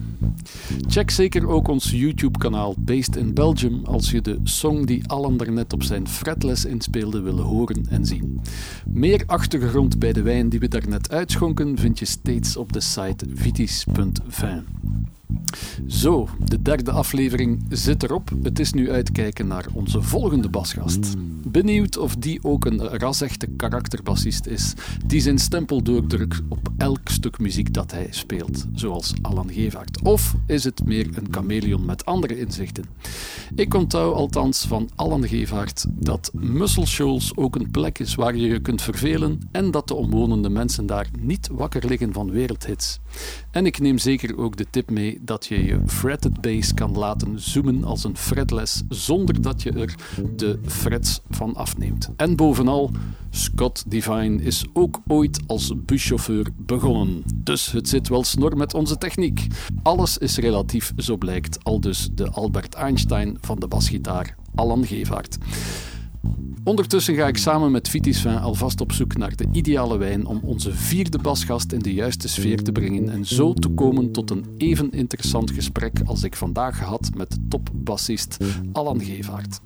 [0.87, 5.73] Check zeker ook ons YouTube-kanaal Based in Belgium als je de song die Alan daarnet
[5.73, 8.41] op zijn fretless inspeelde wil horen en zien.
[8.87, 13.27] Meer achtergrond bij de wijn die we daarnet uitschonken vind je steeds op de site
[13.35, 14.78] vitis.vin.
[15.87, 18.31] Zo, de derde aflevering zit erop.
[18.43, 21.15] Het is nu uitkijken naar onze volgende basgast.
[21.51, 24.75] Benieuwd of die ook een rasechte karakterbassist is,
[25.07, 30.03] die zijn stempel doordrukt op elk stuk muziek dat hij speelt, zoals Alan Gevaert.
[30.03, 32.85] Of is het meer een chameleon met andere inzichten?
[33.55, 38.47] Ik onthoud althans van Alan Gevaert dat Muscle Shoals ook een plek is waar je
[38.47, 42.99] je kunt vervelen en dat de omwonende mensen daar niet wakker liggen van wereldhits.
[43.51, 47.41] En ik neem zeker ook de tip mee dat je je fretted bass kan laten
[47.41, 49.95] zoomen als een fretless zonder dat je er
[50.37, 52.09] de frets van afneemt.
[52.17, 52.91] En bovenal,
[53.31, 57.23] Scott Divine is ook ooit als buschauffeur begonnen.
[57.35, 59.47] Dus het zit wel snor met onze techniek.
[59.83, 65.39] Alles is relatief, zo blijkt, al dus de Albert Einstein van de basgitaar, Alan Gevaert.
[66.65, 70.41] Ondertussen ga ik samen met Vitis Vin alvast op zoek naar de ideale wijn om
[70.43, 74.45] onze vierde basgast in de juiste sfeer te brengen en zo te komen tot een
[74.57, 78.37] even interessant gesprek als ik vandaag had met topbassist
[78.73, 79.61] Alan Gevaert.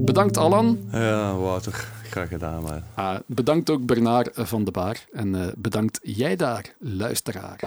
[0.00, 0.78] Bedankt Alan.
[0.92, 1.72] Ja, Wouter,
[2.02, 2.62] graag gedaan.
[2.62, 2.82] Man.
[2.94, 7.60] Ah, bedankt ook Bernard van de Baar en uh, bedankt jij daar, luisteraar.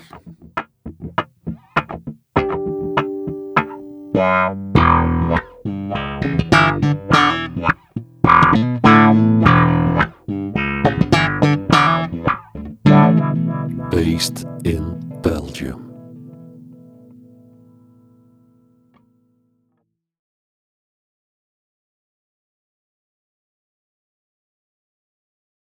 [13.90, 14.46] Based